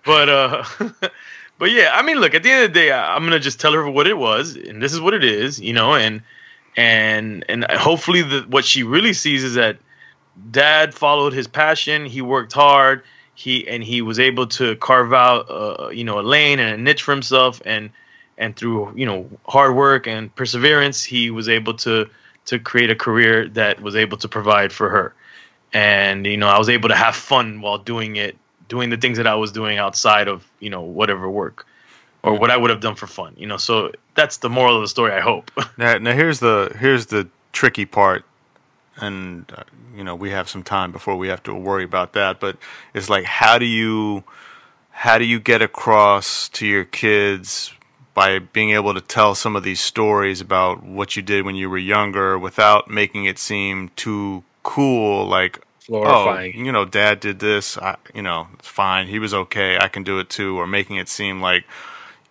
But 0.05 0.29
uh, 0.29 0.65
but 1.59 1.71
yeah, 1.71 1.91
I 1.95 2.03
mean, 2.03 2.19
look. 2.19 2.35
At 2.35 2.43
the 2.43 2.51
end 2.51 2.65
of 2.65 2.71
the 2.73 2.81
day, 2.81 2.91
I, 2.93 3.15
I'm 3.15 3.25
gonna 3.25 3.41
just 3.41 3.61
tell 3.61 3.73
her 3.73 3.89
what 3.91 4.07
it 4.07 4.17
was, 4.17 4.57
and 4.57 4.83
this 4.83 4.93
is 4.93 5.01
what 5.01 5.15
it 5.15 5.25
is, 5.25 5.59
you 5.61 5.73
know, 5.73 5.95
and 5.95 6.23
and 6.79 7.45
and 7.49 7.65
hopefully, 7.73 8.23
the 8.23 8.47
what 8.49 8.65
she 8.65 8.85
really 8.85 9.13
sees 9.13 9.43
is 9.43 9.55
that 9.55 9.79
dad 10.53 10.95
followed 10.95 11.33
his 11.33 11.49
passion. 11.49 12.07
He 12.07 12.23
worked 12.23 12.53
hard. 12.53 13.03
He 13.35 13.67
and 13.67 13.83
he 13.83 14.01
was 14.01 14.21
able 14.21 14.47
to 14.47 14.77
carve 14.77 15.13
out, 15.13 15.51
uh, 15.51 15.89
you 15.89 16.05
know, 16.05 16.21
a 16.21 16.23
lane 16.23 16.61
and 16.61 16.75
a 16.75 16.77
niche 16.81 17.03
for 17.03 17.11
himself, 17.11 17.61
and 17.67 17.91
and 18.39 18.55
through 18.55 18.93
you 18.95 19.07
know 19.07 19.29
hard 19.49 19.75
work 19.75 20.07
and 20.07 20.33
perseverance, 20.37 21.03
he 21.03 21.33
was 21.33 21.49
able 21.49 21.75
to 21.75 22.09
to 22.45 22.61
create 22.61 22.91
a 22.91 22.95
career 22.95 23.49
that 23.49 23.83
was 23.83 23.97
able 23.97 24.17
to 24.19 24.29
provide 24.29 24.73
for 24.73 24.89
her. 24.89 25.15
And 25.73 26.25
you 26.27 26.37
know, 26.37 26.47
I 26.47 26.59
was 26.59 26.69
able 26.69 26.91
to 26.91 26.95
have 26.95 27.17
fun 27.17 27.61
while 27.61 27.79
doing 27.79 28.15
it, 28.15 28.37
doing 28.69 28.91
the 28.91 28.97
things 28.97 29.17
that 29.17 29.27
I 29.27 29.35
was 29.35 29.51
doing 29.51 29.79
outside 29.79 30.29
of 30.29 30.47
you 30.61 30.71
know 30.71 30.83
whatever 30.83 31.29
work 31.29 31.67
or 32.29 32.39
what 32.39 32.51
I 32.51 32.57
would 32.57 32.71
have 32.71 32.81
done 32.81 32.95
for 32.95 33.07
fun. 33.07 33.35
You 33.37 33.47
know, 33.47 33.57
so 33.57 33.93
that's 34.15 34.39
the 34.39 34.51
moral 34.51 34.77
of 34.77 34.83
the 34.83 34.89
story. 34.89 35.13
I 35.13 35.21
hope. 35.21 35.51
Now, 35.79 35.97
now 35.99 36.13
here's 36.13 36.41
the 36.41 36.75
here's 36.79 37.07
the 37.07 37.29
tricky 37.53 37.85
part, 37.85 38.25
and 38.97 39.51
uh, 39.57 39.63
you 39.97 40.03
know 40.03 40.15
we 40.15 40.31
have 40.31 40.49
some 40.49 40.63
time 40.63 40.91
before 40.93 41.17
we 41.17 41.29
have 41.29 41.43
to 41.45 41.55
worry 41.55 41.85
about 41.85 42.13
that. 42.15 42.41
But 42.41 42.57
it's 42.95 43.09
like 43.09 43.25
how 43.25 43.59
do 43.59 43.65
you 43.65 44.25
how 44.91 45.19
do 45.19 45.25
you 45.25 45.39
get 45.39 45.63
across 45.63 46.49
to 46.51 46.67
your 46.67 46.85
kids 46.85 47.73
by 48.15 48.41
being 48.41 48.71
able 48.71 48.93
to 48.93 49.01
tell 49.01 49.37
some 49.37 49.55
of 49.55 49.63
these 49.63 49.81
stories 49.81 50.41
about 50.41 50.83
what 50.83 51.15
you 51.15 51.23
did 51.23 51.45
when 51.45 51.55
you 51.55 51.71
were 51.71 51.79
younger 51.79 52.37
without 52.37 52.91
making 52.91 53.25
it 53.25 53.39
seem 53.39 53.91
too 53.95 54.43
cool? 54.65 55.27
Like 55.27 55.61
glorifying. 55.87 56.55
oh, 56.57 56.65
you 56.65 56.73
know, 56.73 56.85
dad 56.85 57.21
did 57.21 57.39
this. 57.39 57.79
I, 57.79 57.97
you 58.15 58.23
know, 58.23 58.49
it's 58.59 58.69
fine. 58.69 59.07
He 59.07 59.19
was 59.19 59.33
okay. 59.33 59.79
I 59.79 59.89
can 59.89 60.03
do 60.03 60.19
it 60.19 60.29
too. 60.29 60.59
Or 60.59 60.67
making 60.67 60.97
it 60.97 61.09
seem 61.09 61.41
like, 61.41 61.65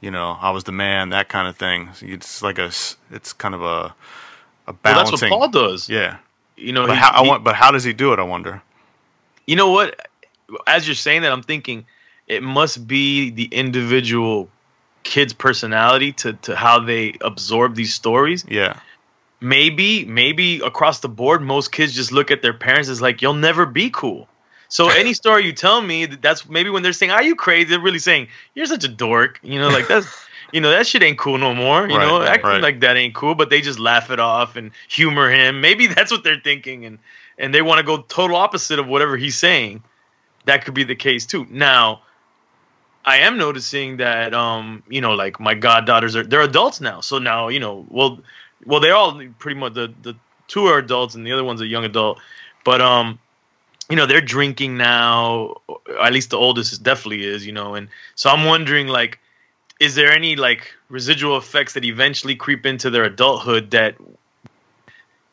you 0.02 0.12
know, 0.12 0.38
I 0.42 0.52
was 0.52 0.64
the 0.66 0.72
man. 0.72 1.10
That 1.10 1.30
kind 1.30 1.48
of 1.48 1.58
thing. 1.58 1.90
It's 2.02 2.42
like 2.42 2.58
a, 2.60 2.72
it's 3.12 3.34
kind 3.34 3.56
of 3.56 3.62
a. 3.62 3.94
A 4.68 4.74
Well, 4.84 4.96
that's 4.96 5.12
what. 5.12 5.30
Paul 5.30 5.48
does. 5.50 5.90
yeah. 5.90 6.18
You 6.56 6.74
know, 6.74 6.88
But 6.88 6.94
he- 6.96 7.00
how, 7.02 7.12
I 7.12 7.22
want. 7.22 7.44
But 7.44 7.56
how 7.56 7.72
does 7.72 7.84
he 7.84 7.94
do 7.94 8.14
it? 8.14 8.20
I 8.20 8.24
wonder. 8.24 8.62
you 9.46 9.56
know 9.56 9.72
what? 9.72 10.08
As 10.66 10.88
you're 10.88 10.96
saying 10.96 11.22
that, 11.24 11.32
I'm 11.32 11.44
thinking 11.44 11.86
it 12.28 12.42
must 12.44 12.88
be 12.88 13.30
the 13.32 13.46
individual 13.46 14.50
kid's 15.04 15.34
personality 15.34 16.12
to, 16.14 16.34
to 16.34 16.56
how 16.56 16.80
they 16.80 17.16
absorb 17.22 17.76
these 17.76 17.94
stories. 17.94 18.46
Yeah. 18.50 18.80
Maybe, 19.40 20.04
maybe 20.06 20.60
across 20.62 21.00
the 21.00 21.10
board, 21.10 21.42
most 21.42 21.72
kids 21.72 21.94
just 21.94 22.12
look 22.12 22.32
at 22.32 22.42
their 22.42 22.54
parents 22.54 22.90
as 22.90 23.02
like, 23.02 23.22
you'll 23.22 23.34
never 23.34 23.66
be 23.66 23.90
cool. 23.90 24.28
So 24.70 24.90
any 24.98 25.14
story 25.14 25.46
you 25.46 25.54
tell 25.54 25.82
me, 25.82 26.06
that's 26.06 26.48
maybe 26.48 26.70
when 26.70 26.84
they're 26.84 26.94
saying, 26.94 27.12
"Are 27.12 27.24
you 27.24 27.36
crazy?" 27.36 27.70
They're 27.70 27.80
really 27.80 28.00
saying, 28.00 28.28
"You're 28.56 28.66
such 28.66 28.84
a 28.84 28.88
dork." 28.90 29.40
You 29.44 29.60
know, 29.60 29.70
like 29.70 29.88
that's, 29.88 30.08
you 30.52 30.62
know, 30.62 30.70
that 30.72 30.88
shit 30.88 31.04
ain't 31.04 31.18
cool 31.18 31.38
no 31.38 31.54
more. 31.54 31.88
You 31.90 31.98
Right, 31.98 32.08
know, 32.08 32.22
acting 32.22 32.50
right. 32.50 32.62
like 32.62 32.80
that 32.82 32.98
ain't 32.98 33.16
cool, 33.16 33.36
but 33.36 33.50
they 33.50 33.62
just 33.62 33.80
laugh 33.80 34.10
it 34.12 34.20
off 34.20 34.56
and 34.56 34.72
humor 34.90 35.30
him. 35.30 35.62
Maybe 35.62 35.88
that's 35.96 36.12
what 36.12 36.24
they're 36.24 36.40
thinking, 36.44 36.86
and 36.86 37.00
and 37.38 37.54
they 37.54 37.62
want 37.62 37.80
to 37.80 37.84
go 37.86 37.98
total 38.04 38.36
opposite 38.38 38.80
of 38.80 38.88
whatever 38.88 39.18
he's 39.18 39.38
saying. 39.38 39.84
That 40.46 40.64
could 40.66 40.74
be 40.74 40.84
the 40.84 40.96
case 40.96 41.26
too. 41.26 41.46
Now, 41.50 42.02
I 43.06 43.18
am 43.18 43.38
noticing 43.38 43.98
that, 43.98 44.34
um, 44.34 44.84
you 44.90 45.02
know, 45.02 45.14
like 45.14 45.40
my 45.40 45.54
goddaughters 45.56 46.16
are 46.16 46.24
they're 46.24 46.42
adults 46.42 46.82
now. 46.82 47.02
So 47.02 47.20
now, 47.20 47.48
you 47.50 47.60
know, 47.60 47.86
well, 47.90 48.20
well, 48.66 48.80
they're 48.80 48.96
all 48.96 49.22
pretty 49.40 49.60
much 49.60 49.74
the 49.74 49.94
the 50.02 50.16
two 50.48 50.66
are 50.68 50.78
adults 50.80 51.16
and 51.16 51.26
the 51.26 51.32
other 51.32 51.44
one's 51.44 51.62
a 51.62 51.68
young 51.68 51.86
adult, 51.86 52.20
but 52.64 52.82
um 52.82 53.20
you 53.90 53.96
know 53.96 54.06
they're 54.06 54.22
drinking 54.22 54.78
now 54.78 55.56
at 56.02 56.14
least 56.14 56.30
the 56.30 56.38
oldest 56.38 56.84
definitely 56.84 57.26
is 57.26 57.46
you 57.46 57.52
know 57.52 57.76
and 57.76 57.88
so 58.16 58.30
i'm 58.30 58.46
wondering 58.46 58.88
like 58.88 59.20
is 59.80 59.96
there 59.96 60.12
any 60.12 60.36
like 60.36 60.74
residual 60.90 61.38
effects 61.38 61.74
that 61.74 61.86
eventually 61.86 62.36
creep 62.36 62.66
into 62.66 62.90
their 62.90 63.04
adulthood 63.04 63.72
that 63.72 63.96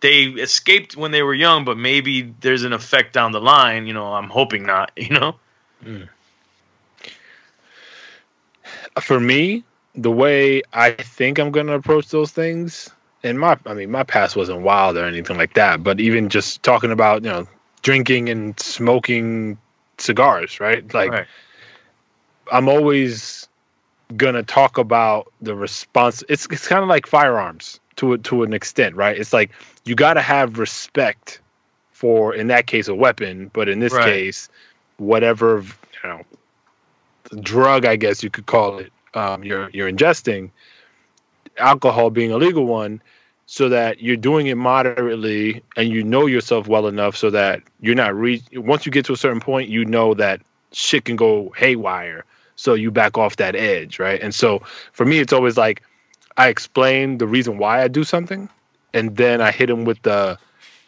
they 0.00 0.24
escaped 0.24 0.96
when 0.96 1.10
they 1.10 1.22
were 1.22 1.34
young 1.34 1.64
but 1.64 1.76
maybe 1.76 2.34
there's 2.40 2.62
an 2.62 2.72
effect 2.72 3.12
down 3.12 3.32
the 3.32 3.40
line 3.40 3.86
you 3.86 3.92
know 3.92 4.14
i'm 4.14 4.28
hoping 4.28 4.64
not 4.64 4.90
you 4.96 5.10
know? 5.10 5.34
Hmm. 5.82 6.04
For 9.00 9.18
me, 9.20 9.64
the 9.94 10.10
way 10.10 10.62
I 10.72 10.92
think 10.92 11.38
I'm 11.38 11.50
going 11.50 11.66
to 11.66 11.74
approach 11.74 12.08
those 12.08 12.32
things, 12.32 12.90
and 13.22 13.38
my, 13.38 13.58
I 13.66 13.74
mean, 13.74 13.90
my 13.90 14.02
past 14.02 14.36
wasn't 14.36 14.62
wild 14.62 14.96
or 14.96 15.04
anything 15.04 15.36
like 15.36 15.54
that, 15.54 15.82
but 15.82 16.00
even 16.00 16.28
just 16.28 16.62
talking 16.62 16.92
about, 16.92 17.24
you 17.24 17.30
know, 17.30 17.48
drinking 17.84 18.30
and 18.30 18.58
smoking 18.58 19.58
cigars, 19.98 20.58
right? 20.58 20.92
Like, 20.92 21.12
Right. 21.12 21.26
I'm 22.50 22.68
always 22.68 23.48
gonna 24.16 24.42
talk 24.42 24.78
about 24.78 25.32
the 25.40 25.54
response. 25.54 26.24
It's 26.28 26.46
it's 26.50 26.66
kind 26.66 26.82
of 26.82 26.88
like 26.88 27.06
firearms 27.06 27.78
to 27.96 28.14
a, 28.14 28.18
to 28.18 28.42
an 28.42 28.52
extent, 28.52 28.96
right? 28.96 29.16
It's 29.16 29.32
like 29.32 29.52
you 29.84 29.94
got 29.94 30.14
to 30.14 30.22
have 30.22 30.58
respect 30.58 31.40
for, 31.92 32.34
in 32.34 32.48
that 32.48 32.66
case, 32.66 32.88
a 32.88 32.94
weapon, 32.94 33.50
but 33.52 33.68
in 33.68 33.78
this 33.78 33.94
Right. 33.94 34.04
case, 34.04 34.48
whatever 34.98 35.62
you 36.02 36.08
know, 36.08 36.22
drug, 37.40 37.86
I 37.86 37.96
guess 37.96 38.22
you 38.22 38.30
could 38.30 38.46
call 38.46 38.78
it, 38.78 38.92
um, 39.14 39.44
you're 39.44 39.70
you're 39.70 39.90
ingesting, 39.90 40.50
alcohol 41.58 42.10
being 42.10 42.32
a 42.32 42.36
legal 42.36 42.66
one, 42.66 43.02
so 43.46 43.68
that 43.68 44.00
you're 44.00 44.16
doing 44.16 44.46
it 44.46 44.56
moderately 44.56 45.62
and 45.76 45.88
you 45.88 46.02
know 46.02 46.26
yourself 46.26 46.66
well 46.66 46.86
enough 46.86 47.16
so 47.16 47.30
that 47.30 47.62
you're 47.80 47.94
not 47.94 48.14
re- 48.14 48.42
once 48.54 48.86
you 48.86 48.92
get 48.92 49.04
to 49.06 49.12
a 49.12 49.16
certain 49.16 49.40
point, 49.40 49.68
you 49.68 49.84
know 49.84 50.14
that 50.14 50.40
shit 50.72 51.04
can 51.04 51.16
go 51.16 51.52
haywire. 51.56 52.24
So 52.56 52.74
you 52.74 52.90
back 52.90 53.18
off 53.18 53.36
that 53.36 53.54
edge, 53.56 53.98
right? 53.98 54.20
And 54.20 54.34
so 54.34 54.60
for 54.92 55.04
me, 55.04 55.18
it's 55.18 55.32
always 55.32 55.56
like 55.56 55.82
I 56.36 56.48
explain 56.48 57.18
the 57.18 57.26
reason 57.26 57.58
why 57.58 57.82
I 57.82 57.88
do 57.88 58.04
something, 58.04 58.48
and 58.92 59.16
then 59.16 59.40
I 59.40 59.50
hit 59.50 59.66
them 59.66 59.84
with 59.84 60.00
the 60.02 60.38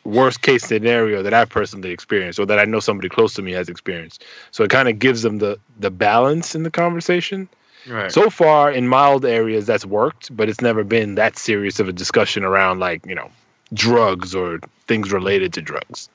worst 0.05 0.43
case 0.43 0.65
scenario 0.65 1.23
that 1.23 1.35
I've 1.35 1.49
personally 1.49 1.91
experienced 1.91 2.39
or 2.39 2.47
that 2.47 2.59
I 2.59 2.65
know 2.65 2.79
somebody 2.81 3.09
close 3.09 3.35
to 3.35 3.43
me 3.43 3.53
has 3.53 3.69
experienced. 3.69 4.25
So 4.53 4.63
it 4.63 4.71
kind 4.71 4.89
of 4.89 4.99
gives 4.99 5.23
them 5.23 5.39
the 5.39 5.59
the 5.79 5.91
balance 5.91 6.55
in 6.55 6.63
the 6.63 6.71
conversation. 6.71 7.49
Right 7.89 8.13
So 8.13 8.31
far 8.31 8.71
in 8.71 8.89
mild 8.89 9.25
areas 9.25 9.67
that's 9.67 9.87
worked, 9.87 10.35
but 10.37 10.49
it's 10.49 10.61
never 10.61 10.85
been 10.85 11.15
that 11.17 11.39
serious 11.39 11.81
of 11.81 11.89
a 11.89 11.93
discussion 11.93 12.45
around 12.45 12.81
like, 12.81 13.05
you 13.07 13.15
know, 13.15 13.31
drugs 13.73 14.35
or 14.35 14.61
things 14.87 15.13
related 15.13 15.53
to 15.55 15.63
drugs. 15.63 16.09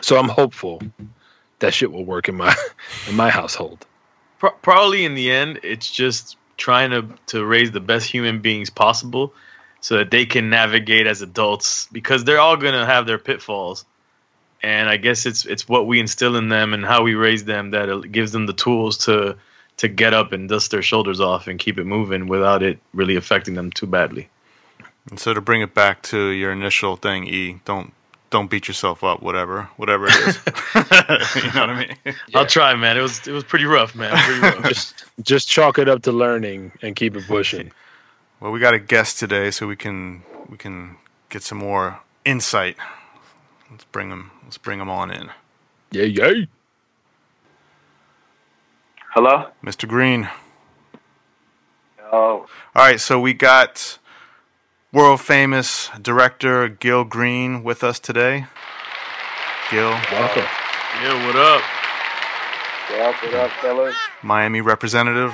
So 0.00 0.18
I'm 0.18 0.28
hopeful 0.28 0.82
that 1.58 1.74
shit 1.74 1.92
will 1.92 2.04
work 2.04 2.28
in 2.28 2.36
my 2.36 2.54
in 3.08 3.16
my 3.16 3.30
household. 3.30 3.86
Pro- 4.38 4.50
probably 4.62 5.04
in 5.04 5.14
the 5.14 5.30
end 5.30 5.60
it's 5.62 5.90
just 5.90 6.36
trying 6.56 6.90
to 6.90 7.06
to 7.26 7.44
raise 7.44 7.70
the 7.70 7.80
best 7.80 8.06
human 8.10 8.40
beings 8.40 8.70
possible 8.70 9.32
so 9.80 9.96
that 9.96 10.10
they 10.10 10.26
can 10.26 10.50
navigate 10.50 11.06
as 11.06 11.22
adults 11.22 11.88
because 11.90 12.24
they're 12.24 12.40
all 12.40 12.56
going 12.56 12.74
to 12.74 12.84
have 12.84 13.06
their 13.06 13.18
pitfalls 13.18 13.86
and 14.62 14.88
i 14.90 14.98
guess 14.98 15.24
it's 15.24 15.46
it's 15.46 15.66
what 15.66 15.86
we 15.86 15.98
instill 15.98 16.36
in 16.36 16.50
them 16.50 16.74
and 16.74 16.84
how 16.84 17.02
we 17.02 17.14
raise 17.14 17.44
them 17.44 17.70
that 17.70 17.88
it 17.88 18.12
gives 18.12 18.32
them 18.32 18.44
the 18.44 18.52
tools 18.52 18.98
to 18.98 19.36
to 19.80 19.88
get 19.88 20.14
up 20.14 20.32
and 20.32 20.48
dust 20.48 20.70
their 20.70 20.82
shoulders 20.82 21.20
off 21.20 21.48
and 21.48 21.58
keep 21.58 21.78
it 21.78 21.84
moving 21.86 22.28
without 22.28 22.62
it 22.62 22.78
really 22.94 23.16
affecting 23.16 23.54
them 23.56 23.70
too 23.72 23.86
badly 23.86 24.30
And 25.10 25.18
so 25.20 25.34
to 25.34 25.40
bring 25.42 25.62
it 25.62 25.74
back 25.74 26.02
to 26.12 26.18
your 26.30 26.52
initial 26.52 26.96
thing, 26.96 27.26
E, 27.26 27.60
don't 27.64 27.92
don't 28.30 28.48
beat 28.50 28.68
yourself 28.68 29.02
up. 29.02 29.22
Whatever, 29.22 29.70
whatever 29.76 30.06
it 30.08 30.14
is. 30.28 30.38
you 31.44 31.52
know 31.54 31.62
what 31.66 31.70
I 31.70 31.86
mean? 32.04 32.16
i'll 32.34 32.46
try 32.46 32.74
man 32.76 32.96
it 32.98 33.02
was 33.02 33.26
it 33.26 33.32
was 33.32 33.44
pretty 33.44 33.64
rough 33.66 33.94
man 33.96 34.16
pretty 34.16 34.40
rough 34.40 34.64
Just 34.68 35.04
just 35.22 35.48
chalk 35.48 35.78
it 35.78 35.88
up 35.88 36.02
to 36.02 36.12
learning 36.12 36.72
and 36.82 36.94
keep 36.96 37.16
it 37.16 37.26
pushing. 37.26 37.72
Well, 38.40 38.52
we 38.52 38.60
got 38.60 38.74
a 38.74 38.78
guest 38.78 39.18
today, 39.18 39.50
so 39.50 39.66
we 39.66 39.76
can 39.76 40.22
we 40.48 40.56
can 40.56 40.96
get 41.30 41.42
some 41.42 41.58
more 41.58 42.00
insight. 42.24 42.76
Let's 43.70 43.84
bring 43.84 44.10
him. 44.10 44.30
Let's 44.44 44.58
bring 44.58 44.80
him 44.80 44.90
on 44.90 45.10
in, 45.10 45.30
Yeah, 45.92 46.04
yeah. 46.04 46.44
Hello? 49.14 49.46
Mr. 49.64 49.88
Green. 49.88 50.28
Oh, 52.12 52.46
All 52.74 52.84
right, 52.84 53.00
so 53.00 53.20
we 53.20 53.34
got 53.34 53.98
world 54.92 55.20
famous 55.20 55.90
director 56.00 56.68
Gil 56.68 57.04
Green 57.04 57.62
with 57.62 57.84
us 57.84 58.00
today. 58.00 58.46
Gil, 59.70 59.90
Welcome. 59.90 60.42
yeah 61.02 61.26
what 61.26 61.36
up 61.36 61.62
what 62.90 63.00
up, 63.02 63.22
what 63.22 63.34
up, 63.34 63.50
fellas? 63.60 63.94
Miami 64.24 64.60
representative. 64.60 65.32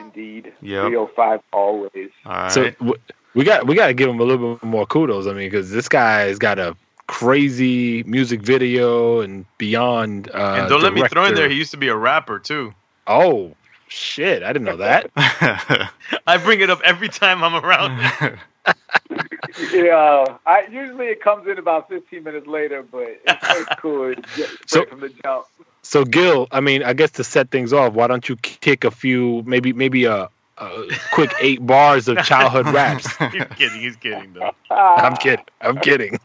Indeed. 0.00 0.52
Yeah. 0.62 0.82
305 0.82 1.40
always. 1.52 2.10
All 2.24 2.32
right. 2.32 2.52
So 2.52 2.70
w- 2.70 2.94
we 3.34 3.42
got 3.42 3.66
we 3.66 3.74
got 3.74 3.88
to 3.88 3.94
give 3.94 4.08
him 4.08 4.20
a 4.20 4.22
little 4.22 4.54
bit 4.54 4.62
more 4.62 4.86
kudos. 4.86 5.26
I 5.26 5.30
mean, 5.30 5.50
because 5.50 5.70
this 5.72 5.88
guy's 5.88 6.38
got 6.38 6.60
a 6.60 6.76
crazy 7.12 8.02
music 8.04 8.40
video 8.40 9.20
and 9.20 9.44
beyond. 9.58 10.30
Uh, 10.32 10.56
and 10.60 10.68
don't 10.70 10.82
let 10.82 10.94
me 10.94 11.06
throw 11.08 11.26
in 11.26 11.34
there 11.34 11.48
he 11.48 11.56
used 11.56 11.70
to 11.70 11.76
be 11.76 11.88
a 11.88 11.96
rapper 11.96 12.38
too 12.38 12.72
Oh 13.06 13.54
shit! 13.88 14.42
I 14.42 14.52
didn't 14.52 14.64
know 14.64 14.78
that. 14.78 15.10
i 16.26 16.38
bring 16.38 16.60
it 16.60 16.70
up 16.70 16.80
every 16.84 17.08
time 17.08 17.44
i'm 17.44 17.62
around. 17.64 18.38
Yeah, 19.70 20.38
I 20.46 20.66
usually 20.70 21.06
it 21.06 21.20
comes 21.20 21.46
in 21.46 21.58
about 21.58 21.88
15 21.88 22.22
minutes 22.24 22.46
later, 22.46 22.82
but 22.82 23.02
it's, 23.02 23.20
it's 23.26 23.80
cool. 23.80 24.14
It's 24.16 24.70
So- 24.70 24.80
right 24.80 24.88
from 24.88 25.00
the 25.00 25.10
jump. 25.10 25.46
So 25.82 26.04
Gil, 26.04 26.46
I 26.52 26.60
mean, 26.60 26.82
I 26.84 26.92
guess 26.92 27.10
to 27.12 27.24
set 27.24 27.50
things 27.50 27.72
off, 27.72 27.92
why 27.92 28.06
don't 28.06 28.26
you 28.28 28.36
kick 28.36 28.84
a 28.84 28.90
few, 28.90 29.42
maybe 29.44 29.72
maybe 29.72 30.04
a, 30.04 30.30
a 30.56 30.84
quick 31.12 31.32
eight 31.40 31.66
bars 31.66 32.06
of 32.06 32.18
childhood 32.18 32.68
raps? 32.68 33.14
he's 33.16 33.44
kidding 33.56 33.80
he's 33.80 33.96
kidding 33.96 34.32
though 34.32 34.54
I'm 34.70 35.16
kidding. 35.16 35.44
I'm 35.60 35.78
kidding. 35.78 36.18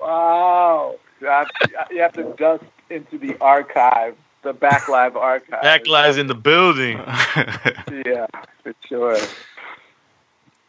Wow. 0.00 0.96
That- 1.20 1.48
You 1.90 2.00
have 2.00 2.12
to 2.14 2.24
dust 2.38 2.64
into 2.90 3.18
the 3.18 3.36
archive, 3.40 4.16
the 4.42 4.54
Backlive 4.54 5.16
archive. 5.16 5.62
Back 5.62 5.86
lies 5.86 6.16
in 6.16 6.26
the 6.26 6.34
building. 6.34 6.98
Yeah, 8.06 8.26
for 8.62 8.72
sure. 8.88 9.16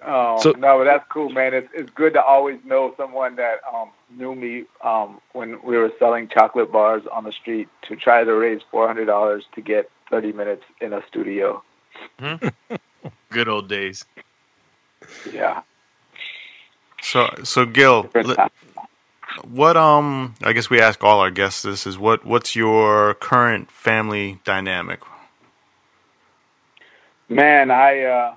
Oh 0.06 0.40
So- 0.42 0.52
no, 0.52 0.78
but 0.80 0.86
that's 0.86 1.06
cool, 1.10 1.30
man. 1.30 1.54
It's 1.54 1.68
it's 1.74 1.90
good 1.92 2.14
to 2.14 2.24
always 2.24 2.60
know 2.66 2.94
someone 2.98 3.36
that 3.36 3.60
um, 3.74 3.90
knew 4.10 4.34
me 4.34 4.64
um, 4.84 5.20
when 5.34 5.62
we 5.62 5.78
were 5.78 5.92
selling 6.00 6.28
chocolate 6.30 6.72
bars 6.72 7.04
on 7.12 7.24
the 7.26 7.32
street 7.32 7.68
to 7.84 7.96
try 7.96 8.24
to 8.24 8.34
raise 8.34 8.62
four 8.72 8.88
hundred 8.88 9.06
dollars 9.06 9.46
to 9.56 9.62
get 9.62 9.90
thirty 10.10 10.32
minutes 10.32 10.64
in 10.82 10.94
a 10.94 11.06
studio. 11.08 11.62
Good 13.30 13.48
old 13.50 13.68
days. 13.68 14.06
Yeah, 15.34 15.62
so 17.02 17.30
so 17.44 17.66
Gil, 17.66 18.04
different 18.04 18.28
li- 18.30 18.36
time. 18.36 18.50
What 19.44 19.78
um 19.78 20.36
I 20.44 20.54
guess 20.54 20.70
we 20.70 20.82
ask 20.82 21.04
all 21.04 21.20
our 21.20 21.32
guests 21.32 21.62
this 21.62 21.86
is 21.86 21.98
what 21.98 22.26
what's 22.26 22.56
your 22.56 23.14
current 23.16 23.72
family 23.72 24.40
dynamic? 24.44 25.02
Man, 27.30 27.70
I 27.70 28.04
uh, 28.04 28.36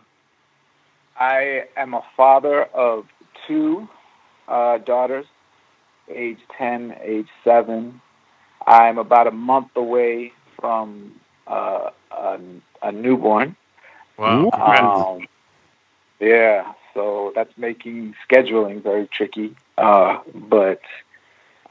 I 1.19 1.65
am 1.77 1.95
a 1.95 2.03
father 2.17 2.65
of 2.65 3.07
two 3.47 3.89
uh, 4.49 4.79
daughters, 4.79 5.27
age 6.09 6.39
10, 6.59 6.97
age 7.03 7.29
7. 7.45 8.01
I'm 8.67 8.99
about 8.99 9.27
a 9.27 9.31
month 9.31 9.69
away 9.77 10.33
from 10.61 11.21
uh, 11.47 11.91
a, 12.11 12.39
a 12.83 12.93
newborn. 12.93 13.57
Wow. 14.19 14.51
Um, 14.53 15.27
yeah, 16.21 16.73
so 16.95 17.33
that's 17.35 17.57
making 17.57 18.15
scheduling 18.29 18.83
very 18.83 19.09
tricky, 19.09 19.57
uh, 19.83 20.21
but 20.33 20.81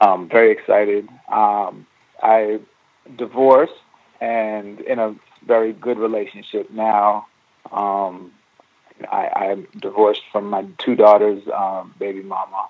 I'm 0.00 0.28
very 0.28 0.52
excited. 0.52 1.08
Um, 1.30 1.86
I 2.22 2.60
divorced 3.16 3.72
and 4.20 4.80
in 4.80 4.98
a 4.98 5.14
very 5.46 5.72
good 5.72 5.98
relationship 5.98 6.70
now. 6.70 7.26
Um, 7.72 8.32
I, 9.10 9.28
I'm 9.34 9.66
divorced 9.80 10.22
from 10.30 10.50
my 10.50 10.66
two 10.78 10.94
daughters' 10.94 11.42
um, 11.52 11.94
baby 11.98 12.22
mama, 12.22 12.68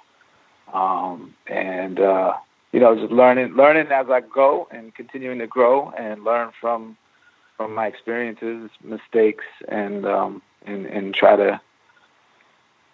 um, 0.73 1.35
and 1.47 1.99
uh, 1.99 2.35
you 2.71 2.81
know, 2.81 2.95
just 2.95 3.13
learning, 3.13 3.55
learning 3.55 3.89
as 3.89 4.09
I 4.09 4.21
go, 4.21 4.69
and 4.71 4.95
continuing 4.95 5.41
to 5.41 5.47
grow 5.47 5.91
and 5.91 6.25
learn 6.25 6.53
from 6.61 6.97
from 7.57 7.75
my 7.75 7.87
experiences, 7.87 8.71
mistakes, 8.83 9.45
and 9.69 10.07
um, 10.07 10.41
and 10.65 10.87
and 10.87 11.15
try 11.15 11.37
to 11.37 11.61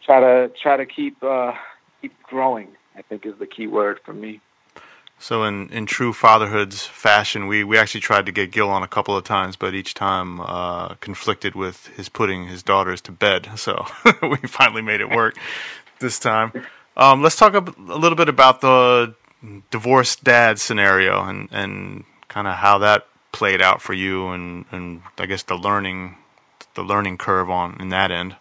try 0.03 0.21
to 0.21 0.51
try 0.61 0.77
to 0.79 0.87
keep 0.87 1.23
uh, 1.23 1.53
keep 2.01 2.23
growing. 2.23 2.69
I 2.97 3.03
think 3.03 3.25
is 3.25 3.39
the 3.39 3.47
key 3.47 3.67
word 3.67 4.01
for 4.05 4.13
me. 4.13 4.41
So 5.21 5.45
in, 5.45 5.69
in 5.71 5.87
true 5.87 6.13
fatherhood's 6.13 6.85
fashion, 6.85 7.49
we, 7.49 7.65
we 7.65 7.77
actually 7.77 8.01
tried 8.01 8.27
to 8.27 8.33
get 8.33 8.53
Gil 8.53 8.71
on 8.71 8.83
a 8.83 8.89
couple 8.89 9.17
of 9.17 9.25
times, 9.25 9.57
but 9.57 9.75
each 9.75 9.95
time 9.95 10.41
uh, 10.41 10.95
conflicted 10.97 11.55
with 11.55 11.89
his 11.89 12.09
putting 12.09 12.47
his 12.47 12.63
daughters 12.63 13.01
to 13.03 13.13
bed. 13.13 13.49
So 13.57 13.87
we 14.23 14.37
finally 14.49 14.83
made 14.83 15.01
it 15.01 15.11
work 15.11 15.37
this 15.99 16.19
time. 16.19 16.53
Um, 16.97 17.23
let's 17.23 17.37
talk 17.37 17.55
a, 17.55 17.75
a 17.93 17.99
little 17.99 18.17
bit 18.17 18.29
about 18.29 18.61
the 18.61 19.15
divorced 19.71 20.25
dad 20.25 20.59
scenario 20.59 21.25
and, 21.25 21.49
and 21.51 22.05
kind 22.29 22.47
of 22.47 22.55
how 22.55 22.79
that 22.79 23.07
played 23.33 23.61
out 23.61 23.83
for 23.83 23.95
you 23.95 24.29
and, 24.29 24.65
and 24.71 25.03
I 25.19 25.27
guess 25.27 25.43
the 25.43 25.57
learning 25.57 26.17
the 26.75 26.83
learning 26.83 27.19
curve 27.19 27.51
on 27.51 27.77
in 27.81 27.89
that 27.89 28.11
end. 28.11 28.37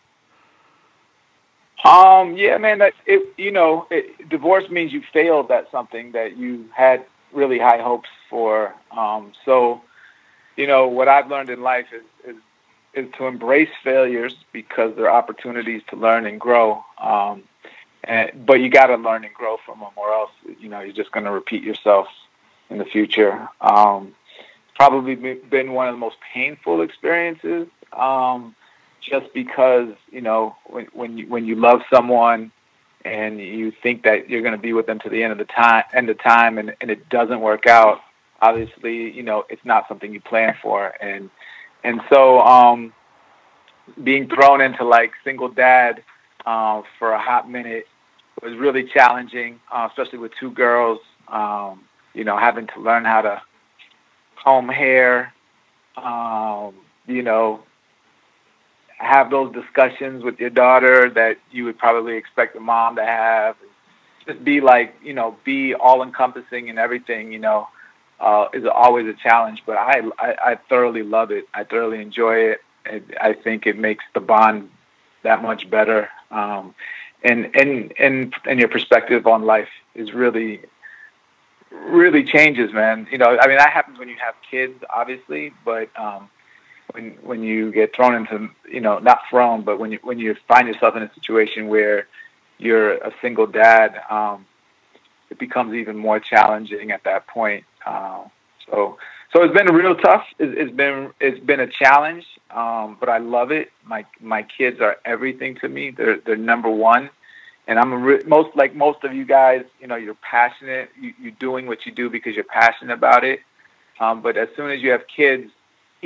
Um, 1.84 2.36
yeah, 2.38 2.58
man. 2.58 2.80
That 2.80 2.94
it, 3.06 3.34
you 3.38 3.52
know, 3.52 3.88
it, 3.90 4.30
divorce 4.30 4.70
means 4.70 4.92
you 4.92 5.02
failed 5.14 5.52
at 5.52 5.70
something 5.72 6.12
that 6.14 6.38
you 6.38 6.66
had 6.76 7.06
really 7.32 7.60
high 7.60 7.82
hopes 7.82 8.10
for. 8.30 8.74
Um, 8.92 9.34
so, 9.46 9.82
you 10.56 10.68
know, 10.68 10.88
what 10.88 11.08
I've 11.08 11.30
learned 11.30 11.50
in 11.50 11.62
life 11.62 11.88
is, 11.94 12.04
is 12.28 12.42
is 12.94 13.12
to 13.18 13.28
embrace 13.28 13.70
failures 13.84 14.36
because 14.52 14.96
they're 14.96 15.12
opportunities 15.12 15.84
to 15.90 15.96
learn 15.96 16.26
and 16.26 16.40
grow. 16.40 16.84
Um, 16.98 17.44
and, 18.04 18.46
but 18.46 18.60
you 18.60 18.70
got 18.70 18.88
to 18.88 18.96
learn 18.96 19.24
and 19.24 19.34
grow 19.34 19.58
from 19.66 19.80
them, 19.80 19.92
or 19.96 20.12
else, 20.12 20.32
you 20.60 20.70
know, 20.70 20.80
you're 20.80 20.94
just 20.94 21.12
going 21.12 21.26
to 21.26 21.32
repeat 21.32 21.64
yourself 21.64 22.08
in 22.70 22.80
the 22.80 22.86
future. 22.86 23.48
Um, 23.62 24.16
probably 24.76 25.16
been 25.16 25.74
one 25.74 25.88
of 25.88 25.94
the 25.94 26.00
most 26.00 26.18
painful 26.34 26.82
experiences. 26.82 27.68
Um, 27.94 28.56
just 29.10 29.34
because 29.34 29.90
you 30.12 30.22
know 30.22 30.56
when 30.66 30.86
when 30.94 31.18
you 31.18 31.28
when 31.28 31.46
you 31.46 31.56
love 31.56 31.82
someone 31.94 32.52
and 33.06 33.40
you 33.40 33.72
think 33.84 34.04
that 34.04 34.30
you're 34.30 34.42
going 34.42 34.56
to 34.56 34.62
be 34.62 34.74
with 34.74 34.86
them 34.86 35.00
to 35.00 35.10
the 35.10 35.24
end 35.24 35.32
of 35.32 35.38
the 35.38 35.46
time 35.46 35.84
end 35.94 36.10
of 36.10 36.22
time 36.22 36.58
and, 36.58 36.76
and 36.82 36.92
it 36.92 37.08
doesn't 37.10 37.42
work 37.42 37.68
out 37.68 38.00
obviously 38.42 39.12
you 39.12 39.24
know 39.24 39.46
it's 39.50 39.64
not 39.66 39.88
something 39.88 40.14
you 40.14 40.22
plan 40.22 40.56
for. 40.62 40.94
And 41.02 41.30
and 41.84 42.02
so 42.12 42.40
um 42.40 42.94
being 44.04 44.28
thrown 44.28 44.62
into 44.62 44.84
like 44.84 45.12
single 45.24 45.50
dad 45.50 46.04
uh, 46.46 46.82
for 47.00 47.12
a 47.12 47.20
hot 47.20 47.50
minute 47.50 47.86
was 48.44 48.56
really 48.58 48.84
challenging 48.84 49.60
uh, 49.72 49.88
especially 49.90 50.20
with 50.20 50.32
two 50.40 50.52
girls 50.52 51.00
um 51.30 51.82
you 52.14 52.24
know 52.24 52.38
having 52.38 52.68
to 52.68 52.80
learn 52.80 53.04
how 53.04 53.22
to 53.22 53.42
comb 54.44 54.70
hair 54.70 55.34
um 55.98 56.76
you 57.08 57.24
know 57.24 57.64
have 58.98 59.30
those 59.30 59.54
discussions 59.54 60.24
with 60.24 60.40
your 60.40 60.50
daughter 60.50 61.10
that 61.12 61.38
you 61.52 61.66
would 61.66 61.78
probably 61.78 62.18
expect 62.18 62.56
a 62.56 62.60
mom 62.60 62.96
to 62.96 63.06
have. 63.06 63.56
Just 64.26 64.44
be 64.44 64.60
like, 64.60 64.96
you 65.04 65.14
know, 65.14 65.38
be 65.44 65.74
all 65.74 66.02
encompassing 66.04 66.70
and 66.70 66.80
everything, 66.80 67.32
you 67.32 67.40
know, 67.40 67.70
uh, 68.20 68.48
is 68.54 68.66
always 68.66 69.08
a 69.08 69.14
challenge. 69.14 69.64
But 69.66 69.78
I, 69.78 70.02
I, 70.18 70.36
I 70.52 70.56
thoroughly 70.68 71.04
love 71.04 71.32
it. 71.32 71.48
I 71.54 71.64
thoroughly 71.64 72.02
enjoy 72.02 72.38
it. 72.38 72.62
it. 72.86 73.04
I 73.22 73.34
think 73.34 73.68
it 73.68 73.78
makes 73.78 74.04
the 74.14 74.20
bond 74.20 74.72
that 75.22 75.44
much 75.44 75.70
better. 75.70 76.10
Um, 76.32 76.74
and, 77.24 77.56
and, 77.56 77.94
and, 78.00 78.34
and 78.46 78.60
your 78.60 78.70
perspective 78.70 79.28
on 79.28 79.44
life 79.44 79.70
is 79.94 80.12
really, 80.14 80.62
really 81.72 82.24
changes, 82.24 82.74
man. 82.74 83.08
You 83.12 83.20
know, 83.20 83.38
I 83.40 83.48
mean, 83.48 83.58
that 83.58 83.72
happens 83.72 84.00
when 84.00 84.10
you 84.10 84.18
have 84.18 84.36
kids, 84.50 84.84
obviously, 84.90 85.54
but, 85.64 85.90
um, 85.98 86.30
when 86.92 87.12
when 87.24 87.44
you 87.44 87.72
get 87.72 87.96
thrown 87.96 88.16
into 88.16 88.50
you 88.70 88.82
know 88.82 89.00
not 89.00 89.22
thrown 89.30 89.62
but 89.64 89.80
when 89.80 89.92
you 89.92 90.00
when 90.04 90.20
you 90.20 90.36
find 90.48 90.68
yourself 90.68 90.96
in 90.96 91.04
a 91.04 91.14
situation 91.14 91.68
where 91.68 92.08
you're 92.58 92.94
a 92.96 93.14
single 93.22 93.48
dad 93.48 94.02
um, 94.10 94.46
it 95.30 95.38
becomes 95.38 95.74
even 95.74 95.98
more 95.98 96.20
challenging 96.20 96.92
at 96.92 97.04
that 97.04 97.28
point 97.28 97.64
uh, 97.86 98.24
so 98.70 98.98
so 99.34 99.44
it's 99.44 99.54
been 99.54 99.74
real 99.74 99.96
tough. 99.96 100.26
It's, 100.40 100.54
it's 100.58 100.76
been 100.76 101.12
it's 101.20 101.40
been 101.44 101.60
a 101.60 101.68
challenge 101.68 102.26
um, 102.50 102.98
but 103.00 103.10
I 103.10 103.18
love 103.18 103.52
it. 103.52 103.72
My 103.86 104.06
my 104.22 104.44
kids 104.44 104.80
are 104.80 104.98
everything 105.04 105.56
to 105.56 105.68
me. 105.68 105.92
They're 105.92 106.20
they're 106.20 106.38
number 106.38 106.70
one 106.70 107.10
and 107.68 107.78
I'm 107.78 107.94
re- 107.94 108.24
most 108.26 108.56
like 108.56 108.74
most 108.74 109.04
of 109.04 109.14
you 109.14 109.26
guys 109.26 109.66
you 109.80 109.88
know 109.88 109.96
you're 109.96 110.16
passionate. 110.16 110.90
You, 111.00 111.14
you're 111.22 111.32
doing 111.32 111.68
what 111.68 111.86
you 111.86 111.92
do 111.92 112.10
because 112.10 112.36
you're 112.36 112.46
passionate 112.46 112.94
about 112.94 113.24
it. 113.24 113.42
Um, 114.00 114.22
but 114.22 114.38
as 114.38 114.48
soon 114.56 114.72
as 114.72 114.82
you 114.82 114.92
have 114.92 115.02
kids 115.08 115.52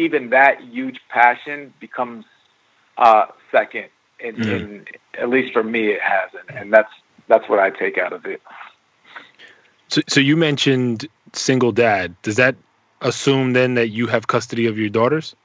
even 0.02 0.30
that 0.32 0.62
huge 0.62 1.00
passion 1.10 1.74
becomes 1.80 2.26
uh, 2.98 3.28
second. 3.52 3.88
In, 4.20 4.36
mm. 4.36 4.46
in, 4.46 4.86
at 5.20 5.30
least 5.30 5.52
for 5.52 5.64
me, 5.64 5.88
it 5.88 6.02
has, 6.02 6.30
and, 6.40 6.58
and 6.58 6.74
that's 6.74 6.92
that's 7.28 7.48
what 7.50 7.60
I 7.60 7.70
take 7.72 7.98
out 7.98 8.14
of 8.14 8.26
it. 8.26 8.42
So, 9.88 10.02
so 10.08 10.20
you 10.20 10.38
mentioned 10.38 11.08
single 11.34 11.72
dad. 11.72 12.16
Does 12.22 12.36
that 12.36 12.56
assume 13.02 13.54
then 13.54 13.74
that 13.76 13.90
you 13.90 14.08
have 14.08 14.28
custody 14.28 14.68
of 14.68 14.78
your 14.78 14.90
daughters? 14.90 15.36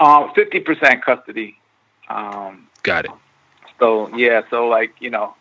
Um, 0.00 0.30
fifty 0.34 0.60
percent 0.60 1.04
custody. 1.04 1.58
Um, 2.08 2.68
Got 2.82 3.06
it. 3.06 3.10
So 3.78 4.14
yeah, 4.16 4.42
so 4.50 4.68
like 4.68 4.94
you 5.00 5.10
know, 5.10 5.34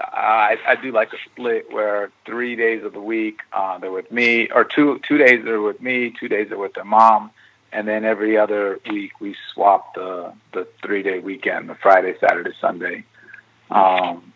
I, 0.00 0.56
I 0.66 0.76
do 0.76 0.92
like 0.92 1.12
a 1.12 1.16
split 1.24 1.72
where 1.72 2.10
three 2.24 2.56
days 2.56 2.84
of 2.84 2.92
the 2.92 3.00
week 3.00 3.40
uh, 3.52 3.78
they're 3.78 3.90
with 3.90 4.10
me, 4.12 4.48
or 4.50 4.64
two 4.64 5.00
two 5.06 5.18
days 5.18 5.44
they're 5.44 5.60
with 5.60 5.80
me, 5.80 6.14
two 6.18 6.28
days 6.28 6.48
they're 6.48 6.58
with 6.58 6.74
their 6.74 6.84
mom, 6.84 7.30
and 7.72 7.86
then 7.86 8.04
every 8.04 8.36
other 8.36 8.78
week 8.88 9.20
we 9.20 9.34
swap 9.52 9.94
the 9.94 10.32
the 10.52 10.68
three 10.82 11.02
day 11.02 11.18
weekend, 11.18 11.68
the 11.68 11.74
Friday, 11.74 12.14
Saturday, 12.20 12.52
Sunday. 12.60 13.04
Um, 13.70 14.32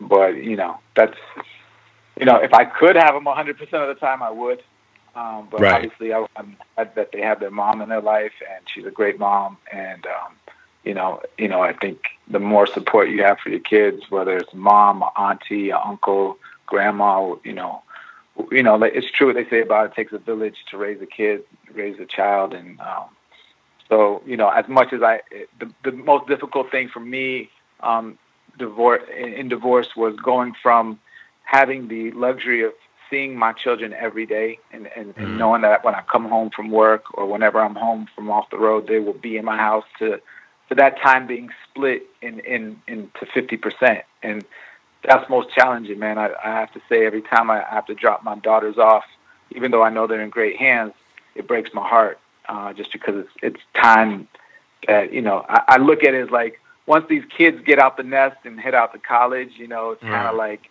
but 0.00 0.36
you 0.36 0.56
know 0.56 0.78
that's 0.94 1.18
you 2.18 2.24
know 2.24 2.36
if 2.36 2.54
I 2.54 2.64
could 2.64 2.96
have 2.96 3.14
them 3.14 3.24
100 3.24 3.58
percent 3.58 3.82
of 3.82 3.88
the 3.88 4.00
time 4.00 4.22
I 4.22 4.30
would. 4.30 4.62
Um, 5.14 5.48
but 5.50 5.62
right. 5.62 5.72
obviously 5.72 6.12
I, 6.12 6.26
I'm 6.36 6.58
glad 6.74 6.94
that 6.94 7.10
they 7.10 7.22
have 7.22 7.40
their 7.40 7.50
mom 7.50 7.80
in 7.80 7.88
their 7.88 8.02
life, 8.02 8.34
and 8.54 8.66
she's 8.68 8.84
a 8.84 8.90
great 8.90 9.18
mom, 9.18 9.56
and 9.72 10.04
um, 10.06 10.34
you 10.86 10.94
know, 10.94 11.20
you 11.36 11.48
know, 11.48 11.60
I 11.60 11.72
think 11.72 11.98
the 12.28 12.38
more 12.38 12.66
support 12.66 13.10
you 13.10 13.22
have 13.24 13.40
for 13.40 13.50
your 13.50 13.60
kids, 13.60 14.04
whether 14.08 14.36
it's 14.36 14.54
mom, 14.54 15.04
auntie, 15.16 15.72
uncle, 15.72 16.38
grandma, 16.64 17.34
you 17.44 17.52
know, 17.52 17.82
you 18.52 18.62
know, 18.62 18.80
it's 18.82 19.10
true 19.10 19.26
what 19.28 19.36
they 19.36 19.48
say 19.48 19.60
about 19.62 19.86
it 19.86 19.94
takes 19.94 20.12
a 20.12 20.18
village 20.18 20.56
to 20.70 20.78
raise 20.78 21.02
a 21.02 21.06
kid, 21.06 21.42
raise 21.74 21.98
a 21.98 22.06
child, 22.06 22.54
and 22.54 22.78
um, 22.80 23.04
so 23.88 24.22
you 24.24 24.36
know, 24.36 24.48
as 24.48 24.68
much 24.68 24.92
as 24.92 25.02
I, 25.02 25.22
the 25.58 25.72
the 25.82 25.92
most 25.92 26.28
difficult 26.28 26.70
thing 26.70 26.88
for 26.88 27.00
me, 27.00 27.50
um, 27.80 28.18
divorce 28.58 29.02
in, 29.18 29.32
in 29.32 29.48
divorce 29.48 29.96
was 29.96 30.14
going 30.16 30.54
from 30.62 31.00
having 31.44 31.88
the 31.88 32.12
luxury 32.12 32.62
of 32.62 32.72
seeing 33.08 33.36
my 33.36 33.52
children 33.52 33.92
every 33.92 34.26
day 34.26 34.58
and, 34.72 34.88
and, 34.96 35.14
mm. 35.14 35.22
and 35.22 35.38
knowing 35.38 35.62
that 35.62 35.84
when 35.84 35.94
I 35.94 36.02
come 36.02 36.28
home 36.28 36.50
from 36.50 36.70
work 36.70 37.04
or 37.14 37.24
whenever 37.24 37.60
I'm 37.60 37.76
home 37.76 38.08
from 38.14 38.30
off 38.30 38.50
the 38.50 38.58
road, 38.58 38.88
they 38.88 38.98
will 38.98 39.12
be 39.14 39.36
in 39.36 39.44
my 39.44 39.56
house 39.56 39.84
to 40.00 40.20
for 40.68 40.74
that 40.74 41.00
time 41.00 41.26
being 41.26 41.50
split 41.68 42.06
in 42.22 42.40
in 42.40 42.80
into 42.86 43.26
fifty 43.32 43.56
percent, 43.56 44.04
and 44.22 44.44
that's 45.04 45.28
most 45.30 45.50
challenging, 45.50 45.98
man. 45.98 46.18
I, 46.18 46.32
I 46.42 46.50
have 46.50 46.72
to 46.72 46.80
say, 46.88 47.06
every 47.06 47.22
time 47.22 47.50
I 47.50 47.62
have 47.62 47.86
to 47.86 47.94
drop 47.94 48.24
my 48.24 48.36
daughters 48.36 48.78
off, 48.78 49.04
even 49.54 49.70
though 49.70 49.82
I 49.82 49.90
know 49.90 50.06
they're 50.06 50.20
in 50.20 50.30
great 50.30 50.56
hands, 50.56 50.92
it 51.34 51.46
breaks 51.46 51.70
my 51.72 51.86
heart 51.86 52.18
uh, 52.48 52.72
just 52.72 52.92
because 52.92 53.16
it's 53.16 53.30
it's 53.42 53.60
time 53.74 54.28
that 54.86 55.12
you 55.12 55.22
know. 55.22 55.44
I, 55.48 55.62
I 55.68 55.76
look 55.78 56.04
at 56.04 56.14
it 56.14 56.22
as 56.22 56.30
like 56.30 56.60
once 56.86 57.06
these 57.08 57.24
kids 57.36 57.60
get 57.64 57.78
out 57.78 57.96
the 57.96 58.02
nest 58.02 58.38
and 58.44 58.58
head 58.58 58.74
out 58.74 58.92
to 58.92 58.98
college, 58.98 59.52
you 59.56 59.68
know, 59.68 59.92
it's 59.92 60.02
kind 60.02 60.26
of 60.26 60.34
mm. 60.34 60.38
like 60.38 60.70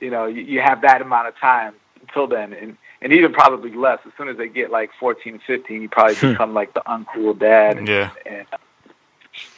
you 0.00 0.10
know 0.10 0.26
you, 0.26 0.42
you 0.42 0.60
have 0.60 0.82
that 0.82 1.02
amount 1.02 1.28
of 1.28 1.36
time 1.36 1.74
until 2.00 2.26
then, 2.26 2.52
and 2.52 2.76
and 3.02 3.12
even 3.12 3.32
probably 3.32 3.72
less. 3.72 3.98
As 4.06 4.12
soon 4.16 4.28
as 4.28 4.36
they 4.36 4.48
get 4.48 4.70
like 4.70 4.90
14, 4.98 5.40
15, 5.46 5.82
you 5.82 5.88
probably 5.88 6.14
hmm. 6.16 6.32
become 6.32 6.52
like 6.52 6.74
the 6.74 6.82
uncool 6.86 7.38
dad. 7.38 7.78
And, 7.78 7.88
yeah. 7.88 8.10
And, 8.26 8.46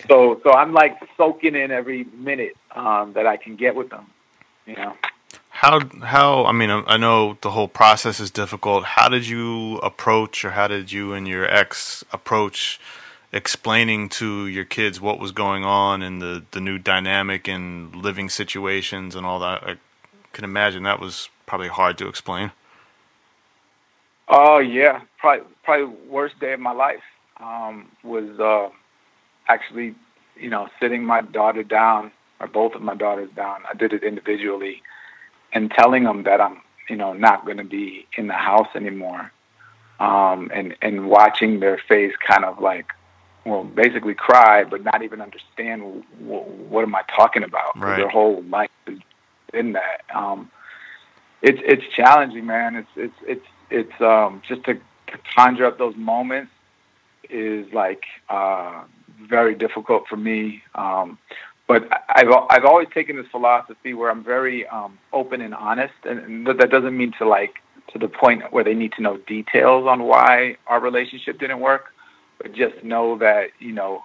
so 0.09 0.41
so 0.43 0.53
I'm 0.53 0.73
like 0.73 0.99
soaking 1.17 1.55
in 1.55 1.71
every 1.71 2.05
minute 2.05 2.57
um, 2.75 3.13
that 3.15 3.27
I 3.27 3.37
can 3.37 3.57
get 3.57 3.75
with 3.75 3.91
them. 3.91 4.07
You 4.67 4.77
know. 4.77 4.95
how 5.51 5.81
how 6.03 6.45
I 6.47 6.53
mean 6.53 6.71
I 6.71 6.97
know 6.97 7.37
the 7.41 7.51
whole 7.51 7.69
process 7.69 8.21
is 8.21 8.31
difficult. 8.31 8.85
How 8.85 9.09
did 9.09 9.29
you 9.29 9.79
approach, 9.79 10.45
or 10.45 10.51
how 10.53 10.69
did 10.69 10.91
you 10.93 11.13
and 11.13 11.29
your 11.29 11.47
ex 11.47 12.05
approach 12.13 12.81
explaining 13.33 14.09
to 14.11 14.47
your 14.47 14.65
kids 14.65 15.01
what 15.01 15.19
was 15.19 15.33
going 15.33 15.65
on 15.65 16.03
and 16.03 16.21
the 16.21 16.45
the 16.51 16.61
new 16.61 16.79
dynamic 16.79 17.49
and 17.49 17.95
living 17.95 18.29
situations 18.29 19.15
and 19.15 19.25
all 19.27 19.39
that? 19.41 19.63
I 19.63 19.77
can 20.33 20.45
imagine 20.45 20.83
that 20.85 21.01
was 21.01 21.29
probably 21.47 21.69
hard 21.69 21.99
to 21.99 22.09
explain. 22.09 22.53
Oh 24.29 24.59
yeah, 24.59 25.03
probably 25.19 25.47
probably 25.63 25.97
worst 26.09 26.39
day 26.41 26.55
of 26.55 26.61
my 26.61 26.73
life 26.73 27.03
um, 27.39 27.89
was 28.03 28.39
uh, 28.41 28.71
actually, 29.53 29.95
you 30.37 30.51
know, 30.51 30.69
sitting 30.81 31.05
my 31.05 31.21
daughter 31.21 31.63
down 31.63 32.11
or 32.41 32.47
both 32.47 32.75
of 32.75 32.83
my 32.83 32.95
daughters 32.95 33.31
down. 33.37 33.61
I 33.71 33.75
did 33.75 33.93
it 33.93 34.03
individually 34.03 34.83
and 35.53 35.71
telling 35.71 36.05
them 36.05 36.25
that 36.25 36.41
I'm, 36.41 36.61
you 36.89 36.97
know, 36.97 37.13
not 37.13 37.45
going 37.45 37.59
to 37.59 37.65
be 37.65 38.07
in 38.17 38.27
the 38.27 38.35
house 38.35 38.69
anymore. 38.75 39.33
Um, 40.01 40.51
and, 40.53 40.75
and 40.83 41.07
watching 41.09 41.61
their 41.61 41.79
face 41.79 42.15
kind 42.27 42.45
of 42.45 42.61
like, 42.61 42.87
well, 43.45 43.63
basically 43.63 44.15
cry, 44.15 44.65
but 44.65 44.83
not 44.83 45.03
even 45.03 45.21
understand 45.21 46.05
what, 46.19 46.49
what 46.49 46.83
am 46.83 46.95
I 46.95 47.03
talking 47.15 47.45
about. 47.45 47.79
Right. 47.79 47.99
Their 47.99 48.09
whole 48.09 48.43
life 48.45 48.71
is 48.87 48.99
in 49.53 49.73
that. 49.73 50.03
Um, 50.13 50.51
it's, 51.41 51.61
it's 51.65 51.85
challenging, 51.95 52.47
man. 52.47 52.77
It's, 52.77 52.89
it's, 52.97 53.15
it's, 53.27 53.47
it's, 53.71 54.01
um, 54.01 54.43
just 54.49 54.65
to, 54.65 54.75
to 54.75 55.19
conjure 55.37 55.67
up 55.67 55.79
those 55.79 55.97
moments 55.97 56.51
is 57.31 57.73
like, 57.73 58.05
uh, 58.29 58.83
very 59.29 59.55
difficult 59.55 60.07
for 60.09 60.17
me. 60.17 60.63
Um, 60.75 61.19
but 61.69 61.89
I've 62.09 62.29
I've 62.51 62.65
always 62.65 62.89
taken 62.93 63.17
this 63.17 63.27
philosophy 63.31 63.95
where 63.95 64.11
I'm 64.11 64.25
very 64.25 64.67
um, 64.67 64.99
open 65.13 65.41
and 65.41 65.55
honest, 65.55 65.95
and, 66.05 66.47
that 66.47 66.71
doesn't 66.71 66.97
mean 66.97 67.13
to 67.19 67.27
like 67.27 67.55
to 67.93 67.99
the 67.99 68.09
point 68.09 68.53
where 68.53 68.65
they 68.65 68.75
need 68.75 68.93
to 68.93 69.03
know 69.03 69.17
details 69.27 69.87
on 69.87 70.03
why 70.03 70.57
our 70.67 70.81
relationship 70.81 71.39
didn't 71.39 71.61
work, 71.61 71.87
but 72.39 72.53
just 72.53 72.83
know 72.83 73.17
that 73.19 73.51
you 73.59 73.73
know 73.73 74.05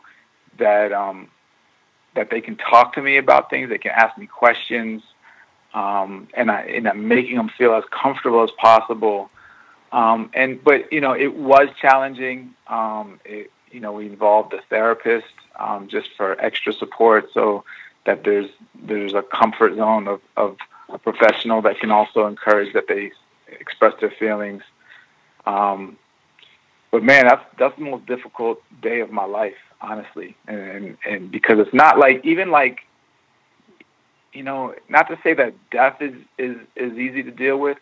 that 0.59 0.93
um, 0.93 1.29
that 2.15 2.29
they 2.29 2.41
can 2.41 2.57
talk 2.57 2.93
to 2.93 3.01
me 3.01 3.17
about 3.17 3.49
things, 3.49 3.69
they 3.69 3.77
can 3.77 3.91
ask 3.91 4.17
me 4.17 4.27
questions, 4.27 5.01
um, 5.73 6.27
and 6.35 6.51
I 6.51 6.61
and 6.61 6.87
I'm 6.87 7.07
making 7.07 7.37
them 7.37 7.49
feel 7.57 7.73
as 7.73 7.83
comfortable 7.91 8.43
as 8.43 8.51
possible. 8.51 9.29
Um, 9.91 10.29
and 10.33 10.63
but 10.63 10.91
you 10.93 11.01
know 11.01 11.13
it 11.13 11.33
was 11.33 11.69
challenging. 11.81 12.53
Um, 12.67 13.19
it, 13.25 13.51
you 13.71 13.79
know 13.79 13.91
we 13.91 14.05
involved 14.05 14.53
a 14.53 14.61
therapist 14.69 15.27
um, 15.59 15.87
just 15.87 16.09
for 16.15 16.39
extra 16.39 16.73
support, 16.73 17.31
so 17.33 17.63
that 18.05 18.23
there's 18.23 18.49
there's 18.75 19.13
a 19.13 19.21
comfort 19.21 19.75
zone 19.75 20.07
of, 20.07 20.21
of 20.35 20.57
a 20.89 20.97
professional 20.97 21.61
that 21.61 21.79
can 21.79 21.91
also 21.91 22.27
encourage 22.27 22.73
that 22.73 22.87
they 22.87 23.11
express 23.47 23.93
their 23.99 24.11
feelings. 24.11 24.63
Um, 25.45 25.97
but 26.91 27.03
man, 27.03 27.25
that's 27.25 27.45
that's 27.57 27.77
the 27.77 27.85
most 27.85 28.05
difficult 28.05 28.61
day 28.81 29.01
of 29.01 29.11
my 29.11 29.25
life, 29.25 29.57
honestly, 29.81 30.35
and, 30.47 30.59
and 30.59 30.97
and 31.05 31.31
because 31.31 31.59
it's 31.59 31.73
not 31.73 31.99
like 31.99 32.25
even 32.25 32.51
like 32.51 32.81
you 34.33 34.43
know, 34.43 34.75
not 34.87 35.07
to 35.07 35.17
say 35.23 35.33
that 35.33 35.53
death 35.71 36.01
is 36.01 36.13
is 36.37 36.57
is 36.75 36.93
easy 36.93 37.23
to 37.23 37.31
deal 37.31 37.57
with, 37.57 37.77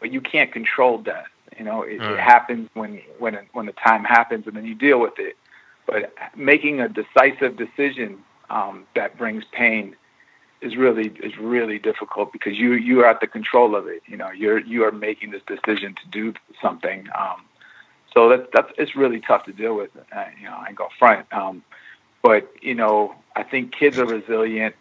but 0.00 0.12
you 0.12 0.20
can't 0.20 0.52
control 0.52 0.98
death. 0.98 1.28
You 1.58 1.64
know, 1.64 1.82
it, 1.82 2.00
mm. 2.00 2.12
it 2.12 2.20
happens 2.20 2.68
when 2.74 3.00
when 3.18 3.38
when 3.52 3.66
the 3.66 3.72
time 3.72 4.04
happens, 4.04 4.46
and 4.46 4.56
then 4.56 4.64
you 4.64 4.74
deal 4.74 5.00
with 5.00 5.18
it. 5.18 5.36
But 5.86 6.12
making 6.36 6.80
a 6.80 6.88
decisive 6.88 7.56
decision 7.56 8.18
um, 8.48 8.86
that 8.94 9.18
brings 9.18 9.44
pain 9.52 9.96
is 10.60 10.76
really 10.76 11.08
is 11.22 11.36
really 11.38 11.78
difficult 11.78 12.32
because 12.32 12.56
you 12.58 12.74
you 12.74 13.00
are 13.00 13.06
at 13.06 13.20
the 13.20 13.26
control 13.26 13.74
of 13.74 13.86
it. 13.86 14.02
You 14.06 14.16
know, 14.16 14.30
you're 14.30 14.58
you 14.58 14.84
are 14.84 14.92
making 14.92 15.30
this 15.30 15.42
decision 15.46 15.94
to 15.94 16.08
do 16.10 16.34
something. 16.60 17.08
Um, 17.18 17.42
so 18.14 18.28
that's 18.28 18.48
that's 18.52 18.72
it's 18.78 18.96
really 18.96 19.20
tough 19.20 19.44
to 19.44 19.52
deal 19.52 19.76
with. 19.76 19.90
Uh, 19.96 20.24
you 20.38 20.46
know, 20.46 20.56
I 20.56 20.72
go 20.72 20.88
front. 20.98 21.26
Um, 21.32 21.62
but 22.22 22.50
you 22.60 22.74
know, 22.74 23.14
I 23.34 23.42
think 23.42 23.74
kids 23.74 23.98
are 23.98 24.06
resilient, 24.06 24.74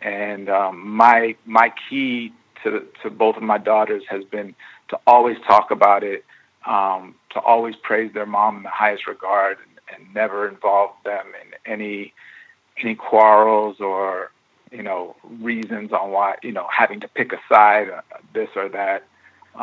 and 0.00 0.48
um, 0.48 0.88
my 0.88 1.36
my 1.44 1.72
key 1.88 2.32
to 2.62 2.86
to 3.02 3.10
both 3.10 3.36
of 3.36 3.42
my 3.42 3.58
daughters 3.58 4.04
has 4.08 4.24
been 4.24 4.54
to 4.88 4.98
always 5.06 5.36
talk 5.46 5.70
about 5.70 6.02
it, 6.02 6.24
um, 6.66 7.14
to 7.30 7.40
always 7.40 7.76
praise 7.76 8.12
their 8.12 8.26
mom 8.26 8.58
in 8.58 8.62
the 8.62 8.68
highest 8.68 9.06
regard, 9.06 9.58
and 9.92 10.14
never 10.14 10.48
involve 10.48 10.90
them 11.04 11.26
in 11.42 11.72
any 11.72 12.12
any 12.80 12.94
quarrels 12.94 13.80
or 13.80 14.30
you 14.70 14.82
know 14.82 15.16
reasons 15.40 15.92
on 15.92 16.10
why 16.10 16.36
you 16.42 16.52
know 16.52 16.66
having 16.70 17.00
to 17.00 17.08
pick 17.08 17.32
a 17.32 17.40
side, 17.48 17.90
uh, 17.90 18.00
this 18.34 18.48
or 18.56 18.68
that, 18.68 19.04
um, 19.54 19.60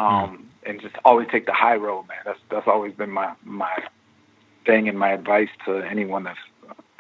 mm. 0.66 0.70
and 0.70 0.82
just 0.82 0.96
always 1.06 1.28
take 1.30 1.46
the 1.46 1.54
high 1.54 1.76
road, 1.76 2.08
man. 2.08 2.20
That's 2.26 2.40
that's 2.50 2.68
always 2.68 2.94
been 2.94 3.12
my 3.12 3.34
my 3.44 3.84
thing 4.66 4.90
and 4.90 4.98
my 4.98 5.12
advice 5.12 5.50
to 5.66 5.78
anyone 5.78 6.24
that's 6.24 6.40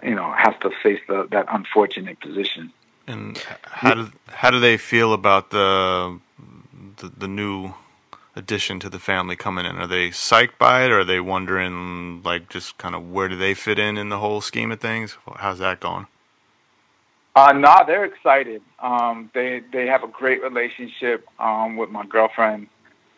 you 0.03 0.15
know 0.15 0.31
has 0.37 0.53
to 0.61 0.69
face 0.83 1.01
the, 1.07 1.27
that 1.31 1.45
unfortunate 1.49 2.19
position. 2.19 2.71
And 3.07 3.37
how 3.63 3.93
do 3.93 4.11
how 4.27 4.51
do 4.51 4.59
they 4.59 4.77
feel 4.77 5.13
about 5.13 5.51
the 5.51 6.19
the, 6.97 7.09
the 7.09 7.27
new 7.27 7.73
addition 8.35 8.79
to 8.81 8.89
the 8.89 8.99
family 8.99 9.35
coming 9.35 9.65
in? 9.65 9.77
Are 9.77 9.87
they 9.87 10.09
psyched 10.09 10.57
by 10.57 10.83
it, 10.85 10.91
or 10.91 10.99
are 10.99 11.05
they 11.05 11.19
wondering, 11.19 12.21
like, 12.23 12.49
just 12.49 12.77
kind 12.77 12.95
of 12.95 13.11
where 13.11 13.27
do 13.27 13.35
they 13.35 13.53
fit 13.53 13.79
in 13.79 13.97
in 13.97 14.09
the 14.09 14.19
whole 14.19 14.41
scheme 14.41 14.71
of 14.71 14.79
things? 14.79 15.17
How's 15.37 15.59
that 15.59 15.79
going? 15.79 16.07
Uh, 17.35 17.51
nah, 17.51 17.83
they're 17.83 18.05
excited. 18.05 18.61
Um, 18.79 19.29
they 19.33 19.61
they 19.73 19.87
have 19.87 20.03
a 20.03 20.07
great 20.07 20.41
relationship 20.41 21.27
um, 21.37 21.75
with 21.75 21.89
my 21.89 22.05
girlfriend, 22.05 22.67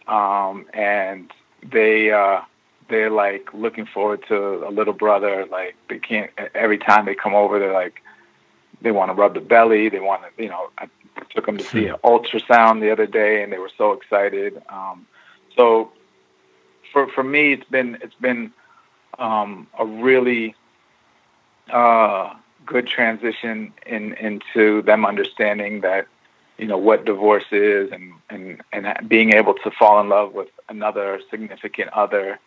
um, 0.08 0.66
and 0.74 1.32
they 1.72 2.12
uh, 2.12 2.42
they're 2.90 3.12
like 3.12 3.54
looking 3.54 3.86
forward 3.86 4.24
to 4.28 4.68
a 4.68 4.72
little 4.72 4.94
brother. 4.94 5.46
Like 5.46 5.76
they 5.88 6.00
can't 6.00 6.32
every 6.56 6.80
time 6.80 7.06
they 7.06 7.14
come 7.14 7.36
over, 7.36 7.60
they're 7.60 7.74
like 7.74 8.02
they 8.82 8.92
want 8.92 9.10
to 9.10 9.14
rub 9.14 9.36
the 9.36 9.40
belly. 9.40 9.90
They 9.90 10.00
want 10.00 10.24
to, 10.24 10.44
you 10.44 10.50
know, 10.50 10.70
I 10.80 10.90
took 11.30 11.46
them 11.46 11.58
to 11.58 11.64
see 11.64 11.88
an 11.88 11.96
ultrasound 12.04 12.82
the 12.82 12.92
other 12.92 13.08
day, 13.08 13.44
and 13.44 13.52
they 13.52 13.58
were 13.58 13.72
so 13.78 13.94
excited. 13.94 14.62
Um, 14.70 15.08
so 15.56 15.92
for 16.92 17.08
for 17.10 17.24
me, 17.24 17.54
it's 17.54 17.70
been 17.70 17.98
it's 18.02 18.16
been 18.16 18.52
um, 19.20 19.68
a 19.78 19.86
really 19.86 20.56
uh, 21.72 22.34
good 22.66 22.88
transition 22.88 23.74
in 23.86 24.14
into 24.14 24.82
them 24.84 25.06
understanding 25.06 25.82
that 25.82 26.08
you 26.58 26.68
know 26.68 26.78
what 26.78 27.06
divorce 27.06 27.52
is 27.52 27.92
and 27.92 28.14
and 28.30 28.62
and 28.72 29.10
being 29.10 29.34
able 29.34 29.54
to 29.54 29.72
fall 29.72 30.00
in 30.02 30.10
love 30.10 30.34
with 30.34 30.50
another 30.70 31.20
significant 31.30 31.90
other 31.94 32.40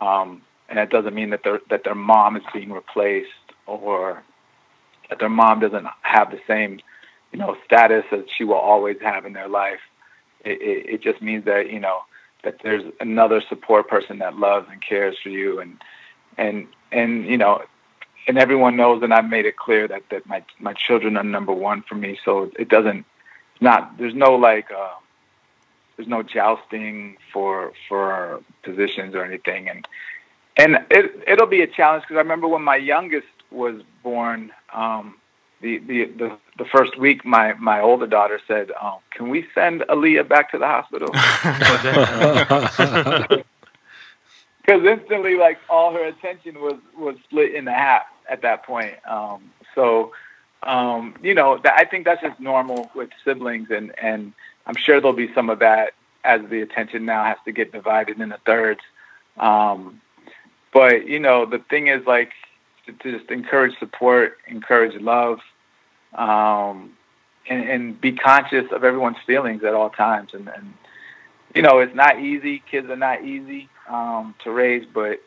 um, 0.00 0.42
and 0.68 0.78
that 0.78 0.90
doesn't 0.90 1.14
mean 1.14 1.30
that 1.30 1.42
their 1.42 1.60
that 1.68 1.84
their 1.84 1.94
mom 1.94 2.36
is 2.36 2.42
being 2.52 2.72
replaced 2.72 3.28
or 3.66 4.22
that 5.10 5.18
their 5.18 5.28
mom 5.28 5.60
doesn't 5.60 5.86
have 6.02 6.30
the 6.30 6.40
same, 6.46 6.80
you 7.32 7.38
know, 7.38 7.56
status 7.64 8.04
that 8.10 8.26
she 8.36 8.44
will 8.44 8.54
always 8.54 8.98
have 9.00 9.24
in 9.24 9.32
their 9.32 9.48
life. 9.48 9.80
It, 10.44 10.60
it, 10.60 10.94
it 10.94 11.02
just 11.02 11.22
means 11.22 11.44
that 11.44 11.70
you 11.70 11.80
know 11.80 12.00
that 12.42 12.56
there's 12.62 12.84
another 13.00 13.42
support 13.48 13.88
person 13.88 14.18
that 14.18 14.36
loves 14.36 14.68
and 14.70 14.80
cares 14.80 15.16
for 15.22 15.28
you, 15.28 15.60
and 15.60 15.78
and 16.36 16.66
and 16.90 17.26
you 17.26 17.36
know, 17.36 17.62
and 18.26 18.38
everyone 18.38 18.76
knows, 18.76 19.02
and 19.02 19.12
I've 19.12 19.28
made 19.28 19.46
it 19.46 19.56
clear 19.56 19.86
that 19.88 20.02
that 20.10 20.26
my 20.26 20.42
my 20.58 20.72
children 20.72 21.16
are 21.16 21.24
number 21.24 21.52
one 21.52 21.82
for 21.82 21.94
me. 21.94 22.18
So 22.24 22.50
it 22.58 22.68
doesn't, 22.68 23.04
not 23.60 23.98
there's 23.98 24.14
no 24.14 24.34
like. 24.34 24.70
Uh, 24.70 24.94
there's 26.00 26.08
no 26.08 26.22
jousting 26.22 27.18
for 27.30 27.74
for 27.86 28.40
positions 28.62 29.14
or 29.14 29.22
anything, 29.22 29.68
and 29.68 29.86
and 30.56 30.78
it 30.90 31.24
it'll 31.26 31.46
be 31.46 31.60
a 31.60 31.66
challenge 31.66 32.04
because 32.04 32.16
I 32.16 32.20
remember 32.20 32.48
when 32.48 32.62
my 32.62 32.76
youngest 32.76 33.26
was 33.50 33.82
born, 34.02 34.50
um, 34.72 35.16
the, 35.60 35.78
the 35.78 36.04
the 36.06 36.38
the 36.58 36.64
first 36.64 36.98
week, 36.98 37.24
my 37.24 37.54
my 37.54 37.80
older 37.80 38.06
daughter 38.06 38.40
said, 38.48 38.70
oh, 38.80 39.00
"Can 39.10 39.28
we 39.28 39.46
send 39.54 39.82
Aaliyah 39.82 40.28
back 40.28 40.50
to 40.52 40.58
the 40.58 40.66
hospital?" 40.66 41.10
Because 44.70 44.84
instantly, 44.84 45.36
like 45.36 45.58
all 45.68 45.92
her 45.92 46.04
attention 46.04 46.60
was 46.60 46.76
was 46.96 47.16
split 47.24 47.54
in 47.54 47.66
half 47.66 48.04
at 48.28 48.42
that 48.42 48.64
point. 48.64 48.94
Um, 49.04 49.50
so, 49.74 50.12
um, 50.62 51.14
you 51.22 51.34
know, 51.34 51.58
that, 51.58 51.74
I 51.76 51.84
think 51.84 52.04
that's 52.04 52.22
just 52.22 52.38
normal 52.38 52.90
with 52.94 53.10
siblings, 53.24 53.70
and 53.70 53.92
and 53.98 54.32
I'm 54.66 54.76
sure 54.76 55.00
there'll 55.00 55.16
be 55.16 55.32
some 55.34 55.50
of 55.50 55.58
that 55.60 55.94
as 56.22 56.42
the 56.50 56.60
attention 56.60 57.04
now 57.04 57.24
has 57.24 57.38
to 57.46 57.52
get 57.52 57.72
divided 57.72 58.20
into 58.20 58.38
thirds. 58.44 58.80
Um, 59.38 60.00
but 60.72 61.08
you 61.08 61.18
know, 61.18 61.46
the 61.46 61.58
thing 61.58 61.88
is, 61.88 62.06
like, 62.06 62.32
to, 62.92 63.18
just 63.18 63.30
encourage 63.30 63.78
support, 63.78 64.38
encourage 64.46 65.00
love, 65.00 65.40
um, 66.14 66.96
and, 67.48 67.68
and, 67.68 68.00
be 68.00 68.12
conscious 68.12 68.70
of 68.72 68.84
everyone's 68.84 69.16
feelings 69.26 69.64
at 69.64 69.74
all 69.74 69.90
times. 69.90 70.34
And, 70.34 70.48
and, 70.48 70.74
you 71.54 71.62
know, 71.62 71.78
it's 71.78 71.94
not 71.94 72.20
easy. 72.20 72.62
Kids 72.70 72.88
are 72.90 72.96
not 72.96 73.24
easy 73.24 73.68
um, 73.88 74.34
to 74.44 74.50
raise, 74.50 74.86
but 74.86 75.22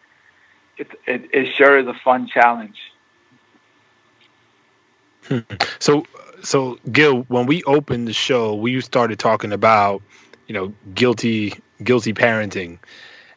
it, 0.77 0.89
it, 1.05 1.29
it 1.33 1.55
sure 1.55 1.77
is 1.77 1.87
a 1.87 1.93
fun 1.93 2.27
challenge. 2.27 2.79
So, 5.79 6.05
so 6.43 6.77
Gil, 6.91 7.21
when 7.23 7.45
we 7.45 7.63
opened 7.63 8.07
the 8.07 8.13
show, 8.13 8.55
we 8.55 8.79
started 8.81 9.19
talking 9.19 9.51
about, 9.51 10.01
you 10.47 10.53
know, 10.53 10.73
guilty, 10.93 11.53
guilty 11.83 12.13
parenting, 12.13 12.79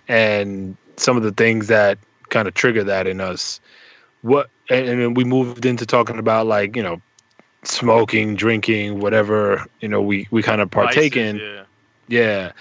and 0.09 0.77
some 0.97 1.17
of 1.17 1.23
the 1.23 1.33
things 1.33 1.69
that 1.69 1.99
kind 2.29 2.49
of 2.49 2.55
trigger 2.55 2.85
that 2.85 3.07
in 3.07 3.21
us. 3.21 3.61
What, 4.27 4.51
and, 4.69 4.89
and 4.89 5.01
then 5.01 5.15
we 5.15 5.25
moved 5.25 5.65
into 5.65 5.87
talking 5.87 6.19
about 6.19 6.47
like, 6.47 6.75
you 6.75 6.83
know, 6.83 7.01
smoking, 7.63 8.35
drinking, 8.35 8.99
whatever, 8.99 9.65
you 9.81 9.89
know, 9.89 10.03
we 10.03 10.27
we 10.31 10.43
kind 10.43 10.61
of 10.61 10.71
partake 10.71 11.15
Vices, 11.15 11.29
in. 11.29 11.37
Yeah. 11.37 11.65
Yeah. 12.09 12.53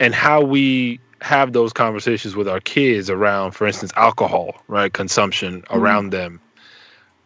And 0.00 0.14
how 0.14 0.42
we 0.42 1.00
have 1.20 1.52
those 1.52 1.72
conversations 1.72 2.36
with 2.36 2.46
our 2.46 2.60
kids 2.60 3.08
around, 3.08 3.52
for 3.52 3.66
instance, 3.66 3.92
alcohol, 3.96 4.60
right? 4.68 4.92
Consumption 4.92 5.64
around 5.70 6.10
them. 6.10 6.40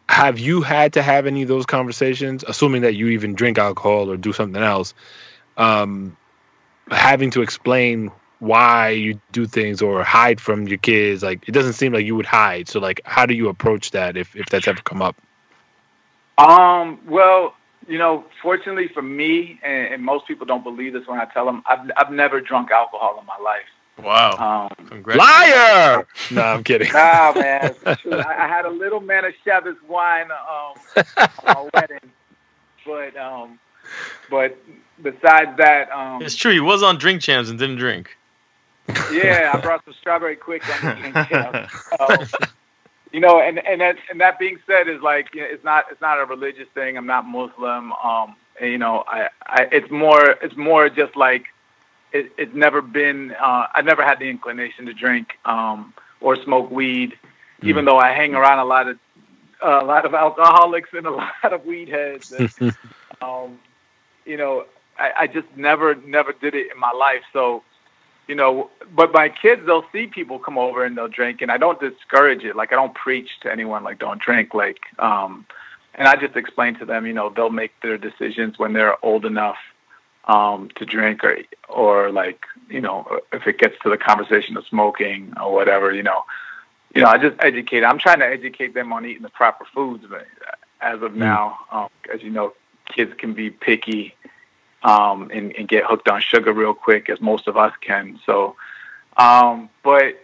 Have 0.09 0.39
you 0.39 0.63
had 0.63 0.93
to 0.93 1.03
have 1.03 1.27
any 1.27 1.43
of 1.43 1.49
those 1.49 1.67
conversations, 1.67 2.45
assuming 2.47 2.83
that 2.83 2.95
you 2.95 3.09
even 3.09 3.35
drink 3.35 3.59
alcohol 3.59 4.11
or 4.11 4.17
do 4.17 4.33
something 4.33 4.63
else? 4.63 4.95
Um, 5.57 6.17
having 6.91 7.33
to 7.33 7.43
explain 7.43 8.13
why 8.41 8.91
you 8.91 9.21
do 9.33 9.47
things 9.47 9.83
or 9.83 10.05
hide 10.05 10.41
from 10.41 10.69
your 10.69 10.79
kids, 10.79 11.23
like 11.23 11.49
it 11.49 11.53
doesn't 11.53 11.73
seem 11.75 11.93
like 11.93 12.07
you 12.07 12.15
would 12.17 12.27
hide. 12.27 12.69
So, 12.69 12.81
like, 12.81 13.01
how 13.05 13.27
do 13.27 13.35
you 13.35 13.49
approach 13.49 13.91
that 13.93 14.17
if, 14.17 14.35
if 14.37 14.47
that's 14.47 14.69
ever 14.69 14.81
come 14.83 15.03
up? 15.03 15.17
Um, 16.39 17.01
well, 17.07 17.55
you 17.89 17.99
know, 17.99 18.25
fortunately 18.43 18.89
for 18.89 19.03
me, 19.03 19.59
and, 19.63 19.95
and 19.95 20.03
most 20.05 20.27
people 20.27 20.47
don't 20.47 20.63
believe 20.63 20.93
this 20.93 21.07
when 21.07 21.19
I 21.19 21.25
tell 21.27 21.47
them, 21.47 21.63
I've 21.67 21.91
I've 21.97 22.13
never 22.13 22.41
drunk 22.41 22.71
alcohol 22.71 23.19
in 23.19 23.27
my 23.27 23.39
life. 23.43 23.67
Wow. 24.03 24.69
Um, 24.79 24.87
Congratulations. 24.87 25.19
Liar! 25.19 26.07
no, 26.31 26.43
I'm 26.43 26.63
kidding. 26.63 26.93
nah, 26.93 27.33
man, 27.35 27.75
I, 27.85 27.97
I 28.13 28.49
had 28.49 28.65
a 28.65 28.71
little 28.71 29.01
man 29.01 29.25
of 29.25 29.35
Manischewitz 29.45 29.83
wine 29.89 30.31
um, 30.31 31.05
on 31.19 31.29
my 31.45 31.69
wedding, 31.75 32.13
but 32.87 33.17
um, 33.17 33.59
but 34.31 34.57
besides 35.03 35.57
that, 35.57 35.91
um, 35.91 36.23
It's 36.23 36.37
true. 36.37 36.53
He 36.53 36.61
was 36.61 36.83
on 36.85 36.99
Drink 36.99 37.23
Champs 37.23 37.51
and 37.51 37.59
didn't 37.59 37.77
drink. 37.77 38.17
Yeah, 39.13 39.51
I 39.55 39.61
brought 39.61 39.85
some 39.85 39.95
strawberry 40.01 40.37
quick 40.37 40.63
on 40.85 41.13
the. 41.13 41.69
Um, 42.01 42.27
you 43.13 43.21
know, 43.21 43.41
and 43.41 43.59
and 43.67 43.81
that 43.81 43.97
and 44.11 44.21
that 44.21 44.39
being 44.39 44.59
said, 44.67 44.89
is 44.89 45.01
like 45.01 45.35
you 45.35 45.41
know, 45.41 45.47
it's 45.49 45.65
not 45.65 45.87
it's 45.91 46.01
not 46.01 46.21
a 46.21 46.25
religious 46.25 46.69
thing. 46.75 46.97
I'm 46.97 47.07
not 47.07 47.27
Muslim. 47.27 47.93
Um, 47.93 48.37
and, 48.61 48.71
you 48.71 48.79
know, 48.79 49.05
I, 49.07 49.29
I 49.47 49.69
it's 49.73 49.91
more 49.91 50.37
it's 50.43 50.57
more 50.57 50.89
just 50.89 51.17
like 51.17 51.47
it, 52.13 52.33
it's 52.37 52.55
never 52.55 52.83
been. 52.83 53.33
Uh, 53.33 53.67
I 53.75 53.83
never 53.83 54.03
had 54.03 54.19
the 54.19 54.29
inclination 54.29 54.87
to 54.87 54.95
drink 54.95 55.39
um, 55.45 55.95
or 56.21 56.37
smoke 56.37 56.71
weed, 56.71 57.19
even 57.63 57.85
though 57.85 57.99
I 57.99 58.13
hang 58.13 58.35
around 58.35 58.59
a 58.59 58.65
lot 58.65 58.89
of 58.89 58.99
a 59.63 59.85
lot 59.85 60.05
of 60.05 60.15
alcoholics 60.15 60.91
and 60.93 61.07
a 61.07 61.11
lot 61.43 61.53
of 61.53 61.65
weed 61.65 61.89
heads. 61.89 62.33
And, 62.33 62.53
um, 63.23 63.59
you 64.27 64.37
know, 64.37 64.67
I, 64.99 65.13
I 65.21 65.27
just 65.27 65.49
never 65.57 65.95
never 65.95 66.33
did 66.33 66.55
it 66.55 66.73
in 66.73 66.79
my 66.79 66.93
life. 66.93 67.23
So 67.33 67.63
you 68.29 68.35
know, 68.35 68.71
but 68.95 69.13
my 69.13 69.31
kids, 69.31 69.63
they'll 69.67 69.87
see 69.91 70.07
people 70.07 70.39
come 70.39 70.59
over 70.59 70.85
and 70.85 70.97
they'll 70.97 71.09
drink, 71.09 71.41
and 71.41 71.51
I 71.51 71.57
don't 71.57 71.81
discourage 71.81 72.45
it. 72.45 72.55
Like 72.55 72.73
I 72.73 72.77
don't 72.77 72.95
preach 72.95 73.31
to 73.41 73.51
anyone 73.51 73.83
like 73.83 73.99
don't 73.99 74.21
drink. 74.21 74.53
Like, 74.53 74.79
um, 74.99 75.47
and 75.95 76.07
I 76.07 76.15
just 76.15 76.37
explain 76.37 76.79
to 76.79 76.85
them, 76.85 77.07
you 77.07 77.15
know, 77.15 77.31
they'll 77.31 77.51
make 77.51 77.73
their 77.83 77.97
decisions 77.97 78.59
when 78.59 78.75
they're 78.75 79.03
old 79.05 79.25
enough 79.25 79.57
um, 80.27 80.69
to 80.77 80.85
drink, 80.85 81.25
or 81.25 81.39
or 81.71 82.13
like, 82.13 82.45
you 82.69 82.83
know, 82.83 83.21
if 83.33 83.47
it 83.47 83.59
gets 83.59 83.77
to 83.83 83.89
the 83.89 83.97
conversation 83.97 84.59
of 84.59 84.67
smoking 84.67 85.33
or 85.43 85.53
whatever, 85.53 85.93
you 85.93 86.03
know, 86.03 86.25
you 86.95 87.01
know, 87.01 87.09
I 87.09 87.17
just 87.17 87.37
educate. 87.41 87.83
I'm 87.83 87.99
trying 87.99 88.21
to 88.21 88.27
educate 88.27 88.75
them 88.75 88.93
on 88.93 89.07
eating 89.07 89.23
the 89.23 89.31
proper 89.31 89.65
foods, 89.75 90.05
but 90.09 90.27
as 90.83 91.01
of 91.03 91.15
now, 91.15 91.59
um, 91.73 91.89
as 92.13 92.23
you 92.23 92.31
know, 92.31 92.53
kids 92.95 93.13
can 93.19 93.33
be 93.33 93.49
picky 93.49 94.15
um, 94.83 95.31
and, 95.33 95.55
and 95.57 95.69
get 95.69 95.85
hooked 95.85 96.09
on 96.09 96.21
sugar 96.21 96.53
real 96.53 96.75
quick, 96.75 97.11
as 97.11 97.21
most 97.21 97.49
of 97.49 97.57
us 97.57 97.73
can. 97.81 98.21
So, 98.25 98.57
um, 99.17 99.69
but 99.83 100.19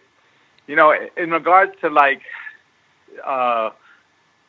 you 0.67 0.77
know, 0.77 0.95
in 1.17 1.31
regards 1.31 1.73
to 1.81 1.91
like 1.91 2.23
uh, 3.25 3.71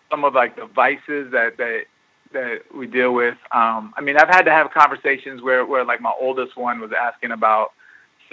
some 0.09 0.23
of 0.23 0.33
like 0.33 0.55
the 0.55 0.65
vices 0.65 1.31
that 1.31 1.57
that 1.57 1.85
that 2.33 2.73
we 2.73 2.87
deal 2.87 3.13
with, 3.13 3.37
um, 3.51 3.93
I 3.97 4.01
mean, 4.01 4.17
I've 4.17 4.29
had 4.29 4.43
to 4.45 4.51
have 4.51 4.71
conversations 4.71 5.41
where 5.41 5.65
where 5.65 5.83
like 5.83 6.01
my 6.01 6.13
oldest 6.19 6.55
one 6.55 6.79
was 6.79 6.91
asking 6.91 7.31
about 7.31 7.73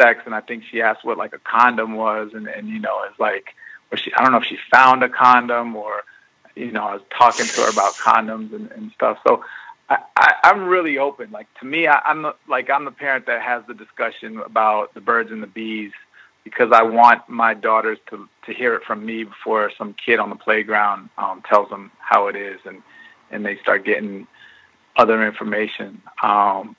sex, 0.01 0.21
and 0.27 0.35
I 0.35 0.41
think 0.41 0.65
she 0.71 0.83
asked 0.83 1.05
what 1.05 1.19
like 1.19 1.35
a 1.35 1.39
condom 1.39 1.95
was, 1.95 2.33
and 2.35 2.47
and 2.47 2.69
you 2.69 2.79
know, 2.79 3.03
it's 3.09 3.19
like, 3.19 3.55
or 3.91 3.97
she 3.97 4.13
I 4.15 4.23
don't 4.23 4.33
know 4.33 4.39
if 4.39 4.45
she 4.45 4.59
found 4.71 5.03
a 5.03 5.09
condom 5.09 5.75
or 5.75 6.03
you 6.55 6.71
know, 6.71 6.85
I 6.85 6.95
was 6.95 7.03
talking 7.17 7.47
to 7.47 7.61
her 7.63 7.71
about 7.71 7.95
condoms 7.95 8.53
and, 8.55 8.71
and 8.73 8.93
stuff. 8.93 9.19
So 9.27 9.45
I, 9.93 9.99
I, 10.17 10.35
I'm 10.45 10.65
really 10.65 10.97
open. 10.99 11.31
Like 11.31 11.49
to 11.61 11.67
me, 11.67 11.87
I, 11.87 12.01
I'm 12.05 12.23
the, 12.23 12.35
like 12.49 12.71
I'm 12.71 12.85
the 12.85 12.91
parent 12.91 13.27
that 13.27 13.43
has 13.43 13.63
the 13.69 13.75
discussion 13.75 14.39
about 14.39 14.95
the 14.95 15.01
birds 15.01 15.31
and 15.31 15.43
the 15.43 15.47
bees 15.47 15.93
because 16.45 16.73
I 16.73 16.83
want 16.83 17.29
my 17.29 17.55
daughters 17.55 17.99
to 18.11 18.29
to 18.47 18.55
hear 18.55 18.75
it 18.75 18.85
from 18.85 19.05
me 19.05 19.25
before 19.25 19.71
some 19.77 19.95
kid 19.95 20.19
on 20.19 20.31
the 20.31 20.37
playground 20.37 21.11
um, 21.19 21.43
tells 21.49 21.69
them 21.69 21.91
how 21.99 22.29
it 22.29 22.37
is, 22.37 22.61
and 22.65 22.83
and 23.31 23.45
they 23.45 23.59
start 23.59 23.85
getting 23.85 24.27
other 24.97 25.27
information. 25.27 26.01
Um, 26.23 26.75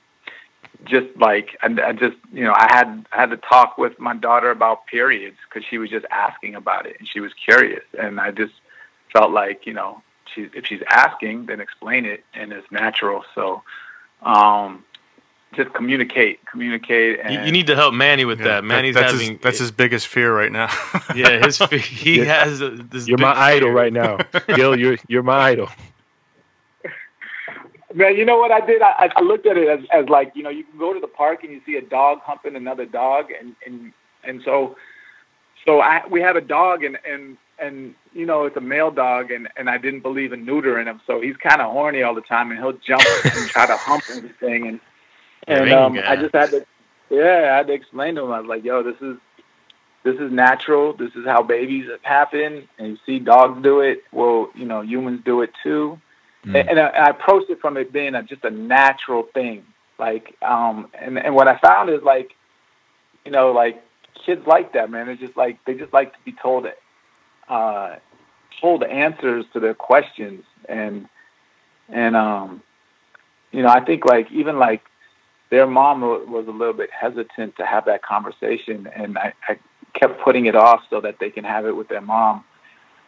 just 0.84 1.06
like 1.16 1.56
I, 1.62 1.68
I 1.86 1.92
just 1.92 2.16
you 2.32 2.42
know 2.42 2.54
I 2.54 2.66
had 2.68 3.06
I 3.12 3.20
had 3.20 3.30
to 3.30 3.36
talk 3.36 3.78
with 3.78 3.98
my 4.00 4.16
daughter 4.16 4.50
about 4.50 4.86
periods 4.86 5.36
because 5.48 5.66
she 5.68 5.78
was 5.78 5.88
just 5.88 6.06
asking 6.10 6.56
about 6.56 6.86
it 6.86 6.96
and 6.98 7.08
she 7.08 7.20
was 7.20 7.32
curious, 7.44 7.84
and 7.96 8.18
I 8.18 8.32
just 8.32 8.54
felt 9.12 9.30
like 9.30 9.66
you 9.66 9.72
know 9.72 10.02
she, 10.32 10.48
if 10.54 10.66
she's 10.66 10.82
asking, 10.88 11.46
then 11.46 11.60
explain 11.60 12.04
it, 12.06 12.24
and 12.34 12.52
it's 12.52 12.70
natural. 12.70 13.24
So, 13.34 13.62
um, 14.22 14.84
just 15.54 15.72
communicate, 15.72 16.44
communicate. 16.46 17.20
And 17.20 17.32
You, 17.34 17.40
you 17.42 17.52
need 17.52 17.66
to 17.68 17.76
help 17.76 17.94
Manny 17.94 18.24
with 18.24 18.40
Yeah, 18.40 18.46
that. 18.46 18.64
Manny's 18.64 18.94
that's 18.94 19.12
having 19.12 19.32
his, 19.34 19.40
that's 19.40 19.58
his 19.58 19.70
biggest 19.70 20.08
fear 20.08 20.36
right 20.36 20.50
now. 20.50 20.68
yeah. 21.14 21.44
His 21.44 21.58
he 21.70 22.18
Yeah. 22.18 22.44
has 22.44 22.60
a, 22.60 22.70
this. 22.70 23.06
You're 23.06 23.18
big 23.18 23.22
my 23.26 23.38
idol 23.38 23.70
right 23.70 23.92
now, 23.92 24.18
Gil. 24.54 24.76
You're 24.78 24.96
you're 25.08 25.22
my 25.22 25.38
idol. 25.50 25.68
Man, 27.94 28.16
you 28.16 28.24
know 28.24 28.38
what 28.38 28.50
I 28.50 28.60
did? 28.66 28.82
I, 28.82 29.08
I 29.14 29.20
looked 29.22 29.46
at 29.46 29.56
it 29.56 29.68
as, 29.68 29.86
as 29.92 30.08
like, 30.08 30.32
you 30.34 30.42
know, 30.42 30.50
you 30.50 30.64
can 30.64 30.76
go 30.78 30.92
to 30.92 30.98
the 30.98 31.06
park 31.06 31.44
and 31.44 31.52
you 31.52 31.60
see 31.64 31.76
a 31.76 31.80
dog 31.82 32.18
humping 32.22 32.56
another 32.56 32.86
dog, 32.86 33.26
and 33.30 33.54
and 33.64 33.92
and 34.24 34.42
so, 34.44 34.76
so 35.64 35.80
I 35.80 36.02
we 36.10 36.20
have 36.20 36.34
a 36.34 36.40
dog, 36.40 36.82
and 36.82 36.98
and 37.08 37.36
and 37.58 37.94
you 38.12 38.26
know, 38.26 38.44
it's 38.44 38.56
a 38.56 38.60
male 38.60 38.90
dog, 38.90 39.30
and 39.30 39.48
and 39.56 39.68
I 39.68 39.78
didn't 39.78 40.00
believe 40.00 40.32
in 40.32 40.46
neutering 40.46 40.86
him, 40.86 41.00
so 41.06 41.20
he's 41.20 41.36
kind 41.36 41.60
of 41.60 41.72
horny 41.72 42.02
all 42.02 42.14
the 42.14 42.20
time, 42.20 42.50
and 42.50 42.58
he'll 42.58 42.72
jump 42.72 43.02
and 43.24 43.48
try 43.48 43.66
to 43.66 43.76
hump 43.76 44.04
everything, 44.10 44.68
and 44.68 44.80
and 45.46 45.72
um, 45.72 45.98
I 46.06 46.16
just 46.16 46.34
had 46.34 46.50
to, 46.50 46.66
yeah, 47.10 47.50
I 47.52 47.56
had 47.58 47.66
to 47.66 47.72
explain 47.72 48.14
to 48.16 48.22
him. 48.22 48.32
I 48.32 48.40
was 48.40 48.48
like, 48.48 48.64
yo, 48.64 48.82
this 48.82 49.00
is 49.00 49.16
this 50.04 50.16
is 50.16 50.32
natural. 50.32 50.94
This 50.94 51.14
is 51.14 51.24
how 51.24 51.42
babies 51.42 51.88
happen, 52.02 52.68
and 52.78 52.88
you 52.88 52.98
see 53.06 53.18
dogs 53.18 53.62
do 53.62 53.80
it. 53.80 54.04
Well, 54.12 54.50
you 54.54 54.64
know, 54.64 54.80
humans 54.80 55.22
do 55.24 55.42
it 55.42 55.50
too 55.62 56.00
and, 56.44 56.56
and 56.56 56.80
I, 56.80 56.88
I 56.88 57.10
approached 57.10 57.50
it 57.50 57.60
from 57.60 57.76
it 57.76 57.92
being 57.92 58.14
a, 58.14 58.22
just 58.22 58.44
a 58.44 58.50
natural 58.50 59.22
thing. 59.34 59.64
Like, 59.98 60.36
um, 60.42 60.90
and 60.94 61.18
and 61.18 61.34
what 61.34 61.48
I 61.48 61.58
found 61.58 61.88
is 61.90 62.02
like, 62.02 62.34
you 63.24 63.30
know, 63.30 63.52
like 63.52 63.82
kids 64.26 64.46
like 64.46 64.72
that, 64.72 64.90
man. 64.90 65.08
It's 65.08 65.20
just 65.20 65.36
like 65.36 65.58
they 65.64 65.74
just 65.74 65.92
like 65.92 66.12
to 66.12 66.18
be 66.24 66.32
told, 66.32 66.66
uh, 67.48 67.96
told 68.60 68.82
answers 68.84 69.44
to 69.52 69.60
their 69.60 69.74
questions, 69.74 70.44
and 70.68 71.08
and 71.88 72.16
um, 72.16 72.62
you 73.52 73.62
know, 73.62 73.68
I 73.68 73.80
think 73.80 74.04
like 74.04 74.30
even 74.32 74.58
like 74.58 74.82
their 75.50 75.66
mom 75.66 76.00
was 76.00 76.46
a 76.48 76.50
little 76.50 76.72
bit 76.74 76.90
hesitant 76.90 77.56
to 77.56 77.66
have 77.66 77.84
that 77.86 78.02
conversation, 78.02 78.88
and 78.94 79.18
I, 79.18 79.32
I 79.48 79.58
kept 79.92 80.20
putting 80.22 80.46
it 80.46 80.56
off 80.56 80.82
so 80.90 81.00
that 81.00 81.18
they 81.20 81.30
can 81.30 81.44
have 81.44 81.66
it 81.66 81.76
with 81.76 81.88
their 81.88 82.00
mom. 82.00 82.44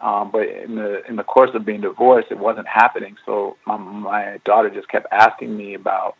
Um, 0.00 0.30
but 0.30 0.48
in 0.48 0.74
the 0.74 1.04
in 1.08 1.16
the 1.16 1.24
course 1.24 1.50
of 1.54 1.64
being 1.64 1.80
divorced, 1.80 2.28
it 2.30 2.38
wasn't 2.38 2.68
happening. 2.68 3.16
So 3.24 3.56
my 3.66 3.76
my 3.76 4.40
daughter 4.44 4.70
just 4.70 4.88
kept 4.88 5.06
asking 5.10 5.56
me 5.56 5.74
about 5.74 6.16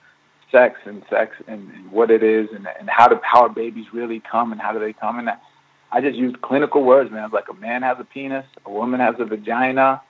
sex 0.51 0.81
and 0.87 1.03
sex 1.11 1.37
and, 1.47 1.71
and 1.73 1.91
what 1.91 2.11
it 2.11 2.23
is 2.23 2.49
and 2.55 2.67
and 2.79 2.89
how 2.89 3.07
do 3.09 3.21
how 3.23 3.49
babies 3.49 3.87
really 3.93 4.21
come 4.21 4.53
and 4.53 4.61
how 4.61 4.73
do 4.73 4.79
they 4.79 4.93
come 4.93 5.19
and 5.19 5.29
I, 5.29 5.37
I 5.93 6.01
just 6.01 6.17
used 6.17 6.41
clinical 6.43 6.83
words, 6.83 7.11
man. 7.11 7.21
I 7.21 7.25
was 7.25 7.33
like 7.33 7.49
a 7.49 7.55
man 7.55 7.83
has 7.83 7.99
a 8.01 8.05
penis, 8.05 8.45
a 8.65 8.71
woman 8.71 9.01
has 9.01 9.15
a 9.19 9.25
vagina, 9.25 10.03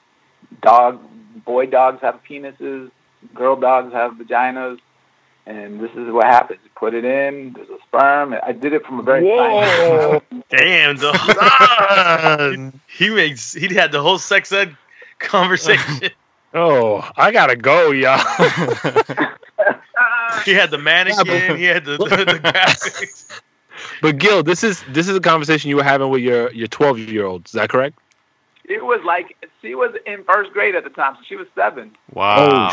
dog 0.62 1.00
boy 1.44 1.66
dogs 1.66 2.00
have 2.02 2.20
penises, 2.28 2.90
girl 3.34 3.56
dogs 3.56 3.92
have 3.92 4.12
vaginas, 4.12 4.78
and 5.46 5.80
this 5.80 5.90
is 5.92 6.10
what 6.10 6.24
happens. 6.24 6.60
You 6.64 6.70
put 6.74 6.94
it 6.94 7.04
in, 7.04 7.52
there's 7.52 7.68
a 7.68 7.78
sperm. 7.86 8.34
I 8.42 8.52
did 8.52 8.72
it 8.72 8.84
from 8.84 9.00
a 9.00 9.02
very 9.02 9.22
Whoa. 9.24 10.20
Damn, 10.48 10.96
dog. 10.96 12.72
he 12.88 13.10
makes. 13.10 13.52
He 13.52 13.74
had 13.74 13.92
the 13.92 14.00
whole 14.02 14.18
sex 14.18 14.52
ed 14.52 14.76
conversation. 15.18 16.10
Oh, 16.54 17.06
I 17.18 17.32
gotta 17.32 17.54
go, 17.54 17.90
y'all. 17.90 18.16
he 20.46 20.54
had 20.54 20.70
the 20.70 20.78
mannequin. 20.78 21.58
He 21.58 21.64
had 21.64 21.84
the, 21.84 21.98
the, 21.98 22.24
the 22.24 22.40
graphics. 22.42 23.42
But 24.02 24.18
Gil, 24.18 24.42
this 24.42 24.62
is 24.64 24.82
this 24.90 25.08
is 25.08 25.16
a 25.16 25.20
conversation 25.20 25.70
you 25.70 25.76
were 25.76 25.82
having 25.84 26.08
with 26.10 26.22
your 26.22 26.50
your 26.52 26.66
12 26.68 26.98
year 26.98 27.24
old. 27.26 27.46
Is 27.46 27.52
that 27.52 27.70
correct? 27.70 27.98
It 28.64 28.84
was 28.84 29.00
like 29.04 29.36
she 29.62 29.74
was 29.74 29.94
in 30.06 30.24
first 30.24 30.52
grade 30.52 30.74
at 30.74 30.84
the 30.84 30.90
time, 30.90 31.14
so 31.16 31.22
she 31.26 31.36
was 31.36 31.46
seven. 31.54 31.92
Wow. 32.12 32.68
Oh 32.68 32.70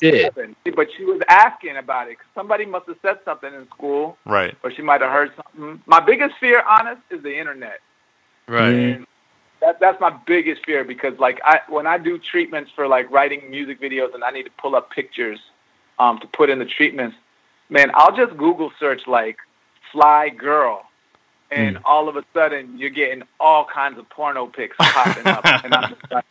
shit! 0.00 0.32
Seven. 0.34 0.54
But 0.76 0.88
she 0.96 1.04
was 1.04 1.20
asking 1.28 1.76
about 1.76 2.08
it. 2.08 2.16
'cause 2.18 2.26
Somebody 2.34 2.66
must 2.66 2.86
have 2.86 2.96
said 3.02 3.18
something 3.24 3.52
in 3.52 3.66
school, 3.68 4.16
Right. 4.24 4.54
or 4.62 4.70
she 4.70 4.82
might 4.82 5.00
have 5.00 5.10
heard 5.10 5.32
something. 5.34 5.82
My 5.86 6.00
biggest 6.00 6.36
fear, 6.38 6.62
honest, 6.68 7.02
is 7.10 7.22
the 7.22 7.36
internet. 7.36 7.80
Right. 8.46 8.74
Mm. 8.74 9.04
That 9.60 9.80
that's 9.80 10.00
my 10.00 10.10
biggest 10.24 10.64
fear 10.64 10.84
because 10.84 11.18
like 11.18 11.40
I 11.44 11.60
when 11.68 11.86
I 11.88 11.98
do 11.98 12.16
treatments 12.18 12.70
for 12.76 12.86
like 12.86 13.10
writing 13.10 13.50
music 13.50 13.80
videos 13.80 14.14
and 14.14 14.22
I 14.22 14.30
need 14.30 14.44
to 14.44 14.52
pull 14.52 14.76
up 14.76 14.90
pictures 14.90 15.40
um, 15.98 16.20
to 16.20 16.28
put 16.28 16.48
in 16.48 16.60
the 16.60 16.64
treatments, 16.64 17.16
man, 17.68 17.90
I'll 17.94 18.14
just 18.16 18.36
Google 18.36 18.70
search 18.78 19.08
like 19.08 19.38
fly 19.92 20.28
girl, 20.30 20.84
and 21.50 21.78
all 21.84 22.08
of 22.08 22.16
a 22.16 22.24
sudden 22.34 22.78
you're 22.78 22.90
getting 22.90 23.22
all 23.40 23.66
kinds 23.72 23.98
of 23.98 24.08
porno 24.10 24.46
pics 24.46 24.76
popping 24.88 25.28
up, 25.28 25.46
and 25.64 25.74
I'm 25.74 25.88
just 25.88 26.00
like, 26.10 26.24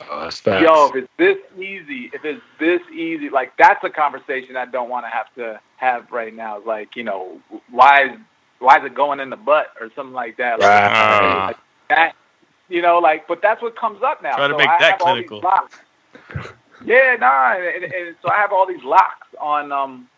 Oh, 0.10 0.20
that's 0.24 0.40
yo, 0.60 0.86
if 0.90 0.96
it's 0.96 1.08
this 1.18 1.36
easy, 1.58 2.10
if 2.12 2.24
it's 2.24 2.42
this 2.58 2.80
easy, 2.92 3.30
like 3.30 3.52
that's 3.58 3.82
a 3.84 3.90
conversation 3.90 4.56
I 4.56 4.66
don't 4.66 4.88
want 4.90 5.06
to 5.06 5.10
have 5.10 5.32
to 5.36 5.60
have 5.76 6.10
right 6.12 6.34
now. 6.34 6.58
It's 6.58 6.66
like 6.66 6.96
you 6.96 7.04
know 7.04 7.40
why 7.70 8.04
is 8.06 8.10
why 8.58 8.78
is 8.78 8.84
it 8.84 8.94
going 8.94 9.20
in 9.20 9.30
the 9.30 9.36
butt 9.36 9.68
or 9.80 9.90
something 9.96 10.14
like 10.14 10.36
that? 10.38 10.60
Like, 10.60 10.70
Right. 10.70 11.46
like 11.48 11.56
that, 11.88 12.14
you 12.68 12.82
know, 12.82 12.98
like, 12.98 13.26
but 13.26 13.40
that's 13.42 13.62
what 13.62 13.76
comes 13.76 14.02
up 14.02 14.22
now. 14.22 14.36
Try 14.36 14.48
to 14.48 14.54
So 14.54 14.58
make 14.58 14.68
I 14.68 14.78
that 14.80 14.92
have 14.92 15.00
clinical. 15.00 15.42
Yeah, 16.84 17.16
nah, 17.20 17.54
and, 17.54 17.84
and, 17.84 17.92
and 17.92 18.16
so 18.22 18.30
I 18.30 18.36
have 18.36 18.52
all 18.52 18.66
these 18.66 18.82
locks 18.84 19.26
on 19.40 19.72
um 19.72 20.08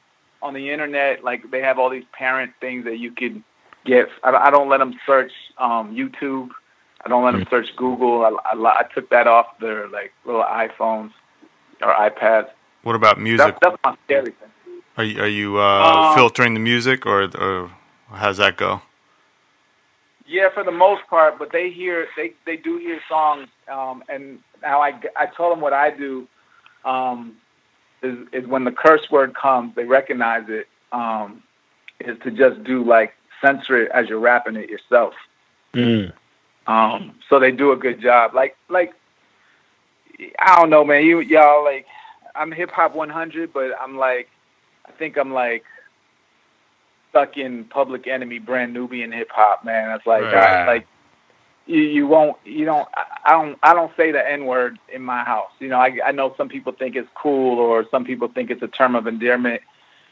on 0.42 0.54
the 0.54 0.70
internet. 0.70 1.24
Like 1.24 1.50
they 1.50 1.60
have 1.60 1.78
all 1.78 1.88
these 1.90 2.04
parent 2.12 2.52
things 2.60 2.84
that 2.84 2.98
you 2.98 3.12
could 3.12 3.42
get. 3.84 4.08
I, 4.22 4.30
don't- 4.30 4.42
I 4.42 4.50
don't 4.50 4.68
let 4.68 4.78
them 4.78 4.94
search 5.06 5.32
um 5.58 5.94
YouTube. 5.94 6.50
I 7.04 7.08
don't 7.08 7.24
let 7.24 7.32
them 7.32 7.46
search 7.50 7.74
Google. 7.76 8.24
I, 8.24 8.30
I, 8.52 8.54
I 8.54 8.84
took 8.94 9.10
that 9.10 9.26
off 9.26 9.58
their 9.60 9.88
like 9.88 10.12
little 10.24 10.44
iPhones 10.44 11.10
or 11.80 11.92
iPads. 11.94 12.48
What 12.82 12.94
about 12.94 13.18
music? 13.20 13.56
That's, 13.60 13.60
that's 13.60 13.76
my 13.84 13.96
scary 14.04 14.32
thing. 14.32 14.82
Are 14.96 15.04
you, 15.04 15.20
are 15.22 15.26
you 15.28 15.58
uh, 15.58 15.62
Uh, 15.62 16.14
filtering 16.14 16.54
the 16.54 16.60
music, 16.60 17.06
or 17.06 17.22
or 17.38 17.70
how's 18.10 18.36
that 18.36 18.56
go? 18.56 18.82
Yeah, 20.26 20.48
for 20.54 20.62
the 20.64 20.70
most 20.72 21.02
part, 21.08 21.38
but 21.38 21.50
they 21.50 21.70
hear 21.70 22.06
they 22.16 22.32
they 22.46 22.56
do 22.56 22.78
hear 22.78 23.00
songs, 23.08 23.48
um, 23.68 24.04
and 24.08 24.38
now 24.62 24.80
I 24.80 24.90
I 25.16 25.26
told 25.26 25.52
them 25.52 25.60
what 25.60 25.72
I 25.72 25.90
do, 25.90 26.28
um, 26.84 27.36
is 28.02 28.18
is 28.32 28.46
when 28.46 28.64
the 28.64 28.72
curse 28.72 29.10
word 29.10 29.34
comes, 29.34 29.74
they 29.74 29.84
recognize 29.84 30.44
it, 30.48 30.68
um, 30.92 31.42
is 32.00 32.18
to 32.24 32.30
just 32.30 32.62
do 32.64 32.84
like 32.84 33.14
censor 33.40 33.82
it 33.82 33.90
as 33.92 34.08
you're 34.08 34.18
rapping 34.18 34.56
it 34.56 34.68
yourself. 34.68 35.14
Mm. 35.74 36.12
Um, 36.66 37.14
so 37.28 37.38
they 37.38 37.50
do 37.50 37.72
a 37.72 37.76
good 37.76 38.00
job. 38.00 38.34
Like 38.34 38.56
like 38.68 38.94
I 40.38 40.56
don't 40.56 40.70
know, 40.70 40.84
man. 40.84 41.04
You 41.04 41.20
y'all 41.20 41.64
like 41.64 41.86
I'm 42.34 42.52
hip 42.52 42.70
hop 42.70 42.94
100, 42.94 43.52
but 43.52 43.72
I'm 43.80 43.96
like 43.96 44.28
I 44.86 44.92
think 44.92 45.16
I'm 45.16 45.32
like 45.32 45.64
stuck 47.10 47.36
in 47.36 47.64
Public 47.64 48.06
Enemy, 48.06 48.38
Brand 48.38 48.72
Nubian 48.72 49.12
hip 49.12 49.28
hop, 49.30 49.64
man. 49.64 49.90
It's 49.90 50.06
like 50.06 50.22
Right. 50.22 50.34
I, 50.34 50.66
like 50.66 50.86
you 51.66 51.80
you 51.80 52.06
won't 52.06 52.36
you 52.44 52.64
don't 52.64 52.88
I 53.24 53.32
don't 53.32 53.58
I 53.62 53.74
don't 53.74 53.94
say 53.96 54.12
the 54.12 54.30
N 54.30 54.46
word 54.46 54.78
in 54.92 55.02
my 55.02 55.24
house. 55.24 55.50
You 55.58 55.68
know, 55.68 55.78
I 55.78 55.98
I 56.04 56.12
know 56.12 56.34
some 56.36 56.48
people 56.48 56.72
think 56.72 56.96
it's 56.96 57.08
cool 57.14 57.58
or 57.58 57.86
some 57.90 58.04
people 58.04 58.28
think 58.28 58.50
it's 58.50 58.62
a 58.62 58.68
term 58.68 58.94
of 58.94 59.06
endearment. 59.06 59.62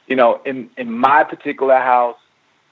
You 0.07 0.17
know, 0.17 0.41
in 0.45 0.71
in 0.77 0.93
my 0.93 1.25
particular 1.25 1.79
house, 1.79 2.19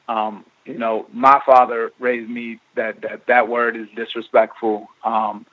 um, 0.09 0.45
you 0.65 0.79
know, 0.79 1.07
my 1.13 1.41
father 1.45 1.93
raised 1.99 2.31
me 2.31 2.61
that 2.75 3.01
that 3.03 3.27
that 3.27 3.49
word 3.49 3.77
is 3.77 3.89
disrespectful. 3.97 4.89
Um, 5.05 5.47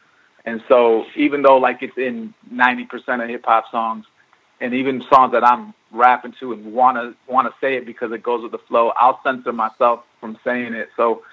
and 0.46 0.64
so 0.68 1.06
even 1.16 1.42
though 1.42 1.58
like 1.58 1.82
it's 1.82 1.98
in 1.98 2.34
90% 2.54 3.24
of 3.24 3.30
hip 3.30 3.46
hop 3.46 3.72
songs 3.72 4.06
and 4.62 4.74
even 4.74 5.02
songs 5.10 5.32
that 5.32 5.44
I'm 5.44 5.74
rapping 5.92 6.34
to 6.40 6.54
and 6.54 6.74
want 6.74 6.98
to 6.98 7.16
want 7.32 7.48
to 7.48 7.54
say 7.60 7.76
it 7.78 7.86
because 7.86 8.12
it 8.12 8.22
goes 8.22 8.44
with 8.44 8.52
the 8.52 8.60
flow, 8.60 8.90
I'll 8.98 9.20
censor 9.24 9.52
myself 9.52 10.04
from 10.20 10.38
saying 10.44 10.74
it. 10.74 10.90
So 10.96 11.24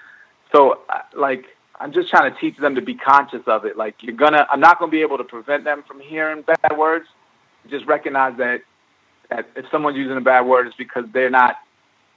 so 0.53 0.81
like 1.15 1.47
I'm 1.81 1.93
just 1.93 2.09
trying 2.09 2.33
to 2.33 2.39
teach 2.39 2.57
them 2.59 2.75
to 2.75 2.83
be 2.83 2.95
conscious 2.95 3.43
of 3.47 3.65
it. 3.65 3.77
Like 3.77 4.03
you're 4.03 4.17
gonna, 4.17 4.47
I'm 4.51 4.61
not 4.61 4.79
gonna 4.79 4.91
be 4.91 5.03
able 5.03 5.19
to 5.19 5.25
prevent 5.25 5.65
them 5.65 5.83
from 5.87 6.01
hearing 6.01 6.43
bad 6.43 6.77
words. 6.77 7.07
Just 7.69 7.87
recognize 7.87 8.37
that 8.39 8.63
that 9.31 9.49
if 9.57 9.65
someone's 9.71 9.97
using 9.97 10.17
a 10.17 10.21
bad 10.21 10.43
word, 10.43 10.67
it's 10.67 10.77
because 10.77 11.05
they're 11.13 11.31
not 11.31 11.57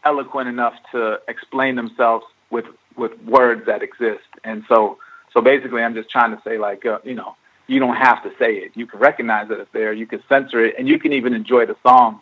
eloquent 0.03 0.47
enough 0.49 0.74
to 0.91 1.20
explain 1.28 1.76
themselves 1.76 2.26
with 2.49 2.66
with 2.95 3.20
words 3.24 3.66
that 3.66 3.82
exist. 3.82 4.28
And 4.43 4.64
so 4.68 4.97
so 5.34 5.41
basically, 5.41 5.82
I'm 5.82 5.95
just 5.95 6.10
trying 6.10 6.36
to 6.36 6.41
say 6.43 6.58
like 6.58 6.86
uh, 6.86 6.99
you 7.03 7.16
know 7.16 7.36
you 7.68 7.80
don't 7.80 7.95
have 7.95 8.24
to 8.24 8.32
say 8.38 8.56
it. 8.56 8.72
You 8.76 8.86
can 8.86 8.99
recognize 8.99 9.49
that 9.49 9.60
it's 9.60 9.72
there. 9.74 9.91
You 9.93 10.06
can 10.06 10.22
censor 10.30 10.64
it, 10.64 10.76
and 10.78 10.88
you 10.88 10.99
can 10.99 11.14
even 11.14 11.34
enjoy 11.34 11.66
the 11.66 11.76
song. 11.84 12.22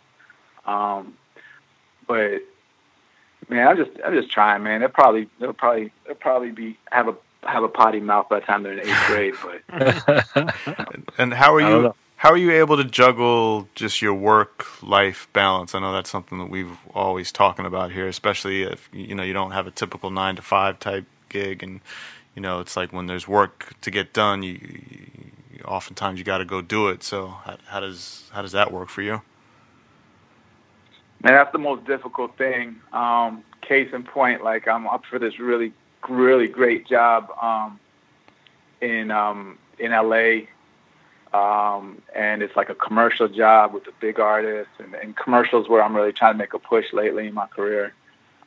Um, 0.66 1.14
but 2.06 2.40
man, 3.48 3.68
I'm 3.68 3.76
just 3.76 3.90
I'm 4.04 4.14
just 4.14 4.30
trying, 4.30 4.62
man. 4.62 4.80
They'll 4.80 4.88
probably 4.88 5.28
they'll 5.38 5.52
probably 5.52 5.92
they'll 6.06 6.14
probably 6.14 6.50
be 6.50 6.78
have 6.90 7.08
a 7.08 7.16
have 7.46 7.62
a 7.62 7.68
potty 7.68 8.00
mouth 8.00 8.28
by 8.28 8.40
the 8.40 8.46
time 8.46 8.62
they're 8.62 8.72
in 8.72 8.80
eighth 8.80 9.06
grade. 9.06 9.34
But 9.42 11.04
And 11.18 11.34
how 11.34 11.54
are 11.54 11.60
you? 11.60 11.94
How 12.16 12.30
are 12.30 12.38
you 12.38 12.52
able 12.52 12.78
to 12.78 12.84
juggle 12.84 13.68
just 13.74 14.00
your 14.00 14.14
work 14.14 14.82
life 14.82 15.28
balance? 15.34 15.74
I 15.74 15.80
know 15.80 15.92
that's 15.92 16.08
something 16.08 16.38
that 16.38 16.48
we've 16.48 16.78
always 16.94 17.30
talking 17.30 17.66
about 17.66 17.92
here, 17.92 18.08
especially 18.08 18.62
if 18.62 18.88
you 18.92 19.14
know 19.14 19.22
you 19.22 19.34
don't 19.34 19.50
have 19.50 19.66
a 19.66 19.70
typical 19.70 20.10
nine 20.10 20.36
to 20.36 20.42
five 20.42 20.78
type 20.78 21.04
gig, 21.28 21.62
and 21.62 21.80
you 22.34 22.40
know 22.40 22.60
it's 22.60 22.76
like 22.76 22.92
when 22.94 23.08
there's 23.08 23.28
work 23.28 23.74
to 23.82 23.90
get 23.90 24.14
done, 24.14 24.42
you, 24.42 24.58
you 25.52 25.62
oftentimes 25.66 26.18
you 26.18 26.24
got 26.24 26.38
to 26.38 26.46
go 26.46 26.62
do 26.62 26.88
it. 26.88 27.02
So 27.02 27.28
how, 27.44 27.58
how 27.66 27.80
does 27.80 28.30
how 28.32 28.40
does 28.40 28.52
that 28.52 28.72
work 28.72 28.88
for 28.88 29.02
you? 29.02 29.20
Man, 31.24 31.32
that's 31.32 31.52
the 31.52 31.58
most 31.58 31.84
difficult 31.86 32.36
thing. 32.36 32.76
Um, 32.92 33.42
case 33.62 33.88
in 33.92 34.02
point, 34.04 34.44
like 34.44 34.68
I'm 34.68 34.86
up 34.86 35.04
for 35.06 35.18
this 35.18 35.38
really 35.38 35.72
really 36.08 36.48
great 36.48 36.86
job 36.86 37.30
um, 37.40 37.80
in 38.80 39.10
um, 39.10 39.58
in 39.78 39.90
LA. 39.90 40.46
Um, 41.32 42.00
and 42.14 42.44
it's 42.44 42.54
like 42.54 42.68
a 42.68 42.76
commercial 42.76 43.26
job 43.26 43.74
with 43.74 43.88
a 43.88 43.92
big 43.98 44.20
artist 44.20 44.70
and, 44.78 44.94
and 44.94 45.16
commercials 45.16 45.68
where 45.68 45.82
I'm 45.82 45.96
really 45.96 46.12
trying 46.12 46.34
to 46.34 46.38
make 46.38 46.54
a 46.54 46.60
push 46.60 46.92
lately 46.92 47.26
in 47.26 47.34
my 47.34 47.48
career. 47.48 47.92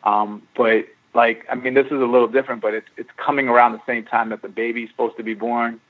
Um, 0.06 0.44
but 0.56 0.86
like, 1.14 1.46
I 1.50 1.56
mean, 1.56 1.74
this 1.74 1.88
is 1.88 1.92
a 1.92 2.06
little 2.06 2.30
different, 2.30 2.62
but 2.62 2.74
it's, 2.74 2.88
it's 2.96 3.10
coming 3.18 3.50
around 3.50 3.74
the 3.74 3.82
same 3.86 4.06
time 4.06 4.30
that 4.30 4.42
the 4.42 4.48
baby's 4.48 4.90
supposed 4.90 5.18
to 5.18 5.24
be 5.24 5.34
born. 5.34 5.82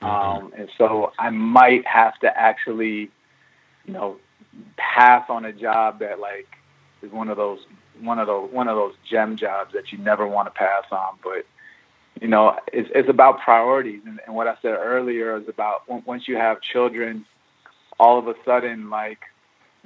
Um, 0.00 0.54
and 0.56 0.70
so 0.78 1.12
I 1.18 1.28
might 1.28 1.86
have 1.86 2.18
to 2.20 2.34
actually, 2.34 3.10
you 3.84 3.92
know, 3.92 4.16
pass 4.76 5.28
on 5.28 5.44
a 5.44 5.52
job 5.52 6.00
that 6.00 6.20
like 6.20 6.48
is 7.02 7.12
one 7.12 7.28
of 7.28 7.36
those, 7.36 7.60
one 8.00 8.18
of 8.18 8.26
those, 8.26 8.50
one 8.52 8.68
of 8.68 8.76
those 8.76 8.94
gem 9.08 9.36
jobs 9.36 9.72
that 9.74 9.92
you 9.92 9.98
never 9.98 10.26
want 10.26 10.46
to 10.46 10.50
pass 10.50 10.84
on. 10.90 11.18
But, 11.22 11.46
you 12.20 12.28
know, 12.28 12.58
it's, 12.72 12.90
it's 12.94 13.08
about 13.08 13.40
priorities. 13.40 14.02
And, 14.06 14.20
and 14.26 14.34
what 14.34 14.46
I 14.46 14.56
said 14.62 14.72
earlier 14.72 15.36
is 15.36 15.48
about 15.48 15.88
once 16.06 16.28
you 16.28 16.36
have 16.36 16.60
children, 16.60 17.24
all 17.98 18.18
of 18.18 18.28
a 18.28 18.34
sudden, 18.44 18.90
like 18.90 19.20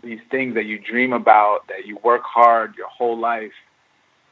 these 0.03 0.21
things 0.31 0.55
that 0.55 0.65
you 0.65 0.79
dream 0.79 1.13
about, 1.13 1.69
that 1.69 1.87
you 1.87 1.99
work 2.03 2.23
hard 2.23 2.77
your 2.77 2.89
whole 2.89 3.19
life, 3.19 3.53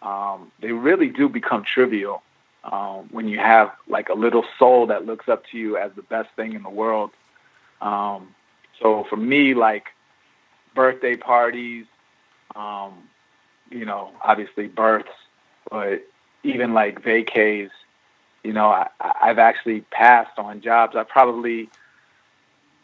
um, 0.02 0.50
they 0.60 0.72
really 0.72 1.08
do 1.08 1.28
become 1.28 1.64
trivial 1.64 2.22
um, 2.64 3.08
when 3.10 3.28
you 3.28 3.38
have 3.38 3.72
like 3.86 4.08
a 4.08 4.14
little 4.14 4.44
soul 4.58 4.86
that 4.86 5.06
looks 5.06 5.28
up 5.28 5.44
to 5.50 5.58
you 5.58 5.76
as 5.76 5.92
the 5.94 6.02
best 6.02 6.28
thing 6.36 6.54
in 6.54 6.62
the 6.62 6.70
world. 6.70 7.10
Um, 7.80 8.34
so 8.80 9.04
for 9.08 9.16
me, 9.16 9.54
like 9.54 9.86
birthday 10.74 11.16
parties, 11.16 11.86
um, 12.56 12.94
you 13.70 13.84
know, 13.84 14.10
obviously 14.22 14.66
births, 14.66 15.08
but 15.70 16.02
even 16.42 16.74
like 16.74 17.02
vacays, 17.02 17.70
you 18.42 18.52
know, 18.52 18.68
I, 18.68 18.88
I've 19.00 19.38
actually 19.38 19.82
passed 19.82 20.38
on 20.38 20.60
jobs. 20.60 20.96
I 20.96 21.04
probably, 21.04 21.68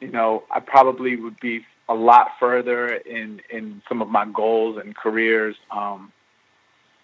you 0.01 0.09
know, 0.09 0.45
I 0.51 0.61
probably 0.61 1.17
would 1.17 1.41
be 1.41 1.65
a 1.89 1.95
lot 1.95 2.33
further 2.39 2.89
in 2.89 3.41
in 3.51 3.83
some 3.89 4.03
of 4.03 4.09
my 4.09 4.27
goals 4.27 4.77
and 4.79 4.95
careers 4.95 5.57
um, 5.71 6.13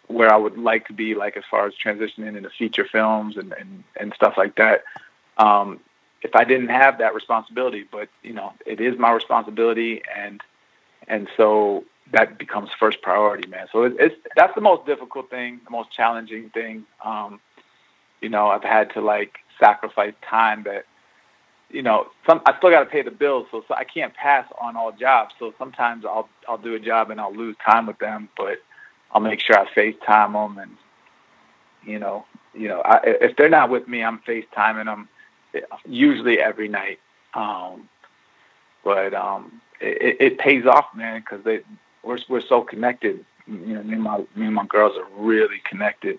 where 0.08 0.32
I 0.32 0.36
would 0.36 0.58
like 0.58 0.86
to 0.88 0.92
be, 0.92 1.14
like 1.14 1.36
as 1.36 1.44
far 1.50 1.66
as 1.66 1.72
transitioning 1.74 2.36
into 2.36 2.50
feature 2.50 2.84
films 2.84 3.36
and 3.36 3.52
and, 3.52 3.84
and 3.98 4.12
stuff 4.14 4.34
like 4.36 4.56
that. 4.56 4.84
Um, 5.38 5.80
if 6.22 6.36
I 6.36 6.44
didn't 6.44 6.68
have 6.68 6.98
that 6.98 7.14
responsibility, 7.14 7.84
but 7.90 8.08
you 8.22 8.32
know, 8.32 8.52
it 8.66 8.80
is 8.80 8.98
my 8.98 9.12
responsibility, 9.12 10.02
and 10.16 10.40
and 11.08 11.28
so 11.36 11.84
that 12.12 12.38
becomes 12.38 12.70
first 12.78 13.02
priority, 13.02 13.48
man. 13.48 13.66
So 13.72 13.84
it, 13.84 13.96
it's 13.98 14.16
that's 14.36 14.54
the 14.54 14.60
most 14.60 14.86
difficult 14.86 15.30
thing, 15.30 15.60
the 15.64 15.70
most 15.70 15.90
challenging 15.90 16.50
thing. 16.50 16.84
Um, 17.04 17.40
you 18.20 18.28
know, 18.28 18.48
I've 18.48 18.64
had 18.64 18.92
to 18.94 19.00
like 19.00 19.38
sacrifice 19.58 20.14
time 20.28 20.64
that, 20.64 20.84
you 21.70 21.82
know, 21.82 22.08
some 22.26 22.40
I 22.46 22.56
still 22.58 22.70
got 22.70 22.80
to 22.80 22.86
pay 22.86 23.02
the 23.02 23.10
bills, 23.10 23.46
so, 23.50 23.64
so 23.66 23.74
I 23.74 23.84
can't 23.84 24.14
pass 24.14 24.46
on 24.60 24.76
all 24.76 24.92
jobs. 24.92 25.34
So 25.38 25.54
sometimes 25.58 26.04
I'll 26.04 26.28
I'll 26.48 26.58
do 26.58 26.74
a 26.74 26.80
job 26.80 27.10
and 27.10 27.20
I'll 27.20 27.34
lose 27.34 27.56
time 27.64 27.86
with 27.86 27.98
them, 27.98 28.28
but 28.36 28.58
I'll 29.12 29.20
make 29.20 29.40
sure 29.40 29.58
I 29.58 29.66
FaceTime 29.72 30.32
them 30.32 30.58
and 30.58 30.76
You 31.84 31.98
know, 31.98 32.24
you 32.54 32.68
know, 32.68 32.80
I, 32.82 33.00
if 33.04 33.36
they're 33.36 33.48
not 33.48 33.70
with 33.70 33.88
me, 33.88 34.04
I'm 34.04 34.20
FaceTiming 34.20 34.84
them 34.84 35.08
usually 35.84 36.38
every 36.38 36.68
night. 36.68 36.98
Um, 37.34 37.88
but 38.84 39.14
um, 39.14 39.60
it, 39.82 40.16
it 40.20 40.38
pays 40.38 40.66
off, 40.66 40.94
man, 40.94 41.20
because 41.20 41.44
they 41.44 41.60
we're 42.02 42.18
we're 42.28 42.40
so 42.40 42.62
connected. 42.62 43.24
You 43.46 43.74
know, 43.74 43.82
me 43.82 43.94
and 43.94 44.02
my 44.02 44.18
me 44.36 44.46
and 44.46 44.54
my 44.54 44.66
girls 44.66 44.96
are 44.96 45.06
really 45.16 45.60
connected. 45.68 46.18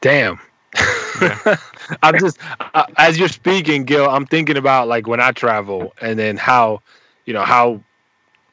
Damn. 0.00 0.40
I'm 2.02 2.18
just 2.18 2.38
uh, 2.74 2.86
as 2.96 3.18
you're 3.18 3.28
speaking, 3.28 3.84
Gil. 3.84 4.08
I'm 4.08 4.26
thinking 4.26 4.56
about 4.56 4.88
like 4.88 5.06
when 5.06 5.20
I 5.20 5.32
travel, 5.32 5.94
and 6.00 6.18
then 6.18 6.36
how, 6.36 6.80
you 7.24 7.32
know, 7.32 7.42
how 7.42 7.82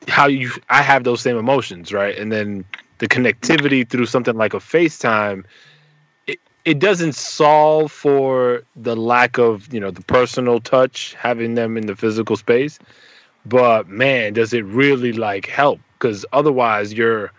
how 0.08 0.28
you 0.28 0.52
I 0.70 0.82
have 0.82 1.04
those 1.04 1.22
same 1.22 1.38
emotions, 1.38 1.92
right? 1.92 2.18
And 2.18 2.32
then 2.32 2.66
the 3.00 3.08
connectivity 3.08 3.90
through 3.90 4.06
something 4.06 4.36
like 4.36 4.54
a 4.54 4.58
FaceTime, 4.58 5.46
it, 6.66 6.80
doesn't 6.80 7.14
solve 7.14 7.92
for 7.92 8.64
the 8.76 8.96
lack 8.96 9.38
of, 9.38 9.72
you 9.74 9.80
know, 9.80 9.92
the 9.92 10.02
personal 10.04 10.60
touch, 10.60 11.14
having 11.16 11.56
them 11.56 11.78
in 11.78 11.88
the 11.88 11.96
physical 11.96 12.36
space. 12.36 12.80
But 13.46 13.88
man, 13.88 14.34
does 14.34 14.54
it 14.54 14.66
really 14.66 15.14
like 15.14 15.46
help? 15.48 15.80
Because 15.98 16.26
otherwise 16.34 16.94
you're, 16.94 17.32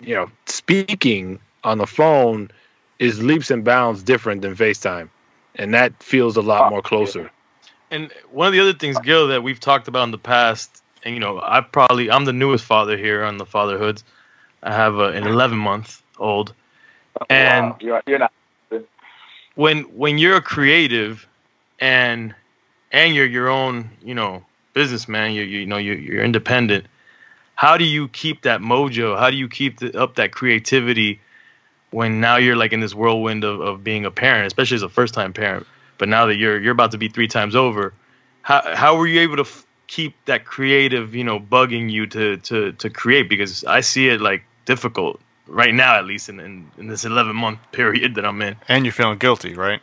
you 0.00 0.14
know, 0.14 0.30
speaking 0.46 1.38
on 1.64 1.78
the 1.78 1.86
phone 1.86 2.50
is 2.98 3.22
leaps 3.22 3.50
and 3.50 3.64
bounds 3.64 4.02
different 4.02 4.42
than 4.42 4.56
FaceTime. 4.56 5.08
And 5.54 5.74
that 5.74 6.00
feels 6.02 6.36
a 6.36 6.42
lot 6.42 6.62
ah, 6.62 6.70
more 6.70 6.82
closer. 6.82 7.30
And 7.90 8.12
one 8.30 8.46
of 8.46 8.52
the 8.52 8.60
other 8.60 8.74
things, 8.74 8.98
Gil, 8.98 9.28
that 9.28 9.42
we've 9.42 9.58
talked 9.58 9.88
about 9.88 10.04
in 10.04 10.10
the 10.10 10.18
past, 10.18 10.82
and 11.04 11.14
you 11.14 11.20
know, 11.20 11.40
I 11.42 11.60
probably 11.60 12.10
I'm 12.10 12.24
the 12.24 12.32
newest 12.32 12.64
father 12.64 12.96
here 12.96 13.24
on 13.24 13.38
the 13.38 13.46
fatherhoods. 13.46 14.04
I 14.62 14.72
have 14.72 14.96
a, 14.96 15.08
an 15.08 15.26
11 15.26 15.56
month 15.56 16.02
old, 16.18 16.52
and 17.30 17.70
wow. 17.70 17.76
you're, 17.80 18.02
you're 18.06 18.18
not. 18.18 18.32
When 19.54 19.82
when 19.96 20.18
you're 20.18 20.36
a 20.36 20.42
creative, 20.42 21.26
and 21.80 22.34
and 22.92 23.14
you're 23.14 23.26
your 23.26 23.48
own, 23.48 23.90
you 24.02 24.14
know, 24.14 24.44
businessman, 24.74 25.32
you 25.32 25.42
you 25.42 25.66
know 25.66 25.76
you 25.76 25.94
you're 25.94 26.22
independent. 26.22 26.86
How 27.54 27.76
do 27.76 27.84
you 27.84 28.08
keep 28.08 28.42
that 28.42 28.60
mojo? 28.60 29.18
How 29.18 29.30
do 29.30 29.36
you 29.36 29.48
keep 29.48 29.80
the, 29.80 30.00
up 30.00 30.14
that 30.14 30.30
creativity 30.30 31.20
when 31.90 32.20
now 32.20 32.36
you're 32.36 32.54
like 32.54 32.72
in 32.72 32.78
this 32.78 32.94
whirlwind 32.94 33.42
of, 33.42 33.60
of 33.60 33.82
being 33.82 34.04
a 34.04 34.12
parent, 34.12 34.46
especially 34.46 34.76
as 34.76 34.82
a 34.82 34.88
first 34.88 35.12
time 35.12 35.32
parent? 35.32 35.66
But 35.98 36.08
now 36.08 36.26
that 36.26 36.36
you're 36.36 36.60
you're 36.60 36.72
about 36.72 36.92
to 36.92 36.98
be 36.98 37.08
three 37.08 37.28
times 37.28 37.56
over, 37.56 37.92
how 38.42 38.62
how 38.76 38.96
were 38.96 39.06
you 39.06 39.20
able 39.20 39.36
to 39.36 39.42
f- 39.42 39.66
keep 39.88 40.14
that 40.26 40.44
creative, 40.44 41.14
you 41.14 41.24
know, 41.24 41.40
bugging 41.40 41.90
you 41.90 42.06
to 42.06 42.36
to 42.36 42.72
to 42.72 42.90
create? 42.90 43.28
Because 43.28 43.64
I 43.64 43.80
see 43.80 44.08
it 44.08 44.20
like 44.20 44.44
difficult 44.64 45.20
right 45.48 45.74
now, 45.74 45.96
at 45.96 46.04
least 46.04 46.28
in 46.28 46.38
in, 46.40 46.70
in 46.78 46.86
this 46.86 47.04
11 47.04 47.34
month 47.34 47.58
period 47.72 48.14
that 48.14 48.24
I'm 48.24 48.40
in. 48.42 48.56
And 48.68 48.84
you're 48.84 48.92
feeling 48.92 49.18
guilty, 49.18 49.54
right? 49.54 49.80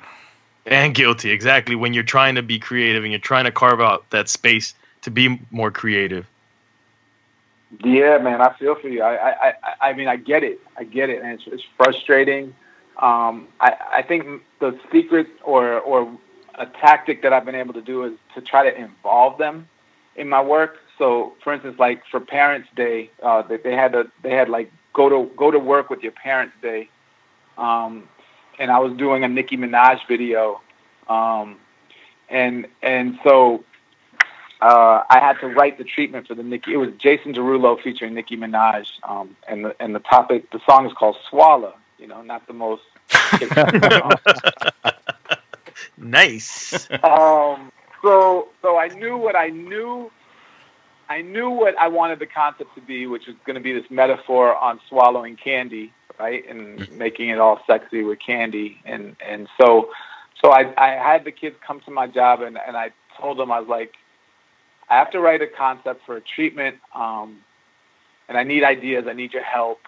And 0.65 0.95
guilty, 0.95 1.31
exactly. 1.31 1.75
When 1.75 1.93
you're 1.93 2.03
trying 2.03 2.35
to 2.35 2.43
be 2.43 2.57
creative 2.57 3.03
and 3.03 3.11
you're 3.11 3.19
trying 3.19 3.45
to 3.45 3.51
carve 3.51 3.81
out 3.81 4.09
that 4.09 4.29
space 4.29 4.73
to 5.03 5.11
be 5.11 5.39
more 5.51 5.69
creative. 5.69 6.25
Yeah, 7.83 8.17
man, 8.19 8.41
I 8.41 8.53
feel 8.53 8.75
for 8.75 8.87
you. 8.87 9.01
I, 9.03 9.49
I, 9.49 9.53
I, 9.81 9.93
mean, 9.93 10.07
I 10.07 10.15
get 10.15 10.43
it. 10.43 10.59
I 10.77 10.83
get 10.83 11.09
it, 11.09 11.21
and 11.21 11.31
it's, 11.33 11.43
it's 11.47 11.63
frustrating. 11.77 12.55
Um, 12.97 13.47
I, 13.59 13.75
I 13.95 14.01
think 14.01 14.43
the 14.59 14.79
secret 14.91 15.27
or 15.43 15.79
or 15.81 16.17
a 16.57 16.65
tactic 16.65 17.21
that 17.23 17.33
I've 17.33 17.45
been 17.45 17.55
able 17.55 17.73
to 17.73 17.81
do 17.81 18.05
is 18.05 18.13
to 18.33 18.41
try 18.41 18.69
to 18.69 18.75
involve 18.75 19.37
them 19.37 19.67
in 20.15 20.29
my 20.29 20.41
work. 20.41 20.77
So, 20.97 21.33
for 21.43 21.53
instance, 21.53 21.77
like 21.77 22.03
for 22.09 22.21
Parents 22.21 22.69
Day, 22.75 23.09
uh, 23.21 23.41
they, 23.41 23.57
they 23.57 23.75
had 23.75 23.93
a 23.95 24.05
they 24.21 24.31
had 24.31 24.47
like 24.47 24.71
go 24.95 25.09
to 25.09 25.29
go 25.35 25.51
to 25.51 25.59
work 25.59 25.91
with 25.91 26.01
your 26.01 26.13
Parents 26.13 26.55
Day, 26.61 26.89
um, 27.57 28.07
and 28.57 28.71
I 28.71 28.79
was 28.79 28.97
doing 28.97 29.23
a 29.23 29.27
Nicki 29.27 29.57
Minaj 29.57 30.07
video, 30.07 30.61
um, 31.07 31.57
and 32.29 32.67
and 32.81 33.19
so 33.23 33.63
uh, 34.61 35.03
I 35.09 35.19
had 35.19 35.39
to 35.41 35.47
write 35.47 35.77
the 35.77 35.83
treatment 35.83 36.27
for 36.27 36.33
the 36.33 36.43
Nicki. 36.43 36.73
It 36.73 36.77
was 36.77 36.89
Jason 36.97 37.33
Derulo 37.33 37.79
featuring 37.79 38.15
Nicki 38.15 38.37
Minaj, 38.37 38.87
um, 39.03 39.35
and 39.47 39.65
the 39.65 39.75
and 39.79 39.93
the 39.93 39.99
topic, 39.99 40.49
the 40.51 40.61
song 40.65 40.87
is 40.87 40.93
called 40.93 41.17
"Swalla." 41.29 41.73
You 41.99 42.07
know, 42.07 42.21
not 42.21 42.47
the 42.47 42.53
most. 42.53 42.83
nice. 45.97 46.89
Um. 47.03 47.71
So 48.01 48.47
so 48.61 48.77
I 48.77 48.87
knew 48.87 49.17
what 49.17 49.35
I 49.35 49.49
knew. 49.49 50.09
I 51.09 51.21
knew 51.21 51.49
what 51.49 51.77
I 51.77 51.87
wanted 51.87 52.19
the 52.19 52.25
concept 52.25 52.73
to 52.75 52.81
be, 52.81 53.07
which 53.07 53.27
was 53.27 53.35
going 53.45 53.55
to 53.55 53.61
be 53.61 53.73
this 53.73 53.89
metaphor 53.89 54.55
on 54.55 54.79
swallowing 54.89 55.35
candy, 55.35 55.93
right, 56.19 56.47
and 56.49 56.89
making 56.97 57.29
it 57.29 57.39
all 57.39 57.59
sexy 57.67 58.03
with 58.03 58.19
candy, 58.19 58.77
and 58.85 59.15
and 59.25 59.47
so 59.59 59.89
so 60.41 60.51
I 60.51 60.73
I 60.77 60.91
had 60.91 61.23
the 61.25 61.31
kids 61.31 61.55
come 61.65 61.81
to 61.81 61.91
my 61.91 62.07
job, 62.07 62.41
and 62.41 62.57
and 62.57 62.75
I 62.75 62.91
told 63.19 63.37
them 63.37 63.51
I 63.51 63.59
was 63.59 63.69
like 63.69 63.93
I 64.89 64.97
have 64.97 65.11
to 65.11 65.19
write 65.19 65.41
a 65.41 65.47
concept 65.47 66.05
for 66.05 66.17
a 66.17 66.21
treatment, 66.21 66.77
um, 66.93 67.39
and 68.27 68.37
I 68.37 68.43
need 68.43 68.63
ideas. 68.63 69.05
I 69.07 69.13
need 69.13 69.33
your 69.33 69.43
help, 69.43 69.79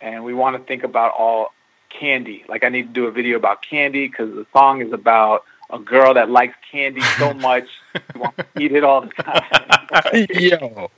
and 0.00 0.24
we 0.24 0.34
want 0.34 0.56
to 0.56 0.62
think 0.62 0.84
about 0.84 1.12
all 1.12 1.52
candy. 1.88 2.44
Like 2.48 2.64
I 2.64 2.68
need 2.68 2.88
to 2.88 2.92
do 2.92 3.06
a 3.06 3.10
video 3.10 3.36
about 3.36 3.62
candy 3.62 4.06
because 4.06 4.34
the 4.34 4.46
song 4.52 4.82
is 4.82 4.92
about 4.92 5.44
a 5.68 5.78
girl 5.78 6.14
that 6.14 6.30
likes 6.30 6.54
candy 6.70 7.00
so 7.18 7.34
much 7.34 7.68
she 7.94 8.18
wants 8.18 8.36
to 8.36 8.46
eat 8.62 8.72
it 8.72 8.84
all 8.84 9.02
the 9.02 9.08
time. 9.08 9.79
Yo. 10.30 10.90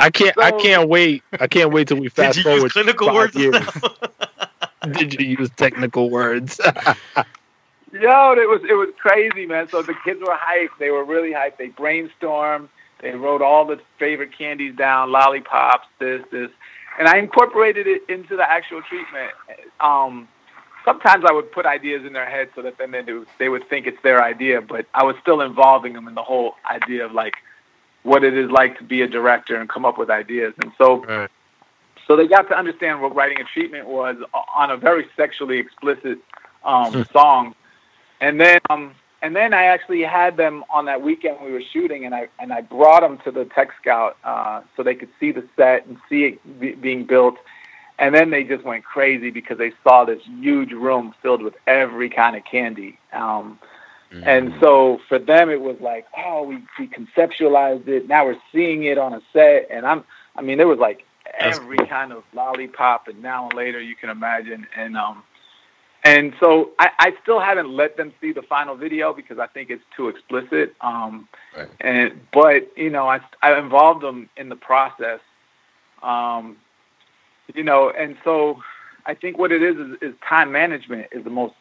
I 0.00 0.10
can't. 0.10 0.34
So, 0.34 0.42
I 0.42 0.52
can't 0.52 0.88
wait. 0.88 1.22
I 1.40 1.46
can't 1.46 1.72
wait 1.72 1.88
till 1.88 1.98
we 1.98 2.08
fast 2.10 2.36
did 2.36 2.44
you 2.44 2.50
forward. 2.50 2.62
Use 2.62 2.72
clinical 2.72 3.14
words. 3.14 3.34
did 4.92 5.20
you 5.20 5.36
use 5.38 5.50
technical 5.56 6.10
words? 6.10 6.60
Yo, 7.92 8.32
it 8.32 8.48
was 8.48 8.62
it 8.68 8.74
was 8.74 8.88
crazy, 8.98 9.46
man. 9.46 9.68
So 9.68 9.82
the 9.82 9.94
kids 10.04 10.20
were 10.20 10.36
hyped. 10.36 10.78
They 10.78 10.90
were 10.90 11.04
really 11.04 11.32
hyped. 11.32 11.56
They 11.58 11.68
brainstormed. 11.68 12.68
They 13.00 13.10
wrote 13.10 13.42
all 13.42 13.66
the 13.66 13.80
favorite 13.98 14.30
candies 14.36 14.76
down, 14.76 15.10
lollipops, 15.10 15.88
this, 15.98 16.22
this, 16.30 16.50
and 16.98 17.08
I 17.08 17.18
incorporated 17.18 17.88
it 17.88 18.02
into 18.08 18.36
the 18.36 18.48
actual 18.48 18.80
treatment. 18.82 19.32
Um, 19.80 20.28
sometimes 20.84 21.24
I 21.28 21.32
would 21.32 21.52
put 21.52 21.66
ideas 21.66 22.04
in 22.06 22.12
their 22.12 22.28
head 22.28 22.50
so 22.54 22.62
that 22.62 22.78
then 22.78 22.90
they 22.90 23.02
would, 23.12 23.26
they 23.38 23.48
would 23.48 23.68
think 23.68 23.86
it's 23.86 24.02
their 24.02 24.22
idea, 24.22 24.60
but 24.60 24.86
I 24.94 25.04
was 25.04 25.16
still 25.20 25.40
involving 25.40 25.92
them 25.92 26.08
in 26.08 26.14
the 26.14 26.22
whole 26.22 26.56
idea 26.68 27.04
of 27.06 27.12
like 27.12 27.34
what 28.02 28.24
it 28.24 28.36
is 28.36 28.50
like 28.50 28.78
to 28.78 28.84
be 28.84 29.02
a 29.02 29.08
director 29.08 29.56
and 29.56 29.68
come 29.68 29.84
up 29.84 29.98
with 29.98 30.10
ideas. 30.10 30.54
And 30.62 30.72
so, 30.76 31.04
right. 31.04 31.30
so 32.06 32.16
they 32.16 32.26
got 32.26 32.48
to 32.48 32.58
understand 32.58 33.00
what 33.00 33.14
writing 33.14 33.40
a 33.40 33.44
treatment 33.44 33.86
was 33.86 34.16
on 34.54 34.70
a 34.70 34.76
very 34.76 35.06
sexually 35.16 35.58
explicit 35.58 36.18
um, 36.64 36.92
hmm. 36.92 37.02
song 37.12 37.54
and 38.22 38.40
then 38.40 38.60
um, 38.70 38.94
and 39.20 39.36
then 39.36 39.52
I 39.52 39.64
actually 39.64 40.02
had 40.02 40.36
them 40.36 40.64
on 40.70 40.86
that 40.86 41.02
weekend 41.02 41.38
we 41.44 41.52
were 41.52 41.62
shooting, 41.72 42.06
and 42.06 42.14
I 42.14 42.28
and 42.38 42.52
I 42.52 42.62
brought 42.62 43.00
them 43.00 43.18
to 43.24 43.30
the 43.30 43.44
Tech 43.44 43.70
Scout 43.80 44.16
uh, 44.24 44.62
so 44.76 44.82
they 44.82 44.94
could 44.94 45.10
see 45.20 45.32
the 45.32 45.44
set 45.56 45.86
and 45.86 45.98
see 46.08 46.24
it 46.24 46.60
be, 46.60 46.72
being 46.72 47.04
built. 47.04 47.36
And 47.98 48.14
then 48.14 48.30
they 48.30 48.42
just 48.44 48.64
went 48.64 48.84
crazy 48.84 49.30
because 49.30 49.58
they 49.58 49.72
saw 49.84 50.04
this 50.04 50.22
huge 50.24 50.72
room 50.72 51.14
filled 51.22 51.42
with 51.42 51.54
every 51.66 52.08
kind 52.08 52.36
of 52.36 52.44
candy. 52.44 52.98
Um, 53.12 53.58
mm-hmm. 54.10 54.26
And 54.26 54.54
so 54.60 54.98
for 55.08 55.18
them, 55.18 55.50
it 55.50 55.60
was 55.60 55.76
like, 55.80 56.06
oh, 56.16 56.42
we, 56.42 56.62
we 56.78 56.88
conceptualized 56.88 57.86
it. 57.86 58.08
Now 58.08 58.26
we're 58.26 58.40
seeing 58.50 58.84
it 58.84 58.98
on 58.98 59.12
a 59.12 59.20
set. 59.32 59.68
And 59.70 59.86
I'm, 59.86 60.04
I 60.34 60.42
mean, 60.42 60.58
there 60.58 60.66
was 60.66 60.78
like 60.78 61.04
every 61.38 61.78
kind 61.88 62.12
of 62.12 62.24
lollipop 62.34 63.08
and 63.08 63.22
now 63.22 63.48
and 63.48 63.56
later 63.56 63.80
you 63.80 63.94
can 63.94 64.10
imagine. 64.10 64.66
And 64.76 64.96
um, 64.96 65.22
and 66.04 66.34
so 66.40 66.70
I, 66.78 66.90
I 66.98 67.14
still 67.22 67.40
haven't 67.40 67.70
let 67.70 67.96
them 67.96 68.12
see 68.20 68.32
the 68.32 68.42
final 68.42 68.74
video 68.74 69.12
because 69.12 69.38
I 69.38 69.46
think 69.46 69.70
it's 69.70 69.84
too 69.96 70.08
explicit. 70.08 70.74
Um, 70.80 71.28
right. 71.56 71.68
And 71.80 72.20
but 72.32 72.76
you 72.76 72.90
know 72.90 73.08
I 73.08 73.20
I 73.42 73.58
involved 73.58 74.02
them 74.02 74.28
in 74.36 74.48
the 74.48 74.56
process. 74.56 75.20
Um, 76.02 76.56
you 77.54 77.62
know, 77.64 77.90
and 77.90 78.16
so 78.24 78.60
I 79.06 79.14
think 79.14 79.38
what 79.38 79.52
it 79.52 79.62
is, 79.62 79.76
is 79.76 79.96
is 80.02 80.14
time 80.26 80.52
management 80.52 81.08
is 81.12 81.24
the 81.24 81.30
most 81.30 81.54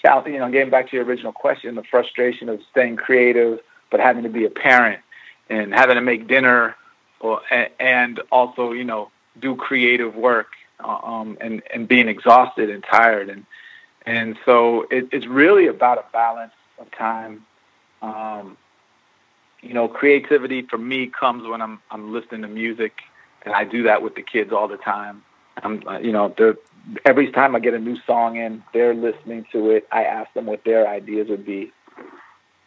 challenge. 0.00 0.28
You 0.28 0.38
know, 0.38 0.50
getting 0.50 0.70
back 0.70 0.90
to 0.90 0.96
your 0.96 1.04
original 1.04 1.32
question, 1.32 1.74
the 1.74 1.84
frustration 1.84 2.48
of 2.48 2.60
staying 2.70 2.96
creative 2.96 3.60
but 3.92 4.00
having 4.00 4.24
to 4.24 4.28
be 4.28 4.44
a 4.44 4.50
parent 4.50 5.00
and 5.48 5.72
having 5.72 5.94
to 5.94 6.00
make 6.00 6.26
dinner, 6.26 6.74
or 7.20 7.40
and 7.78 8.20
also 8.32 8.72
you 8.72 8.82
know 8.82 9.10
do 9.38 9.54
creative 9.54 10.16
work 10.16 10.48
um, 10.80 11.38
and 11.40 11.62
and 11.72 11.86
being 11.86 12.08
exhausted 12.08 12.68
and 12.70 12.82
tired 12.82 13.28
and 13.28 13.46
and 14.04 14.36
so 14.44 14.82
it, 14.90 15.08
it's 15.12 15.26
really 15.26 15.68
about 15.68 15.98
a 15.98 16.04
balance 16.12 16.54
of 16.78 16.90
time. 16.90 17.44
Um, 18.00 18.56
you 19.60 19.74
know, 19.74 19.86
creativity 19.86 20.62
for 20.62 20.78
me 20.78 21.06
comes 21.06 21.46
when 21.46 21.62
I'm 21.62 21.80
I'm 21.90 22.12
listening 22.12 22.42
to 22.42 22.48
music, 22.48 23.02
and 23.44 23.54
I 23.54 23.64
do 23.64 23.84
that 23.84 24.02
with 24.02 24.14
the 24.14 24.22
kids 24.22 24.52
all 24.52 24.68
the 24.68 24.76
time. 24.76 25.22
I'm, 25.62 25.86
uh, 25.86 25.98
you 25.98 26.12
know, 26.12 26.34
every 27.04 27.30
time 27.30 27.54
I 27.54 27.60
get 27.60 27.74
a 27.74 27.78
new 27.78 27.96
song 28.06 28.36
in, 28.36 28.62
they're 28.72 28.94
listening 28.94 29.46
to 29.52 29.70
it. 29.70 29.86
I 29.92 30.04
ask 30.04 30.32
them 30.34 30.46
what 30.46 30.64
their 30.64 30.88
ideas 30.88 31.28
would 31.28 31.44
be. 31.44 31.72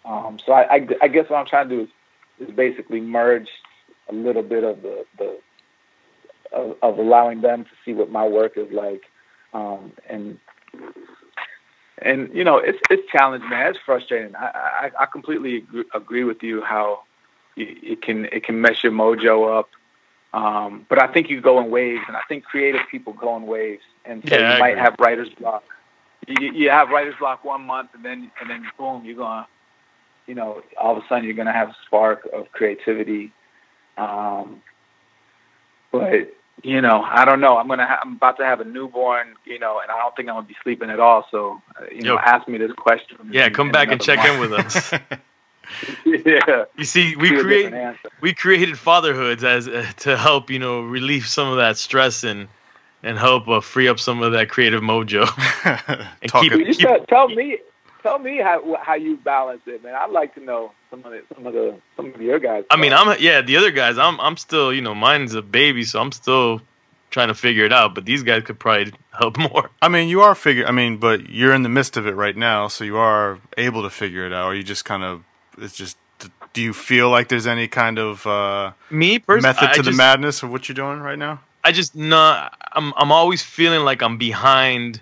Um, 0.05 0.38
so 0.45 0.53
I, 0.53 0.76
I, 0.76 0.88
I 1.01 1.07
guess 1.07 1.30
what 1.30 1.38
I'm 1.38 1.47
trying 1.47 1.69
to 1.69 1.76
do 1.76 1.82
is, 1.84 2.49
is 2.49 2.55
basically 2.55 3.01
merge 3.01 3.49
a 4.09 4.13
little 4.13 4.43
bit 4.43 4.63
of 4.63 4.82
the, 4.82 5.05
the 5.17 5.39
of, 6.51 6.78
of 6.82 6.97
allowing 6.99 7.41
them 7.41 7.63
to 7.63 7.69
see 7.84 7.93
what 7.93 8.11
my 8.11 8.28
work 8.28 8.57
is 8.57 8.71
like, 8.71 9.03
um, 9.53 9.91
and 10.07 10.38
and 11.99 12.30
you 12.34 12.43
know 12.43 12.57
it's 12.57 12.80
it's 12.89 13.09
challenging, 13.11 13.49
man. 13.49 13.71
It's 13.71 13.80
frustrating. 13.86 14.36
I 14.36 14.91
I, 14.97 15.03
I 15.03 15.05
completely 15.07 15.57
agree, 15.57 15.84
agree 15.93 16.23
with 16.23 16.43
you 16.43 16.61
how 16.61 17.03
it 17.55 18.01
can 18.01 18.26
it 18.26 18.43
can 18.43 18.61
mess 18.61 18.84
your 18.84 18.91
mojo 18.91 19.57
up. 19.59 19.69
Um, 20.36 20.86
but 20.90 21.02
I 21.02 21.08
think 21.08 21.30
you 21.30 21.40
go 21.40 21.62
in 21.62 21.72
waves, 21.72 22.04
and 22.10 22.18
I 22.18 22.22
think 22.28 22.44
creative 22.44 22.82
people 22.92 23.14
go 23.14 23.38
in 23.38 23.48
waves, 23.48 23.84
and 24.04 24.22
so 24.28 24.36
Yeah, 24.36 24.50
I 24.50 24.54
you 24.56 24.60
might 24.60 24.70
agree. 24.72 24.82
have 24.82 24.96
writer's 25.00 25.30
block. 25.40 25.64
You, 26.28 26.52
you 26.52 26.70
have 26.70 26.90
writer's 26.90 27.16
block 27.18 27.46
one 27.46 27.62
month, 27.66 27.92
and 27.94 28.04
then 28.04 28.30
and 28.42 28.50
then 28.50 28.66
boom, 28.78 29.06
you're 29.06 29.16
gonna, 29.16 29.48
you 30.28 30.36
know, 30.36 30.62
all 30.78 30.98
of 30.98 31.04
a 31.04 31.08
sudden 31.08 31.24
you're 31.24 31.36
gonna 31.36 31.54
have 31.54 31.70
a 31.70 31.76
spark 31.86 32.28
of 32.34 32.52
creativity. 32.52 33.32
Um, 33.98 34.62
but 35.94 36.34
you 36.64 36.82
know, 36.82 37.02
I 37.02 37.24
don't 37.24 37.40
know. 37.40 37.58
I'm 37.58 37.70
gonna. 37.70 37.88
Ha- 37.88 38.00
I'm 38.04 38.18
about 38.18 38.38
to 38.40 38.46
have 38.46 38.60
a 38.60 38.66
newborn, 38.66 39.36
you 39.46 39.58
know, 39.60 39.80
and 39.80 39.90
I 39.90 39.98
don't 40.00 40.14
think 40.18 40.28
I'm 40.28 40.36
gonna 40.36 40.48
be 40.48 40.58
sleeping 40.64 40.90
at 40.90 41.00
all. 41.00 41.26
So, 41.32 41.62
uh, 41.80 41.86
you 41.94 42.02
know, 42.02 42.20
ask 42.20 42.46
me 42.50 42.58
this 42.58 42.74
question. 42.74 43.18
Yeah, 43.32 43.46
in- 43.48 43.54
come 43.54 43.68
in 43.68 43.74
back 43.74 43.90
and 43.90 44.02
another 44.02 44.04
check 44.04 44.26
in 44.34 44.40
with 44.40 44.52
us. 44.54 44.92
yeah, 46.05 46.66
You 46.78 46.86
see, 46.86 47.16
we 47.16 47.30
create 47.39 47.74
we 48.22 48.34
created 48.34 48.78
fatherhoods 48.78 49.43
as 49.43 49.68
uh, 49.68 49.86
to 49.97 50.18
help 50.18 50.49
you 50.49 50.59
know 50.59 50.82
relieve 50.82 51.28
some 51.28 51.47
of 51.49 51.57
that 51.57 51.78
stress 51.78 52.24
and 52.24 52.47
and 53.03 53.18
help 53.18 53.47
uh, 53.47 53.61
free 53.61 53.88
up 53.88 53.99
some 53.99 54.22
of 54.24 54.32
that 54.34 54.49
creative 54.49 54.82
mojo. 54.82 55.26
And 56.22 56.30
Talk 56.32 56.43
keep 56.43 56.53
it- 56.53 56.68
You 56.68 56.74
tell, 56.74 57.05
tell 57.05 57.28
me, 57.30 57.57
tell 58.03 58.20
me 58.20 58.38
how 58.39 58.78
how 58.82 58.95
you 58.95 59.18
balance 59.18 59.61
it, 59.68 59.84
man. 59.84 59.93
I'd 59.95 60.11
like 60.11 60.34
to 60.36 60.43
know 60.43 60.72
some 60.89 60.99
of 61.05 61.11
the, 61.11 61.22
some 61.36 61.45
of 61.47 61.53
the 61.53 61.76
some 61.95 62.13
of 62.13 62.22
your 62.22 62.39
guys. 62.39 62.63
I 62.70 62.78
mean, 62.78 62.93
I'm 62.93 63.16
yeah. 63.20 63.41
The 63.41 63.57
other 63.57 63.72
guys, 63.72 63.97
I'm 63.97 64.20
I'm 64.20 64.38
still 64.38 64.74
you 64.74 64.82
know 64.82 64.95
mine's 64.95 65.34
a 65.36 65.41
baby, 65.41 65.84
so 65.84 65.99
I'm 66.01 66.11
still 66.11 66.61
trying 67.11 67.28
to 67.30 67.36
figure 67.36 67.63
it 67.66 67.72
out. 67.72 67.93
But 67.95 68.05
these 68.05 68.24
guys 68.24 68.43
could 68.43 68.59
probably 68.59 68.93
help 69.11 69.38
more. 69.51 69.70
I 69.82 69.88
mean, 69.89 70.09
you 70.09 70.22
are 70.22 70.34
figure. 70.36 70.66
I 70.66 70.72
mean, 70.72 70.97
but 70.97 71.30
you're 71.30 71.53
in 71.53 71.63
the 71.63 71.70
midst 71.70 71.97
of 71.97 72.07
it 72.07 72.16
right 72.16 72.36
now, 72.36 72.68
so 72.68 72.84
you 72.84 72.97
are 72.97 73.39
able 73.57 73.84
to 73.84 73.89
figure 73.89 74.26
it 74.26 74.34
out. 74.34 74.47
Or 74.47 74.55
you 74.55 74.63
just 74.63 74.84
kind 74.86 75.03
of, 75.03 75.24
it's 75.58 75.76
just. 75.76 75.97
Do 76.53 76.62
you 76.62 76.72
feel 76.72 77.10
like 77.10 77.28
there's 77.28 77.45
any 77.47 77.68
kind 77.68 77.99
of 77.99 78.26
uh, 78.26 78.72
Me 78.89 79.20
personally, 79.20 79.53
method 79.53 79.70
I 79.72 79.74
to 79.74 79.82
the 79.82 79.91
just- 79.91 79.97
madness 79.97 80.43
of 80.43 80.49
what 80.49 80.70
you're 80.70 80.74
doing 80.76 81.01
right 81.01 81.20
now? 81.20 81.41
I 81.66 81.72
just 81.74 81.95
not. 81.95 82.58
I'm 82.72 82.93
I'm 82.95 83.12
always 83.12 83.43
feeling 83.43 83.82
like 83.84 84.01
I'm 84.01 84.18
behind 84.18 85.01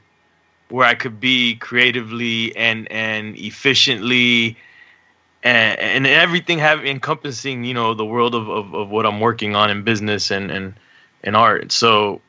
where 0.69 0.87
I 0.87 0.95
could 0.95 1.19
be 1.19 1.55
creatively 1.55 2.55
and 2.55 2.91
and 2.91 3.37
efficiently, 3.37 4.57
and 5.43 5.79
and 5.79 6.07
everything 6.07 6.57
have 6.59 6.83
encompassing 6.83 7.63
you 7.63 7.73
know 7.75 7.93
the 7.93 8.05
world 8.05 8.33
of, 8.33 8.49
of, 8.49 8.73
of 8.73 8.89
what 8.89 9.05
I'm 9.05 9.19
working 9.19 9.55
on 9.55 9.69
in 9.69 9.83
business 9.83 10.31
and 10.31 10.49
and 10.49 10.73
and 11.23 11.35
art. 11.35 11.71
So. 11.71 12.21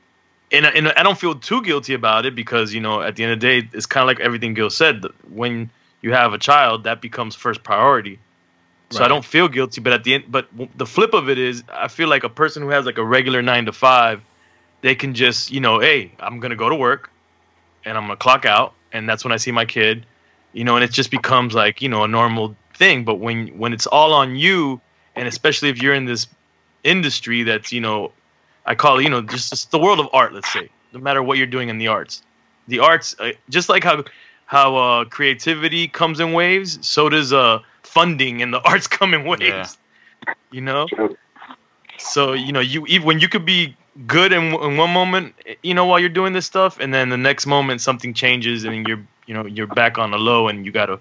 And, 0.52 0.66
and 0.66 0.88
I 0.90 1.02
don't 1.02 1.18
feel 1.18 1.34
too 1.34 1.62
guilty 1.62 1.94
about 1.94 2.26
it 2.26 2.36
because 2.36 2.72
you 2.72 2.80
know 2.80 3.02
at 3.02 3.16
the 3.16 3.24
end 3.24 3.32
of 3.32 3.40
the 3.40 3.46
day 3.62 3.68
it's 3.72 3.86
kind 3.86 4.02
of 4.02 4.06
like 4.06 4.20
everything 4.20 4.54
Gil 4.54 4.70
said 4.70 5.02
when 5.32 5.68
you 6.04 6.12
have 6.12 6.32
a 6.32 6.38
child 6.38 6.84
that 6.84 7.00
becomes 7.00 7.34
first 7.34 7.62
priority 7.62 8.18
so 8.90 9.04
I 9.04 9.08
don't 9.08 9.24
feel 9.24 9.48
guilty. 9.48 9.80
But 9.80 9.92
at 9.92 10.04
the 10.04 10.14
end, 10.14 10.24
but 10.28 10.48
the 10.76 10.86
flip 10.86 11.14
of 11.14 11.28
it 11.28 11.38
is, 11.38 11.64
I 11.72 11.88
feel 11.88 12.08
like 12.08 12.24
a 12.24 12.28
person 12.28 12.62
who 12.62 12.68
has 12.68 12.86
like 12.86 12.98
a 12.98 13.04
regular 13.04 13.42
nine 13.42 13.66
to 13.66 13.72
five, 13.72 14.20
they 14.82 14.94
can 14.94 15.14
just, 15.14 15.50
you 15.50 15.60
know, 15.60 15.80
hey, 15.80 16.12
I'm 16.20 16.40
gonna 16.40 16.56
go 16.56 16.68
to 16.68 16.74
work, 16.74 17.10
and 17.84 17.96
I'm 17.96 18.04
gonna 18.04 18.16
clock 18.16 18.44
out, 18.44 18.74
and 18.92 19.08
that's 19.08 19.24
when 19.24 19.32
I 19.32 19.36
see 19.36 19.50
my 19.50 19.64
kid, 19.64 20.06
you 20.52 20.64
know, 20.64 20.76
and 20.76 20.84
it 20.84 20.92
just 20.92 21.10
becomes 21.10 21.54
like, 21.54 21.82
you 21.82 21.88
know, 21.88 22.04
a 22.04 22.08
normal 22.08 22.54
thing. 22.74 23.04
But 23.04 23.16
when 23.16 23.48
when 23.58 23.72
it's 23.72 23.86
all 23.86 24.12
on 24.12 24.36
you, 24.36 24.80
and 25.16 25.26
especially 25.26 25.70
if 25.70 25.82
you're 25.82 25.94
in 25.94 26.04
this 26.04 26.26
industry 26.84 27.42
that's, 27.42 27.72
you 27.72 27.80
know, 27.80 28.12
I 28.66 28.74
call 28.74 28.98
it, 28.98 29.02
you 29.02 29.10
know, 29.10 29.22
just, 29.22 29.50
just 29.50 29.70
the 29.70 29.78
world 29.78 29.98
of 29.98 30.08
art. 30.12 30.32
Let's 30.32 30.52
say, 30.52 30.68
no 30.92 31.00
matter 31.00 31.22
what 31.22 31.38
you're 31.38 31.46
doing 31.46 31.68
in 31.68 31.78
the 31.78 31.88
arts, 31.88 32.22
the 32.68 32.78
arts, 32.78 33.16
uh, 33.18 33.32
just 33.48 33.68
like 33.68 33.82
how 33.82 34.04
how 34.46 34.76
uh, 34.76 35.04
creativity 35.04 35.88
comes 35.88 36.20
in 36.20 36.32
waves, 36.32 36.86
so 36.86 37.08
does 37.08 37.32
uh, 37.32 37.60
funding 37.82 38.42
and 38.42 38.52
the 38.52 38.60
arts 38.68 38.86
come 38.86 39.14
in 39.14 39.24
waves. 39.24 39.78
You 40.50 40.60
know, 40.62 40.92
so 41.96 42.32
you 42.32 42.52
know 42.52 42.60
you 42.60 42.86
even 42.86 43.06
when 43.06 43.20
you 43.20 43.28
could 43.28 43.44
be 43.44 43.76
good 44.06 44.32
in, 44.32 44.54
in 44.54 44.76
one 44.76 44.90
moment, 44.90 45.34
you 45.62 45.74
know, 45.74 45.86
while 45.86 45.98
you're 45.98 46.08
doing 46.08 46.32
this 46.32 46.46
stuff, 46.46 46.78
and 46.80 46.92
then 46.92 47.08
the 47.10 47.16
next 47.16 47.46
moment 47.46 47.80
something 47.80 48.14
changes 48.14 48.64
and 48.64 48.86
you're 48.86 49.02
you 49.26 49.34
know 49.34 49.46
you're 49.46 49.66
back 49.66 49.98
on 49.98 50.10
the 50.10 50.18
low 50.18 50.48
and 50.48 50.64
you 50.64 50.72
got 50.72 50.86
to 50.86 50.98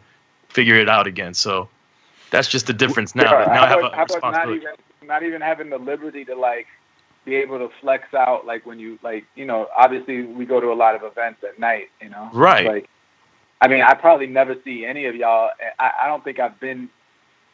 figure 0.50 0.76
it 0.76 0.90
out 0.90 1.08
again. 1.08 1.34
So 1.34 1.70
that's 2.32 2.48
just 2.48 2.68
the 2.68 2.74
difference 2.74 3.16
now. 3.16 3.36
Yeah, 3.36 3.46
that 3.46 3.52
now 3.52 3.64
I 3.64 3.68
have 3.68 3.82
about, 3.82 3.84
a 3.84 3.90
how 3.96 4.04
about 4.04 4.30
not 4.30 4.50
even 4.50 4.74
not 5.04 5.24
even 5.24 5.42
having 5.42 5.70
the 5.70 5.78
liberty 5.78 6.26
to 6.26 6.36
like 6.36 6.68
be 7.26 7.36
able 7.36 7.60
to 7.60 7.70
flex 7.82 8.14
out 8.14 8.46
like 8.46 8.66
when 8.66 8.80
you 8.80 9.00
like 9.04 9.26
you 9.36 9.46
know 9.46 9.68
obviously 9.76 10.24
we 10.24 10.46
go 10.46 10.60
to 10.60 10.72
a 10.72 10.74
lot 10.74 10.96
of 10.96 11.04
events 11.04 11.42
at 11.44 11.60
night 11.60 11.88
you 12.02 12.10
know 12.10 12.32
Right. 12.34 12.66
like 12.66 12.90
I 13.64 13.68
mean 13.68 13.82
I 13.82 13.94
probably 13.96 14.28
never 14.28 14.56
see 14.64 14.86
any 14.86 15.06
of 15.06 15.16
y'all 15.16 15.50
I, 15.80 15.92
I 16.04 16.08
don't 16.08 16.24
think 16.24 16.40
I've 16.40 16.60
been 16.60 16.90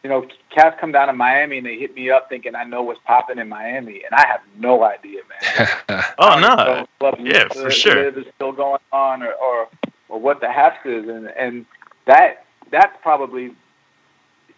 you 0.03 0.09
know 0.09 0.27
cats 0.49 0.77
come 0.81 0.91
down 0.91 1.07
to 1.07 1.13
Miami 1.13 1.57
and 1.59 1.65
they 1.67 1.77
hit 1.77 1.95
me 1.95 2.09
up 2.09 2.27
thinking 2.29 2.55
I 2.55 2.63
know 2.63 2.81
what's 2.83 2.99
popping 3.05 3.37
in 3.37 3.47
Miami 3.47 4.03
and 4.03 4.13
I 4.13 4.25
have 4.27 4.41
no 4.57 4.83
idea 4.83 5.21
man 5.29 5.69
Oh 6.19 6.39
no, 6.39 6.55
know 6.55 6.79
if 6.81 6.99
Club 6.99 7.15
Yeah, 7.19 7.43
LIV- 7.43 7.51
for 7.53 7.71
sure. 7.71 8.03
LIV 8.03 8.17
is 8.17 8.25
still 8.35 8.51
going 8.51 8.81
on, 8.91 9.23
or, 9.23 9.33
or 9.33 9.67
or 10.09 10.19
what 10.19 10.41
the 10.41 10.51
haps 10.51 10.85
is, 10.85 11.07
and 11.07 11.27
and 11.29 11.65
that 12.05 12.45
that's 12.71 12.95
probably 13.01 13.51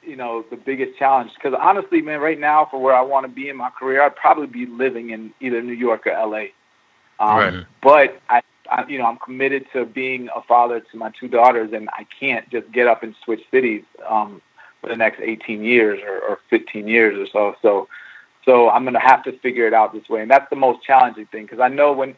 you 0.04 0.16
know 0.16 0.44
the 0.50 0.56
biggest 0.56 0.98
challenge. 0.98 1.32
Because 1.36 1.54
honestly, 1.60 2.02
man, 2.02 2.20
right 2.20 2.40
now 2.40 2.66
for 2.70 2.82
where 2.82 2.96
I 2.96 3.02
want 3.02 3.26
to 3.26 3.32
be 3.32 3.50
in 3.50 3.58
my 3.58 3.70
career, 3.70 4.02
I'd 4.02 4.16
probably 4.16 4.48
be 4.48 4.66
living 4.66 5.12
in 5.12 5.34
either 5.40 5.62
New 5.62 5.74
York 5.74 6.08
or 6.08 6.12
L.A. 6.14 6.52
Um, 7.20 7.38
Right. 7.38 7.66
But 7.82 8.22
I, 8.30 8.42
I, 8.72 8.86
you 8.88 8.98
know, 8.98 9.06
I'm 9.06 9.18
committed 9.18 9.66
to 9.74 9.86
being 9.86 10.30
a 10.36 10.42
father 10.42 10.80
to 10.80 10.98
my 10.98 11.12
two 11.20 11.28
daughters, 11.28 11.72
and 11.74 11.90
I 11.90 12.08
can't 12.20 12.50
just 12.50 12.72
get 12.72 12.88
up 12.88 13.04
and 13.04 13.14
switch 13.24 13.42
cities 13.52 13.84
um, 14.08 14.42
for 14.80 14.88
the 14.88 14.96
next 14.96 15.20
18 15.22 15.64
years 15.64 16.00
or, 16.04 16.20
or 16.20 16.40
15 16.50 16.88
years 16.88 17.18
or 17.18 17.30
so. 17.32 17.56
So, 17.62 17.88
so 18.46 18.70
I'm 18.70 18.86
gonna 18.86 19.00
have 19.00 19.24
to 19.24 19.38
figure 19.40 19.68
it 19.68 19.74
out 19.74 19.94
this 19.94 20.08
way, 20.10 20.22
and 20.22 20.32
that's 20.32 20.50
the 20.50 20.56
most 20.56 20.84
challenging 20.84 21.26
thing 21.28 21.44
because 21.44 21.60
I 21.60 21.68
know 21.68 21.92
when, 21.92 22.16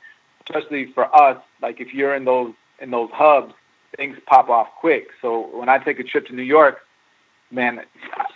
especially 0.48 0.92
for 0.94 1.14
us, 1.14 1.38
like 1.62 1.82
if 1.82 1.94
you're 1.94 2.16
in 2.16 2.24
those 2.24 2.54
in 2.80 2.92
those 2.92 3.10
hubs, 3.12 3.54
things 3.98 4.18
pop 4.28 4.50
off 4.50 4.68
quick. 4.80 5.08
So 5.22 5.50
when 5.58 5.70
I 5.70 5.80
take 5.80 6.00
a 6.00 6.04
trip 6.04 6.28
to 6.28 6.36
New 6.36 6.44
York, 6.44 6.82
man, 7.52 7.82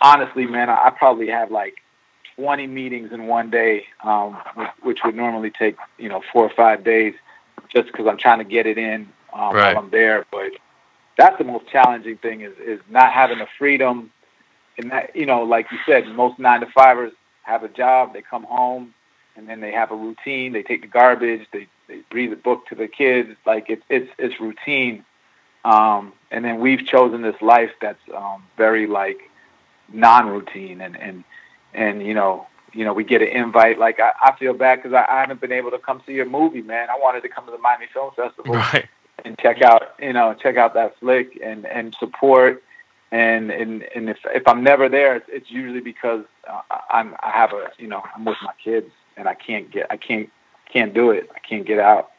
honestly, 0.00 0.46
man, 0.46 0.68
I, 0.68 0.86
I 0.86 0.90
probably 0.90 1.28
have 1.28 1.50
like 1.50 1.76
20 2.36 2.66
meetings 2.66 3.12
in 3.12 3.26
one 3.26 3.50
day, 3.50 3.84
um, 4.04 4.38
which, 4.54 4.68
which 4.82 4.98
would 5.04 5.14
normally 5.14 5.50
take 5.50 5.76
you 5.98 6.08
know 6.08 6.20
four 6.32 6.44
or 6.44 6.52
five 6.54 6.82
days, 6.82 7.14
just 7.72 7.86
because 7.86 8.06
I'm 8.06 8.18
trying 8.18 8.38
to 8.38 8.44
get 8.44 8.66
it 8.66 8.78
in 8.78 9.08
um, 9.32 9.54
Right. 9.54 9.74
while 9.74 9.84
I'm 9.84 9.90
there. 9.90 10.26
But 10.30 10.52
that's 11.16 11.38
the 11.38 11.44
most 11.44 11.66
challenging 11.68 12.16
thing 12.18 12.40
is 12.42 12.52
is 12.58 12.80
not 12.88 13.12
having 13.12 13.38
the 13.38 13.46
freedom, 13.58 14.10
and 14.78 14.90
that 14.90 15.14
you 15.14 15.26
know, 15.26 15.42
like 15.42 15.70
you 15.70 15.78
said, 15.86 16.06
most 16.08 16.38
nine 16.38 16.60
to 16.60 16.66
fivers 16.66 17.12
have 17.42 17.64
a 17.64 17.68
job, 17.68 18.12
they 18.12 18.22
come 18.22 18.44
home, 18.44 18.94
and 19.36 19.48
then 19.48 19.60
they 19.60 19.72
have 19.72 19.90
a 19.90 19.96
routine. 19.96 20.52
They 20.52 20.62
take 20.62 20.82
the 20.82 20.86
garbage, 20.88 21.46
they 21.52 21.66
they 21.88 22.00
read 22.12 22.30
the 22.32 22.36
book 22.36 22.66
to 22.68 22.74
the 22.74 22.88
kids. 22.88 23.30
Like 23.46 23.66
it's 23.68 23.82
it's 23.88 24.10
it's 24.18 24.40
routine. 24.40 25.04
Um, 25.64 26.12
and 26.30 26.44
then 26.44 26.60
we've 26.60 26.86
chosen 26.86 27.22
this 27.22 27.40
life 27.42 27.72
that's 27.80 28.00
um, 28.14 28.44
very 28.56 28.86
like 28.86 29.20
non-routine, 29.92 30.80
and 30.80 30.96
and 30.96 31.24
and 31.74 32.06
you 32.06 32.14
know 32.14 32.46
you 32.72 32.84
know 32.84 32.92
we 32.92 33.04
get 33.04 33.22
an 33.22 33.28
invite. 33.28 33.78
Like 33.78 34.00
I, 34.00 34.12
I 34.22 34.36
feel 34.38 34.54
bad 34.54 34.76
because 34.76 34.92
I, 34.92 35.04
I 35.08 35.20
haven't 35.20 35.40
been 35.40 35.52
able 35.52 35.70
to 35.70 35.78
come 35.78 36.02
see 36.06 36.12
your 36.12 36.26
movie, 36.26 36.62
man. 36.62 36.88
I 36.90 36.98
wanted 36.98 37.22
to 37.22 37.28
come 37.28 37.44
to 37.46 37.50
the 37.50 37.58
Miami 37.58 37.86
Film 37.92 38.12
Festival 38.14 38.54
right. 38.54 38.88
and 39.24 39.38
check 39.38 39.62
out 39.62 39.94
you 40.00 40.12
know 40.12 40.34
check 40.34 40.56
out 40.56 40.74
that 40.74 40.98
flick 40.98 41.38
and 41.42 41.66
and 41.66 41.96
support 41.98 42.62
and 43.10 43.50
and 43.50 43.84
and 43.94 44.10
if 44.10 44.18
if 44.26 44.46
I'm 44.46 44.62
never 44.62 44.88
there 44.88 45.16
it's, 45.16 45.26
it's 45.28 45.50
usually 45.50 45.80
because 45.80 46.24
uh, 46.48 46.60
I'm 46.90 47.14
I 47.20 47.30
have 47.30 47.52
a 47.52 47.70
you 47.78 47.88
know 47.88 48.02
I'm 48.14 48.24
with 48.24 48.38
my 48.42 48.52
kids 48.62 48.90
and 49.16 49.28
I 49.28 49.34
can't 49.34 49.70
get 49.70 49.86
I 49.90 49.96
can't 49.96 50.30
can't 50.70 50.92
do 50.92 51.10
it 51.10 51.30
I 51.34 51.38
can't 51.38 51.66
get 51.66 51.78
out 51.78 52.10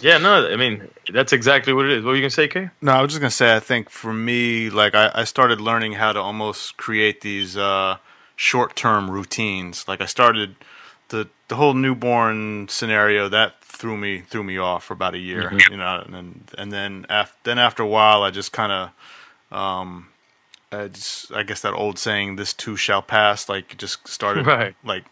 Yeah, 0.00 0.18
no, 0.18 0.50
I 0.50 0.56
mean 0.56 0.88
that's 1.12 1.32
exactly 1.32 1.72
what 1.72 1.86
it 1.86 1.92
is. 1.92 2.04
What 2.04 2.10
were 2.10 2.16
you 2.16 2.22
gonna 2.22 2.30
say, 2.30 2.48
Kay? 2.48 2.70
No, 2.80 2.92
I 2.92 3.02
was 3.02 3.10
just 3.10 3.20
gonna 3.20 3.30
say. 3.30 3.54
I 3.54 3.60
think 3.60 3.90
for 3.90 4.12
me, 4.12 4.70
like 4.70 4.94
I, 4.94 5.10
I 5.14 5.24
started 5.24 5.60
learning 5.60 5.92
how 5.92 6.12
to 6.12 6.20
almost 6.20 6.76
create 6.76 7.20
these 7.20 7.56
uh, 7.56 7.98
short-term 8.40 9.10
routines. 9.10 9.86
Like 9.86 10.00
I 10.00 10.06
started 10.06 10.56
the 11.08 11.28
the 11.48 11.56
whole 11.56 11.74
newborn 11.74 12.68
scenario 12.68 13.28
that 13.28 13.62
threw 13.62 13.96
me 13.98 14.20
threw 14.22 14.42
me 14.42 14.56
off 14.56 14.84
for 14.84 14.94
about 14.94 15.14
a 15.14 15.18
year. 15.18 15.52
You 15.70 15.76
know, 15.76 16.02
and 16.06 16.14
then 16.14 16.44
and 16.56 16.72
then 16.72 17.06
af- 17.10 17.36
then 17.44 17.58
after 17.58 17.82
a 17.82 17.86
while, 17.86 18.22
I 18.22 18.30
just 18.30 18.52
kind 18.52 18.72
of. 18.72 18.90
Um, 19.56 20.06
I, 20.72 20.86
just, 20.86 21.32
I 21.32 21.42
guess 21.42 21.60
that 21.62 21.74
old 21.74 21.98
saying, 21.98 22.36
"This 22.36 22.54
too 22.54 22.76
shall 22.76 23.02
pass." 23.02 23.48
Like 23.48 23.76
just 23.76 24.06
started 24.08 24.46
Right. 24.46 24.74
like 24.84 25.04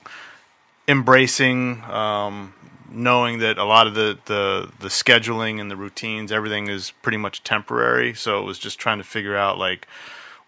embracing 0.86 1.82
um, 1.84 2.54
knowing 2.90 3.40
that 3.40 3.58
a 3.58 3.64
lot 3.64 3.86
of 3.86 3.94
the, 3.94 4.18
the 4.26 4.70
the 4.80 4.88
scheduling 4.88 5.60
and 5.60 5.70
the 5.70 5.76
routines 5.76 6.32
everything 6.32 6.68
is 6.68 6.92
pretty 7.02 7.18
much 7.18 7.42
temporary 7.44 8.14
so 8.14 8.38
it 8.40 8.44
was 8.44 8.58
just 8.58 8.78
trying 8.78 8.96
to 8.96 9.04
figure 9.04 9.36
out 9.36 9.58
like 9.58 9.86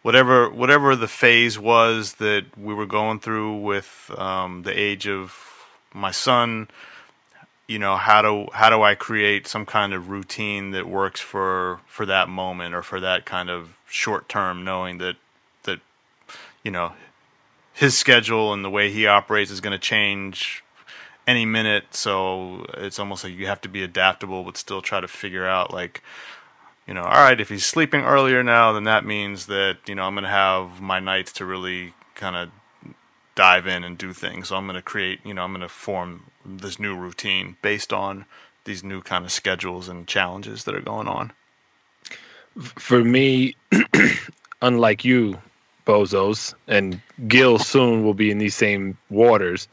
whatever 0.03 0.49
whatever 0.49 0.97
the 0.97 1.09
phase 1.09 1.59
was 1.59 2.15
that 2.15 2.47
we 2.57 2.75
were 2.75 2.87
going 2.87 3.21
through 3.21 3.57
with 3.59 4.11
um, 4.17 4.63
the 4.63 4.79
age 4.79 5.07
of 5.07 5.37
my 5.93 6.11
son, 6.11 6.69
you 7.67 7.79
know, 7.79 7.97
how 7.97 8.23
do 8.23 8.47
how 8.53 8.71
do 8.71 8.83
I 8.83 8.95
create 8.95 9.47
some 9.47 9.67
kind 9.67 9.93
of 9.93 10.09
routine 10.09 10.71
that 10.73 10.87
works 10.89 11.21
for 11.21 11.81
for 11.87 12.07
that 12.07 12.29
moment 12.29 12.75
or 12.75 12.83
for 12.83 13.01
that 13.01 13.25
kind 13.25 13.51
of 13.51 13.77
short 13.89 14.29
term, 14.29 14.65
knowing 14.65 14.99
that 14.99 15.17
that 15.65 15.81
you 16.63 16.71
know 16.71 16.93
his 17.73 17.97
schedule 17.97 18.53
and 18.53 18.65
the 18.65 18.71
way 18.71 18.91
he 18.91 19.07
operates 19.07 19.51
is 19.51 19.61
going 19.61 19.73
to 19.73 19.79
change 19.79 20.65
any 21.27 21.45
minute. 21.45 21.95
So 21.95 22.67
it's 22.75 22.99
almost 22.99 23.25
like 23.25 23.35
you 23.35 23.47
have 23.47 23.61
to 23.63 23.69
be 23.69 23.83
adaptable, 23.83 24.43
but 24.43 24.57
still 24.57 24.83
try 24.83 25.01
to 25.01 25.09
figure 25.09 25.47
out 25.47 25.73
like 25.73 26.03
you 26.87 26.95
know, 26.95 27.03
all 27.03 27.23
right, 27.23 27.41
if 27.41 27.49
he's 27.49 27.65
sleeping 27.65 28.03
earlier 28.03 28.43
now, 28.43 28.73
then 28.73 28.85
that 28.85 29.05
means 29.05 29.47
that, 29.47 29.79
you 29.87 29.95
know, 29.95 30.05
I'm 30.05 30.15
going 30.15 30.25
to 30.25 30.31
have 30.31 30.81
my 30.81 30.99
nights 30.99 31.33
to 31.35 31.45
really 31.45 31.95
kind 32.15 32.37
of 32.37 32.51
dive 33.35 33.67
in 33.67 33.85
and 33.85 33.97
do 33.97 34.13
things. 34.13 34.49
So 34.49 34.57
I'm 34.57 34.67
going 34.67 34.77
to 34.77 34.83
create, 34.83 35.21
you 35.25 35.35
know, 35.35 35.43
I'm 35.43 35.53
going 35.53 35.61
to 35.61 35.69
form 35.69 36.31
this 36.45 36.79
new 36.79 36.97
routine 36.97 37.57
based 37.63 37.93
on 37.93 38.25
these 38.65 38.83
new 38.83 39.01
kind 39.03 39.25
of 39.25 39.33
schedules 39.33 39.89
and 39.89 40.07
challenges 40.07 40.65
that 40.65 40.75
are 40.75 40.81
going 40.81 41.09
on. 41.09 41.33
For 42.59 43.03
me, 43.03 43.55
unlike 44.63 45.05
you, 45.05 45.41
bozos, 45.87 46.55
and 46.67 47.01
Gil 47.29 47.59
soon 47.59 48.05
will 48.05 48.15
be 48.15 48.31
in 48.31 48.39
these 48.39 48.55
same 48.55 48.99
waters. 49.09 49.69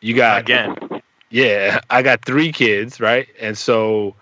You 0.00 0.14
got 0.14 0.42
Again. 0.42 0.76
Yeah, 1.28 1.80
I 1.90 2.02
got 2.02 2.24
three 2.24 2.52
kids, 2.52 3.00
right? 3.00 3.26
And 3.40 3.58
so 3.58 4.14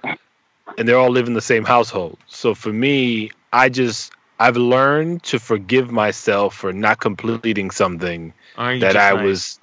and 0.79 0.89
they're 0.89 0.99
all 0.99 1.11
live 1.11 1.27
in 1.27 1.35
the 1.35 1.41
same 1.41 1.65
household. 1.65 2.19
So 2.27 2.55
for 2.55 2.73
me, 2.73 3.31
I 3.53 3.69
just 3.69 4.13
I've 4.39 4.57
learned 4.57 5.23
to 5.25 5.39
forgive 5.39 5.91
myself 5.91 6.55
for 6.55 6.73
not 6.73 7.01
completing 7.01 7.71
something 7.71 8.33
Aren't 8.57 8.81
that 8.81 8.97
I 8.97 9.13
nice? 9.13 9.25
was 9.25 9.61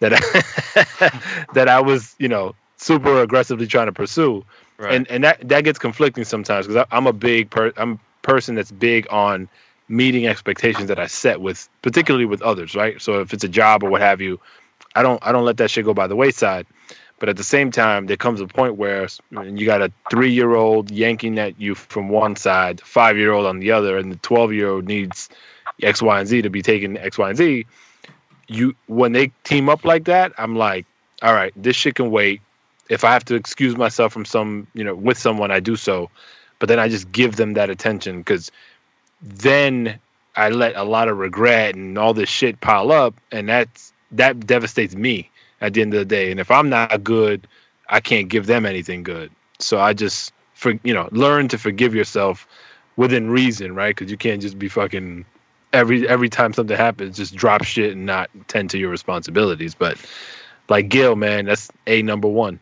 that 0.00 0.12
I, 0.14 1.46
that 1.54 1.68
I 1.68 1.80
was, 1.80 2.14
you 2.18 2.28
know, 2.28 2.54
super 2.76 3.22
aggressively 3.22 3.66
trying 3.66 3.86
to 3.86 3.92
pursue. 3.92 4.44
Right. 4.78 4.94
And 4.94 5.10
and 5.10 5.24
that 5.24 5.48
that 5.48 5.64
gets 5.64 5.78
conflicting 5.78 6.24
sometimes 6.24 6.66
because 6.66 6.86
I'm 6.90 7.06
a 7.06 7.12
big 7.12 7.50
per 7.50 7.72
I'm 7.76 7.92
a 7.92 7.98
person 8.22 8.54
that's 8.54 8.70
big 8.70 9.06
on 9.10 9.48
meeting 9.88 10.26
expectations 10.26 10.88
that 10.88 10.98
I 10.98 11.06
set 11.06 11.40
with 11.40 11.68
particularly 11.82 12.24
with 12.24 12.42
others, 12.42 12.74
right? 12.74 13.00
So 13.00 13.20
if 13.20 13.34
it's 13.34 13.44
a 13.44 13.48
job 13.48 13.82
or 13.82 13.90
what 13.90 14.00
have 14.00 14.20
you, 14.20 14.40
I 14.94 15.02
don't 15.02 15.24
I 15.24 15.32
don't 15.32 15.44
let 15.44 15.58
that 15.58 15.70
shit 15.70 15.84
go 15.84 15.94
by 15.94 16.06
the 16.06 16.16
wayside. 16.16 16.66
But 17.20 17.28
at 17.28 17.36
the 17.36 17.44
same 17.44 17.70
time, 17.70 18.06
there 18.06 18.16
comes 18.16 18.40
a 18.40 18.46
point 18.46 18.76
where 18.76 19.06
you 19.30 19.66
got 19.66 19.82
a 19.82 19.92
three 20.10 20.32
year 20.32 20.54
old 20.54 20.90
yanking 20.90 21.38
at 21.38 21.60
you 21.60 21.74
from 21.74 22.08
one 22.08 22.34
side, 22.34 22.80
five 22.80 23.18
year 23.18 23.30
old 23.30 23.46
on 23.46 23.60
the 23.60 23.72
other, 23.72 23.98
and 23.98 24.10
the 24.10 24.16
twelve 24.16 24.54
year 24.54 24.70
old 24.70 24.86
needs 24.86 25.28
X, 25.82 26.00
Y, 26.00 26.18
and 26.18 26.26
Z 26.26 26.42
to 26.42 26.50
be 26.50 26.62
taking 26.62 26.96
X, 26.96 27.18
Y, 27.18 27.28
and 27.28 27.36
Z. 27.36 27.66
You 28.48 28.74
when 28.86 29.12
they 29.12 29.32
team 29.44 29.68
up 29.68 29.84
like 29.84 30.06
that, 30.06 30.32
I'm 30.38 30.56
like, 30.56 30.86
all 31.22 31.34
right, 31.34 31.52
this 31.54 31.76
shit 31.76 31.94
can 31.94 32.10
wait. 32.10 32.40
If 32.88 33.04
I 33.04 33.12
have 33.12 33.26
to 33.26 33.34
excuse 33.34 33.76
myself 33.76 34.14
from 34.14 34.24
some, 34.24 34.66
you 34.72 34.82
know, 34.82 34.94
with 34.94 35.18
someone, 35.18 35.50
I 35.50 35.60
do 35.60 35.76
so. 35.76 36.10
But 36.58 36.70
then 36.70 36.78
I 36.78 36.88
just 36.88 37.12
give 37.12 37.36
them 37.36 37.52
that 37.54 37.68
attention 37.68 38.18
because 38.18 38.50
then 39.20 40.00
I 40.34 40.48
let 40.48 40.74
a 40.74 40.84
lot 40.84 41.08
of 41.08 41.18
regret 41.18 41.74
and 41.74 41.98
all 41.98 42.14
this 42.14 42.30
shit 42.30 42.62
pile 42.62 42.90
up, 42.90 43.14
and 43.30 43.46
that's 43.50 43.92
that 44.12 44.46
devastates 44.46 44.94
me 44.96 45.30
at 45.60 45.74
the 45.74 45.82
end 45.82 45.94
of 45.94 45.98
the 45.98 46.04
day. 46.04 46.30
And 46.30 46.40
if 46.40 46.50
I'm 46.50 46.68
not 46.68 47.02
good, 47.04 47.46
I 47.88 48.00
can't 48.00 48.28
give 48.28 48.46
them 48.46 48.66
anything 48.66 49.02
good. 49.02 49.30
So 49.58 49.80
I 49.80 49.92
just 49.92 50.32
for 50.54 50.72
you 50.82 50.94
know 50.94 51.08
learn 51.12 51.48
to 51.48 51.58
forgive 51.58 51.94
yourself 51.94 52.46
within 52.96 53.30
reason, 53.30 53.74
right? 53.74 53.94
Because 53.94 54.10
you 54.10 54.16
can't 54.16 54.42
just 54.42 54.58
be 54.58 54.68
fucking 54.68 55.24
every 55.72 56.08
every 56.08 56.28
time 56.28 56.52
something 56.52 56.76
happens, 56.76 57.16
just 57.16 57.34
drop 57.34 57.64
shit 57.64 57.92
and 57.92 58.06
not 58.06 58.30
tend 58.48 58.70
to 58.70 58.78
your 58.78 58.90
responsibilities. 58.90 59.74
But 59.74 59.98
like 60.68 60.88
Gil, 60.88 61.16
man, 61.16 61.46
that's 61.46 61.70
a 61.86 62.02
number 62.02 62.28
one. 62.28 62.60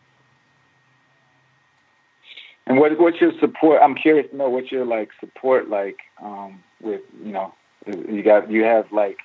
And 2.67 2.77
what 2.77 2.97
what's 2.99 3.19
your 3.19 3.31
support? 3.39 3.81
I'm 3.81 3.95
curious 3.95 4.29
to 4.31 4.37
know 4.37 4.49
what's 4.49 4.71
your 4.71 4.85
like 4.85 5.09
support 5.19 5.69
like 5.69 5.97
um, 6.21 6.63
with 6.81 7.01
you 7.23 7.31
know 7.31 7.53
you 7.87 8.21
got 8.23 8.49
you 8.51 8.63
have 8.63 8.91
like 8.91 9.17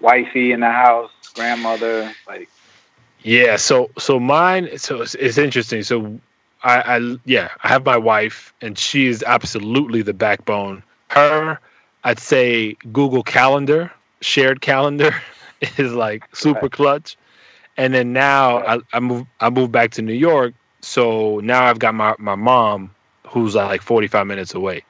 wifey 0.00 0.52
in 0.52 0.60
the 0.60 0.70
house, 0.70 1.10
grandmother, 1.34 2.12
like 2.26 2.48
Yeah, 3.22 3.56
so 3.56 3.90
so 3.98 4.18
mine 4.18 4.78
so 4.78 5.02
it's, 5.02 5.14
it's 5.14 5.38
interesting. 5.38 5.82
So 5.82 6.20
I, 6.62 6.96
I 6.98 7.16
yeah, 7.24 7.50
I 7.62 7.68
have 7.68 7.84
my 7.84 7.96
wife 7.96 8.54
and 8.60 8.78
she 8.78 9.06
is 9.06 9.22
absolutely 9.26 10.02
the 10.02 10.14
backbone. 10.14 10.82
Her, 11.10 11.58
I'd 12.04 12.18
say 12.18 12.74
Google 12.92 13.22
Calendar, 13.22 13.92
shared 14.20 14.60
calendar 14.60 15.14
is 15.78 15.92
like 15.92 16.24
super 16.34 16.68
Right. 16.68 16.70
clutch. 16.70 17.16
And 17.76 17.94
then 17.94 18.12
now 18.12 18.58
I, 18.64 18.78
I 18.92 19.00
move 19.00 19.26
I 19.40 19.50
moved 19.50 19.72
back 19.72 19.92
to 19.92 20.02
New 20.02 20.14
York, 20.14 20.54
so 20.82 21.40
now 21.40 21.64
I've 21.64 21.78
got 21.78 21.94
my, 21.94 22.14
my 22.18 22.34
mom 22.36 22.94
who's 23.28 23.54
like 23.54 23.82
45 23.82 24.26
minutes 24.26 24.54
away. 24.54 24.84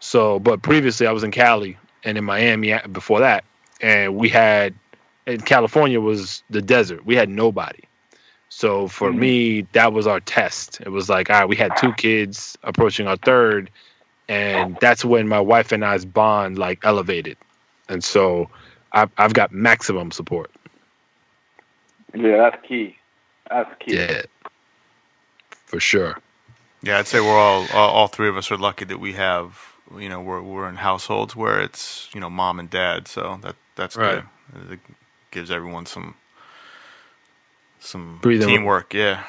So, 0.00 0.38
but 0.38 0.62
previously 0.62 1.06
I 1.06 1.12
was 1.12 1.24
in 1.24 1.30
Cali 1.30 1.78
and 2.04 2.18
in 2.18 2.24
Miami 2.24 2.74
before 2.92 3.20
that, 3.20 3.44
and 3.80 4.16
we 4.16 4.28
had 4.28 4.74
in 5.26 5.40
California 5.42 6.00
was 6.00 6.44
the 6.50 6.62
desert. 6.62 7.06
We 7.06 7.16
had 7.16 7.28
nobody. 7.30 7.84
So 8.50 8.88
for 8.88 9.12
Mhm. 9.12 9.14
me, 9.14 9.62
that 9.72 9.92
was 9.92 10.06
our 10.06 10.20
test. 10.20 10.80
It 10.82 10.90
was 10.90 11.08
like, 11.10 11.30
all 11.30 11.40
right, 11.40 11.48
we 11.48 11.56
had 11.56 11.76
two 11.76 11.94
kids 11.94 12.56
approaching 12.64 13.06
our 13.08 13.16
third, 13.18 13.70
and 14.28 14.78
that's 14.80 15.04
when 15.04 15.28
my 15.28 15.40
wife 15.40 15.72
and 15.72 15.84
I's 15.84 16.04
bond 16.06 16.58
like 16.58 16.80
elevated. 16.84 17.38
And 17.88 18.04
so 18.04 18.50
I've 18.92 19.10
I've 19.18 19.34
got 19.34 19.52
maximum 19.52 20.12
support. 20.12 20.52
yeah, 22.14 22.38
that's 22.50 22.66
key. 22.68 22.96
That's 23.50 23.70
key. 23.80 23.96
Yeah, 23.96 24.22
for 25.66 25.80
sure. 25.80 26.18
Yeah, 26.82 26.98
I'd 26.98 27.08
say 27.08 27.20
we're 27.20 27.38
all, 27.38 27.66
all 27.72 27.90
all 27.90 28.08
three 28.08 28.28
of 28.28 28.36
us 28.36 28.50
are 28.52 28.58
lucky 28.58 28.86
that 28.86 29.00
we 29.00 29.14
have 29.14 29.74
you 29.98 30.08
know 30.08 30.20
we're 30.20 30.42
we're 30.42 30.68
in 30.68 30.76
households 30.76 31.36
where 31.36 31.60
it's 31.60 32.10
you 32.14 32.20
know 32.20 32.30
mom 32.30 32.58
and 32.60 32.70
dad, 32.70 33.08
so 33.08 33.38
that 33.42 33.56
that's 33.76 33.96
Right. 33.96 33.98
good. 33.98 34.24
It 35.36 35.40
gives 35.40 35.50
everyone 35.50 35.84
some 35.84 36.14
some 37.78 38.20
Breathing 38.22 38.48
room. 38.48 38.56
teamwork. 38.56 38.94
Yeah. 38.94 39.22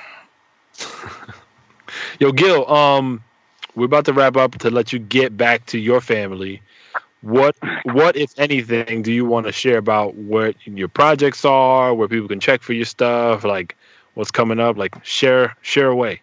Yo, 2.22 2.32
Gil, 2.32 2.66
um, 2.72 3.22
we're 3.76 3.88
about 3.88 4.06
to 4.06 4.14
wrap 4.14 4.38
up 4.38 4.58
to 4.60 4.70
let 4.70 4.94
you 4.94 5.00
get 5.00 5.36
back 5.36 5.66
to 5.66 5.78
your 5.78 6.00
family. 6.00 6.62
What, 7.20 7.58
what, 7.84 8.16
if 8.16 8.32
anything, 8.40 9.02
do 9.02 9.12
you 9.12 9.26
want 9.26 9.48
to 9.48 9.52
share 9.52 9.78
about 9.78 10.16
what 10.16 10.56
your 10.66 10.88
projects 10.88 11.44
are, 11.44 11.94
where 11.94 12.08
people 12.08 12.30
can 12.30 12.40
check 12.40 12.62
for 12.62 12.72
your 12.72 12.86
stuff, 12.86 13.44
like 13.44 13.76
what's 14.14 14.32
coming 14.32 14.62
up? 14.62 14.78
Like, 14.78 15.04
share, 15.04 15.58
share 15.62 15.90
away. 15.90 16.22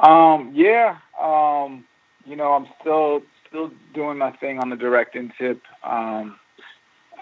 Um, 0.00 0.50
yeah. 0.56 0.96
Um, 1.22 1.84
you 2.26 2.34
know, 2.34 2.54
I'm 2.54 2.66
still 2.80 3.22
still 3.46 3.70
doing 3.94 4.18
my 4.18 4.32
thing 4.32 4.58
on 4.58 4.70
the 4.70 4.76
direct 4.76 5.14
in 5.14 5.32
tip. 5.38 5.62
Um, 5.84 6.40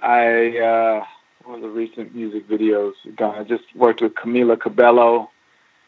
I 0.02 0.58
uh, 0.58 1.04
one 1.44 1.56
of 1.56 1.62
the 1.62 1.68
recent 1.68 2.14
music 2.14 2.48
videos 2.48 2.92
done. 3.16 3.34
I 3.36 3.44
just 3.44 3.64
worked 3.74 4.00
with 4.00 4.14
Camila 4.14 4.60
Cabello 4.60 5.30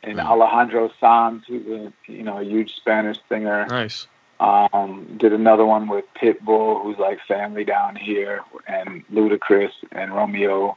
and 0.02 0.20
Alejandro 0.20 0.90
Sanz, 1.00 1.44
who's 1.46 1.66
a 1.66 1.92
you 2.06 2.22
know 2.22 2.38
a 2.38 2.44
huge 2.44 2.74
Spanish 2.76 3.18
singer. 3.28 3.66
Nice. 3.68 4.06
Um, 4.40 5.16
did 5.18 5.32
another 5.32 5.66
one 5.66 5.88
with 5.88 6.04
Pitbull, 6.14 6.82
who's 6.82 6.98
like 6.98 7.18
family 7.26 7.64
down 7.64 7.96
here, 7.96 8.42
and 8.68 9.04
Ludacris 9.08 9.72
and 9.90 10.14
Romeo, 10.14 10.76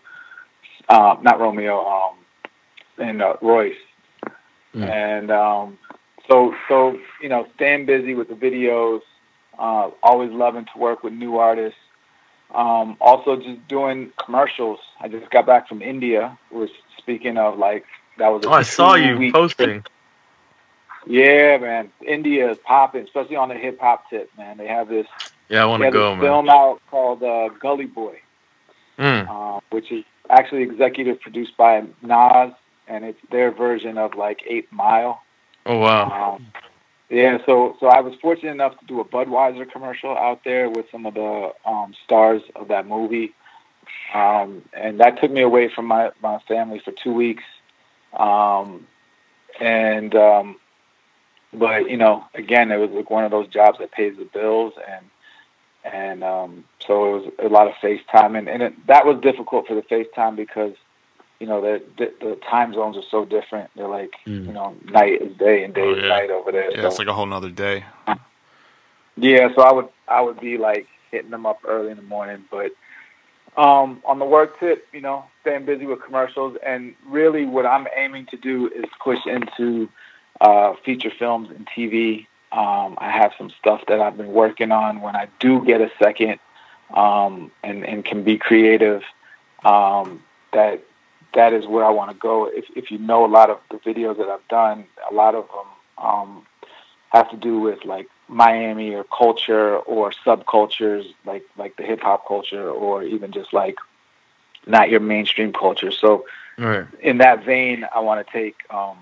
uh, 0.89 1.15
not 1.21 1.39
Romeo, 1.39 1.85
um, 1.85 2.15
and 2.97 3.21
uh, 3.21 3.35
Royce. 3.39 3.75
Mm. 4.73 4.89
And 4.89 5.31
um, 5.31 5.77
so, 6.27 6.55
so 6.67 6.97
you 7.21 7.29
know, 7.29 7.47
staying 7.55 7.85
busy 7.85 8.15
with 8.15 8.29
the 8.29 8.35
videos, 8.35 9.01
uh, 9.59 9.91
always 10.01 10.31
loving 10.31 10.65
to 10.73 10.79
work 10.79 11.03
with 11.03 11.13
new 11.13 11.37
artists. 11.37 11.79
Um, 12.53 12.97
also, 12.99 13.37
just 13.37 13.67
doing 13.67 14.11
commercials. 14.23 14.79
I 14.99 15.07
just 15.07 15.29
got 15.31 15.45
back 15.45 15.67
from 15.67 15.81
India. 15.81 16.37
We're 16.51 16.67
speaking 16.97 17.37
of 17.37 17.57
like 17.57 17.85
that 18.17 18.27
was. 18.29 18.43
A 18.45 18.49
Oh, 18.49 18.53
I 18.53 18.61
saw 18.63 18.95
you 18.95 19.31
posting. 19.31 19.67
trip. 19.83 19.89
Yeah, 21.07 21.57
man. 21.57 21.91
India 22.05 22.51
is 22.51 22.57
popping, 22.63 23.03
especially 23.03 23.35
on 23.35 23.49
the 23.49 23.55
hip 23.55 23.79
hop 23.79 24.09
tip, 24.09 24.29
man. 24.37 24.57
They 24.57 24.67
have 24.67 24.87
this, 24.87 25.07
Yeah, 25.49 25.63
I 25.63 25.65
want 25.65 25.81
to 25.83 25.89
go, 25.91 26.11
this 26.11 26.21
man. 26.21 26.25
film 26.27 26.49
out 26.49 26.81
called 26.91 27.23
uh, 27.23 27.49
Gully 27.59 27.85
Boy, 27.87 28.19
Mm. 28.99 29.27
uh, 29.27 29.61
which 29.71 29.91
is 29.91 30.03
actually 30.29 30.61
executive 30.63 31.19
produced 31.21 31.57
by 31.57 31.83
Nas, 32.03 32.51
and 32.87 33.03
it's 33.03 33.19
their 33.31 33.49
version 33.51 33.97
of 33.97 34.13
like 34.15 34.41
Eight 34.45 34.71
Mile. 34.71 35.21
Oh 35.65 35.77
wow. 35.79 36.35
Um, 36.35 36.45
yeah, 37.11 37.39
so 37.45 37.75
so 37.81 37.87
I 37.87 37.99
was 37.99 38.13
fortunate 38.21 38.51
enough 38.51 38.79
to 38.79 38.85
do 38.85 39.01
a 39.01 39.05
Budweiser 39.05 39.69
commercial 39.69 40.17
out 40.17 40.45
there 40.45 40.69
with 40.69 40.85
some 40.91 41.05
of 41.05 41.13
the 41.13 41.51
um, 41.65 41.93
stars 42.05 42.41
of 42.55 42.69
that 42.69 42.87
movie, 42.87 43.33
um, 44.13 44.61
and 44.71 45.01
that 45.01 45.19
took 45.19 45.29
me 45.29 45.41
away 45.41 45.67
from 45.67 45.87
my 45.87 46.11
my 46.23 46.39
family 46.47 46.79
for 46.79 46.93
two 46.93 47.11
weeks. 47.11 47.43
Um, 48.13 48.87
and 49.59 50.15
um, 50.15 50.55
but 51.53 51.89
you 51.89 51.97
know, 51.97 52.23
again, 52.33 52.71
it 52.71 52.77
was 52.77 52.91
like 52.91 53.09
one 53.09 53.25
of 53.25 53.31
those 53.31 53.49
jobs 53.49 53.79
that 53.79 53.91
pays 53.91 54.15
the 54.17 54.23
bills, 54.23 54.73
and 54.87 55.05
and 55.83 56.23
um, 56.23 56.63
so 56.79 57.17
it 57.17 57.23
was 57.23 57.33
a 57.39 57.49
lot 57.49 57.67
of 57.67 57.73
FaceTime, 57.73 58.37
and 58.37 58.47
and 58.47 58.63
it, 58.63 58.87
that 58.87 59.05
was 59.05 59.19
difficult 59.21 59.67
for 59.67 59.75
the 59.75 59.81
FaceTime 59.81 60.37
because 60.37 60.75
you 61.41 61.47
know 61.47 61.59
the, 61.59 61.81
the 61.97 62.13
the 62.25 62.35
time 62.49 62.73
zones 62.73 62.95
are 62.95 63.03
so 63.09 63.25
different. 63.25 63.71
They're 63.75 63.87
like 63.87 64.13
Mm. 64.27 64.45
you 64.47 64.53
know 64.53 64.75
night 64.85 65.21
is 65.21 65.35
day 65.37 65.63
and 65.63 65.73
day 65.73 65.81
Oh, 65.81 65.93
is 65.95 66.03
night 66.07 66.29
over 66.29 66.51
there. 66.51 66.71
Yeah, 66.71 66.81
so. 66.83 66.87
it's 66.87 66.99
like 66.99 67.07
a 67.07 67.13
whole 67.13 67.25
nother 67.25 67.49
day. 67.49 67.83
Yeah, 69.17 69.49
so 69.55 69.61
I 69.61 69.73
would 69.73 69.89
I 70.07 70.21
would 70.21 70.39
be 70.39 70.57
like 70.57 70.87
hitting 71.11 71.31
them 71.31 71.45
up 71.45 71.59
early 71.67 71.91
in 71.91 71.97
the 71.97 72.03
morning, 72.03 72.45
but 72.49 72.71
um, 73.57 74.01
on 74.05 74.19
the 74.19 74.25
work 74.25 74.59
tip, 74.59 74.87
you 74.93 75.01
know, 75.01 75.25
staying 75.41 75.65
busy 75.65 75.85
with 75.85 76.01
commercials, 76.01 76.55
and 76.65 76.95
really 77.07 77.45
what 77.45 77.65
I'm 77.65 77.87
aiming 77.95 78.27
to 78.27 78.37
do 78.37 78.67
is 78.69 78.85
push 79.03 79.19
into 79.25 79.89
uh, 80.39 80.73
feature 80.85 81.11
films 81.17 81.49
and 81.49 81.67
TV. 81.67 82.27
Um, 82.53 82.97
I 82.97 83.11
have 83.11 83.33
some 83.37 83.49
stuff 83.59 83.81
that 83.87 83.99
I've 83.99 84.15
been 84.17 84.31
working 84.33 84.71
on. 84.71 85.01
When 85.01 85.15
I 85.15 85.27
do 85.39 85.63
get 85.65 85.81
a 85.81 85.91
second 86.01 86.39
um, 86.93 87.51
and 87.63 87.85
and 87.85 88.05
can 88.05 88.23
be 88.23 88.37
creative, 88.37 89.03
um, 89.65 90.23
that 90.53 90.83
that 91.33 91.53
is 91.53 91.65
where 91.67 91.85
I 91.85 91.89
want 91.89 92.11
to 92.11 92.17
go. 92.17 92.45
If 92.45 92.65
if 92.75 92.91
you 92.91 92.97
know 92.97 93.25
a 93.25 93.27
lot 93.27 93.49
of 93.49 93.59
the 93.69 93.77
videos 93.77 94.17
that 94.17 94.27
I've 94.27 94.47
done, 94.47 94.85
a 95.09 95.13
lot 95.13 95.35
of 95.35 95.47
them 95.47 96.05
um, 96.05 96.45
have 97.09 97.29
to 97.31 97.37
do 97.37 97.59
with 97.59 97.85
like 97.85 98.07
Miami 98.27 98.93
or 98.93 99.03
culture 99.03 99.77
or 99.77 100.11
subcultures 100.25 101.05
like 101.25 101.43
like 101.57 101.75
the 101.77 101.83
hip 101.83 102.01
hop 102.01 102.27
culture 102.27 102.69
or 102.69 103.03
even 103.03 103.31
just 103.31 103.53
like 103.53 103.77
not 104.65 104.89
your 104.89 104.99
mainstream 104.99 105.53
culture. 105.53 105.91
So 105.91 106.25
Right. 106.57 106.85
in 106.99 107.17
that 107.19 107.43
vein, 107.43 107.87
I 107.95 108.01
want 108.01 108.25
to 108.25 108.31
take 108.31 108.55
um, 108.69 108.97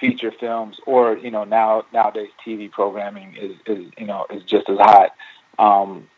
feature 0.00 0.32
films 0.32 0.80
or 0.86 1.16
you 1.16 1.30
know 1.30 1.44
now 1.44 1.84
nowadays 1.92 2.30
TV 2.44 2.70
programming 2.70 3.36
is, 3.36 3.56
is 3.66 3.92
you 3.96 4.06
know 4.06 4.26
is 4.30 4.42
just 4.42 4.68
as 4.68 4.78
hot 4.78 5.14
um, 5.58 6.08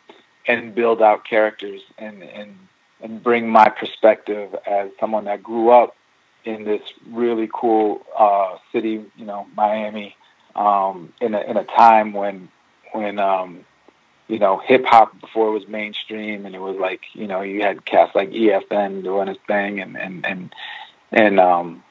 and 0.46 0.74
build 0.74 1.02
out 1.02 1.24
characters 1.24 1.82
and 1.98 2.22
and 2.22 2.56
and 3.00 3.22
bring 3.22 3.48
my 3.48 3.68
perspective 3.68 4.54
as 4.66 4.90
someone 4.98 5.24
that 5.24 5.42
grew 5.42 5.70
up 5.70 5.94
in 6.44 6.64
this 6.64 6.80
really 7.10 7.48
cool 7.52 8.06
uh, 8.18 8.56
city, 8.72 9.04
you 9.16 9.24
know, 9.24 9.46
Miami, 9.56 10.16
um, 10.54 11.12
in 11.20 11.34
a 11.34 11.40
in 11.40 11.56
a 11.56 11.64
time 11.64 12.12
when 12.12 12.48
when 12.92 13.18
um, 13.18 13.64
you 14.28 14.38
know 14.38 14.58
hip 14.58 14.84
hop 14.86 15.20
before 15.20 15.48
it 15.48 15.52
was 15.52 15.68
mainstream 15.68 16.46
and 16.46 16.54
it 16.54 16.60
was 16.60 16.76
like 16.76 17.02
you 17.12 17.26
know 17.26 17.42
you 17.42 17.62
had 17.62 17.84
cats 17.84 18.14
like 18.14 18.30
EFN 18.30 19.02
doing 19.02 19.28
his 19.28 19.36
thing 19.46 19.80
and 19.80 19.98
and 19.98 20.24
and 20.26 20.54
and 21.12 21.40
um, 21.40 21.82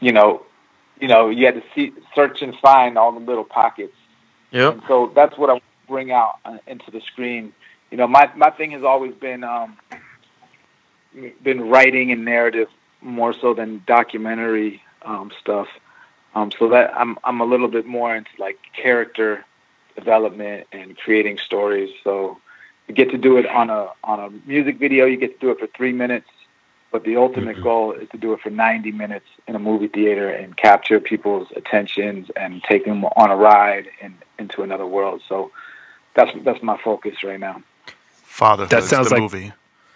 you 0.00 0.12
know 0.12 0.44
you 1.00 1.08
know 1.08 1.28
you 1.28 1.46
had 1.46 1.54
to 1.54 1.62
see 1.74 1.92
search 2.14 2.42
and 2.42 2.54
find 2.58 2.98
all 2.98 3.12
the 3.12 3.20
little 3.20 3.44
pockets 3.44 3.94
Yep. 4.50 4.72
and 4.72 4.82
so 4.88 5.12
that's 5.14 5.36
what 5.36 5.50
I 5.50 5.60
bring 5.86 6.10
out 6.10 6.36
uh, 6.44 6.58
into 6.66 6.90
the 6.90 7.00
screen. 7.00 7.52
You 7.90 7.96
know, 7.98 8.06
my 8.06 8.30
my 8.36 8.50
thing 8.50 8.70
has 8.72 8.82
always 8.82 9.14
been 9.14 9.44
um, 9.44 9.76
been 11.42 11.68
writing 11.68 12.12
and 12.12 12.24
narrative 12.24 12.68
more 13.00 13.32
so 13.32 13.54
than 13.54 13.82
documentary 13.86 14.82
um, 15.02 15.30
stuff. 15.40 15.68
Um, 16.34 16.50
so 16.58 16.68
that 16.68 16.92
I'm 16.96 17.18
I'm 17.24 17.40
a 17.40 17.44
little 17.44 17.68
bit 17.68 17.86
more 17.86 18.14
into 18.14 18.30
like 18.38 18.58
character 18.74 19.44
development 19.96 20.66
and 20.72 20.96
creating 20.96 21.38
stories. 21.38 21.90
So 22.04 22.38
you 22.86 22.94
get 22.94 23.10
to 23.10 23.18
do 23.18 23.36
it 23.38 23.46
on 23.46 23.70
a 23.70 23.88
on 24.04 24.20
a 24.20 24.30
music 24.48 24.78
video. 24.78 25.06
You 25.06 25.16
get 25.16 25.40
to 25.40 25.46
do 25.46 25.50
it 25.50 25.58
for 25.58 25.66
three 25.68 25.92
minutes, 25.92 26.28
but 26.92 27.04
the 27.04 27.16
ultimate 27.16 27.56
Mhm. 27.58 27.62
goal 27.62 27.92
is 27.92 28.08
to 28.10 28.18
do 28.18 28.32
it 28.34 28.40
for 28.40 28.50
90 28.50 28.92
minutes 28.92 29.26
in 29.46 29.54
a 29.56 29.58
movie 29.58 29.88
theater 29.88 30.30
and 30.30 30.56
capture 30.56 31.00
people's 31.00 31.48
attentions 31.56 32.30
and 32.36 32.62
take 32.62 32.84
them 32.84 33.04
on 33.16 33.30
a 33.30 33.36
ride 33.36 33.88
and 34.02 34.14
into 34.38 34.62
another 34.62 34.86
world. 34.86 35.22
So 35.28 35.50
that's 36.14 36.30
that's 36.44 36.62
my 36.62 36.76
focus 36.78 37.24
right 37.24 37.40
now. 37.40 37.62
Fatherhood. 38.22 38.70
That 38.70 38.84
sounds 38.84 39.08
the 39.08 39.14
like- 39.14 39.22
movie. 39.22 39.52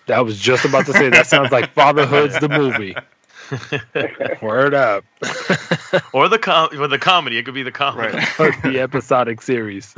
I 0.08 0.20
was 0.20 0.38
just 0.38 0.64
about 0.64 0.86
to 0.86 0.92
say 0.92 1.10
that 1.10 1.26
sounds 1.26 1.52
like 1.52 1.72
Fatherhood's 1.72 2.38
the 2.40 2.48
movie. 2.48 2.94
Word 4.42 4.74
up. 4.74 5.04
Or 6.14 6.28
the 6.30 6.38
com- 6.38 6.70
or 6.78 6.88
the 6.88 6.98
comedy. 6.98 7.36
It 7.36 7.44
could 7.44 7.52
be 7.52 7.62
the 7.62 7.70
comedy. 7.70 8.16
Right. 8.16 8.40
or 8.40 8.50
the 8.62 8.80
episodic 8.80 9.42
series. 9.42 9.94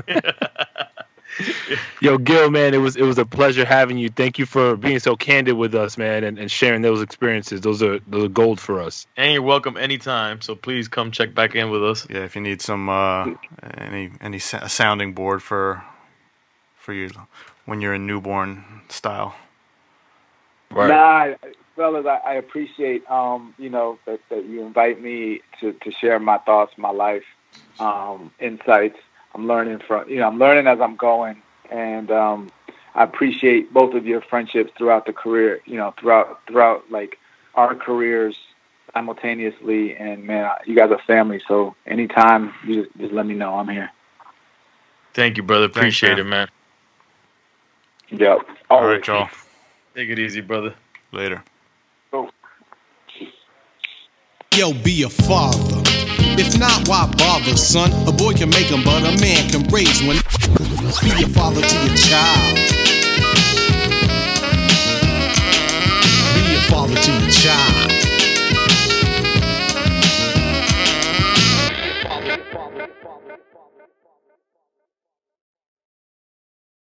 Yo, 2.00 2.18
Gil, 2.18 2.50
man, 2.50 2.74
it 2.74 2.78
was 2.78 2.96
it 2.96 3.02
was 3.02 3.18
a 3.18 3.24
pleasure 3.24 3.64
having 3.64 3.96
you. 3.98 4.08
Thank 4.08 4.38
you 4.38 4.46
for 4.46 4.76
being 4.76 4.98
so 4.98 5.14
candid 5.16 5.56
with 5.56 5.74
us, 5.74 5.96
man, 5.96 6.24
and, 6.24 6.38
and 6.38 6.50
sharing 6.50 6.82
those 6.82 7.00
experiences. 7.02 7.60
Those 7.60 7.82
are 7.82 7.98
those 8.08 8.24
are 8.24 8.28
gold 8.28 8.60
for 8.60 8.80
us. 8.80 9.06
And 9.16 9.32
you're 9.32 9.42
welcome 9.42 9.76
anytime. 9.76 10.40
So 10.40 10.54
please 10.56 10.88
come 10.88 11.10
check 11.12 11.34
back 11.34 11.54
in 11.54 11.70
with 11.70 11.84
us. 11.84 12.06
Yeah, 12.10 12.24
if 12.24 12.34
you 12.34 12.42
need 12.42 12.60
some 12.60 12.88
uh, 12.88 13.34
any 13.78 14.10
any 14.20 14.38
sa- 14.40 14.60
a 14.62 14.68
sounding 14.68 15.12
board 15.12 15.42
for 15.42 15.84
for 16.76 16.92
you 16.92 17.10
when 17.66 17.80
you're 17.80 17.94
in 17.94 18.06
newborn 18.06 18.82
style. 18.88 19.34
Nah, 20.74 21.34
fellas, 21.76 22.06
I, 22.06 22.20
I 22.24 22.34
appreciate 22.34 23.08
um, 23.10 23.54
you 23.58 23.70
know 23.70 23.98
that, 24.06 24.20
that 24.30 24.44
you 24.44 24.62
invite 24.64 25.00
me 25.00 25.40
to, 25.60 25.72
to 25.72 25.92
share 25.92 26.18
my 26.18 26.38
thoughts, 26.38 26.72
my 26.76 26.90
life, 26.90 27.24
um, 27.78 28.32
insights. 28.40 28.98
I'm 29.34 29.46
learning 29.46 29.80
from 29.86 30.08
you 30.08 30.16
know 30.16 30.28
I'm 30.28 30.38
learning 30.38 30.66
as 30.66 30.80
I'm 30.80 30.96
going, 30.96 31.42
and 31.70 32.10
um, 32.10 32.50
I 32.94 33.04
appreciate 33.04 33.72
both 33.72 33.94
of 33.94 34.06
your 34.06 34.20
friendships 34.20 34.72
throughout 34.76 35.06
the 35.06 35.12
career. 35.12 35.60
You 35.66 35.76
know, 35.76 35.94
throughout 35.98 36.40
throughout 36.46 36.90
like 36.90 37.18
our 37.54 37.74
careers 37.74 38.36
simultaneously, 38.92 39.96
and 39.96 40.24
man, 40.24 40.50
you 40.66 40.76
guys 40.76 40.90
are 40.90 41.00
family. 41.06 41.40
So 41.48 41.74
anytime, 41.86 42.54
you 42.66 42.84
just, 42.84 42.96
just 42.98 43.12
let 43.12 43.26
me 43.26 43.34
know. 43.34 43.54
I'm 43.54 43.68
here. 43.68 43.90
Thank 45.14 45.36
you, 45.36 45.42
brother. 45.42 45.68
Thanks, 45.68 46.00
Appreciate 46.00 46.18
man. 46.18 46.18
it, 46.18 46.24
man. 46.24 46.48
Yep. 48.10 48.38
All 48.70 48.80
Always. 48.80 48.98
right, 48.98 49.06
y'all. 49.06 49.28
Take 49.94 50.08
it 50.08 50.18
easy, 50.18 50.40
brother. 50.40 50.74
Later. 51.12 51.44
Yo, 54.56 54.72
be 54.72 55.04
a 55.04 55.08
father. 55.08 55.82
If 56.36 56.58
not, 56.58 56.88
why 56.88 57.06
bother, 57.16 57.56
son? 57.56 57.92
A 58.08 58.12
boy 58.12 58.32
can 58.32 58.50
make 58.50 58.72
make 58.72 58.72
'em, 58.72 58.82
but 58.82 59.02
a 59.02 59.16
man 59.20 59.48
can 59.50 59.62
raise 59.68 60.02
one. 60.02 60.16
Be 61.00 61.22
a 61.22 61.28
father 61.28 61.62
to 61.62 61.76
your 61.86 61.96
child. 61.96 62.56
Be 66.34 66.54
a 66.56 66.60
father 66.68 66.96
to 66.96 67.12
your 67.12 67.30
child. 67.30 67.83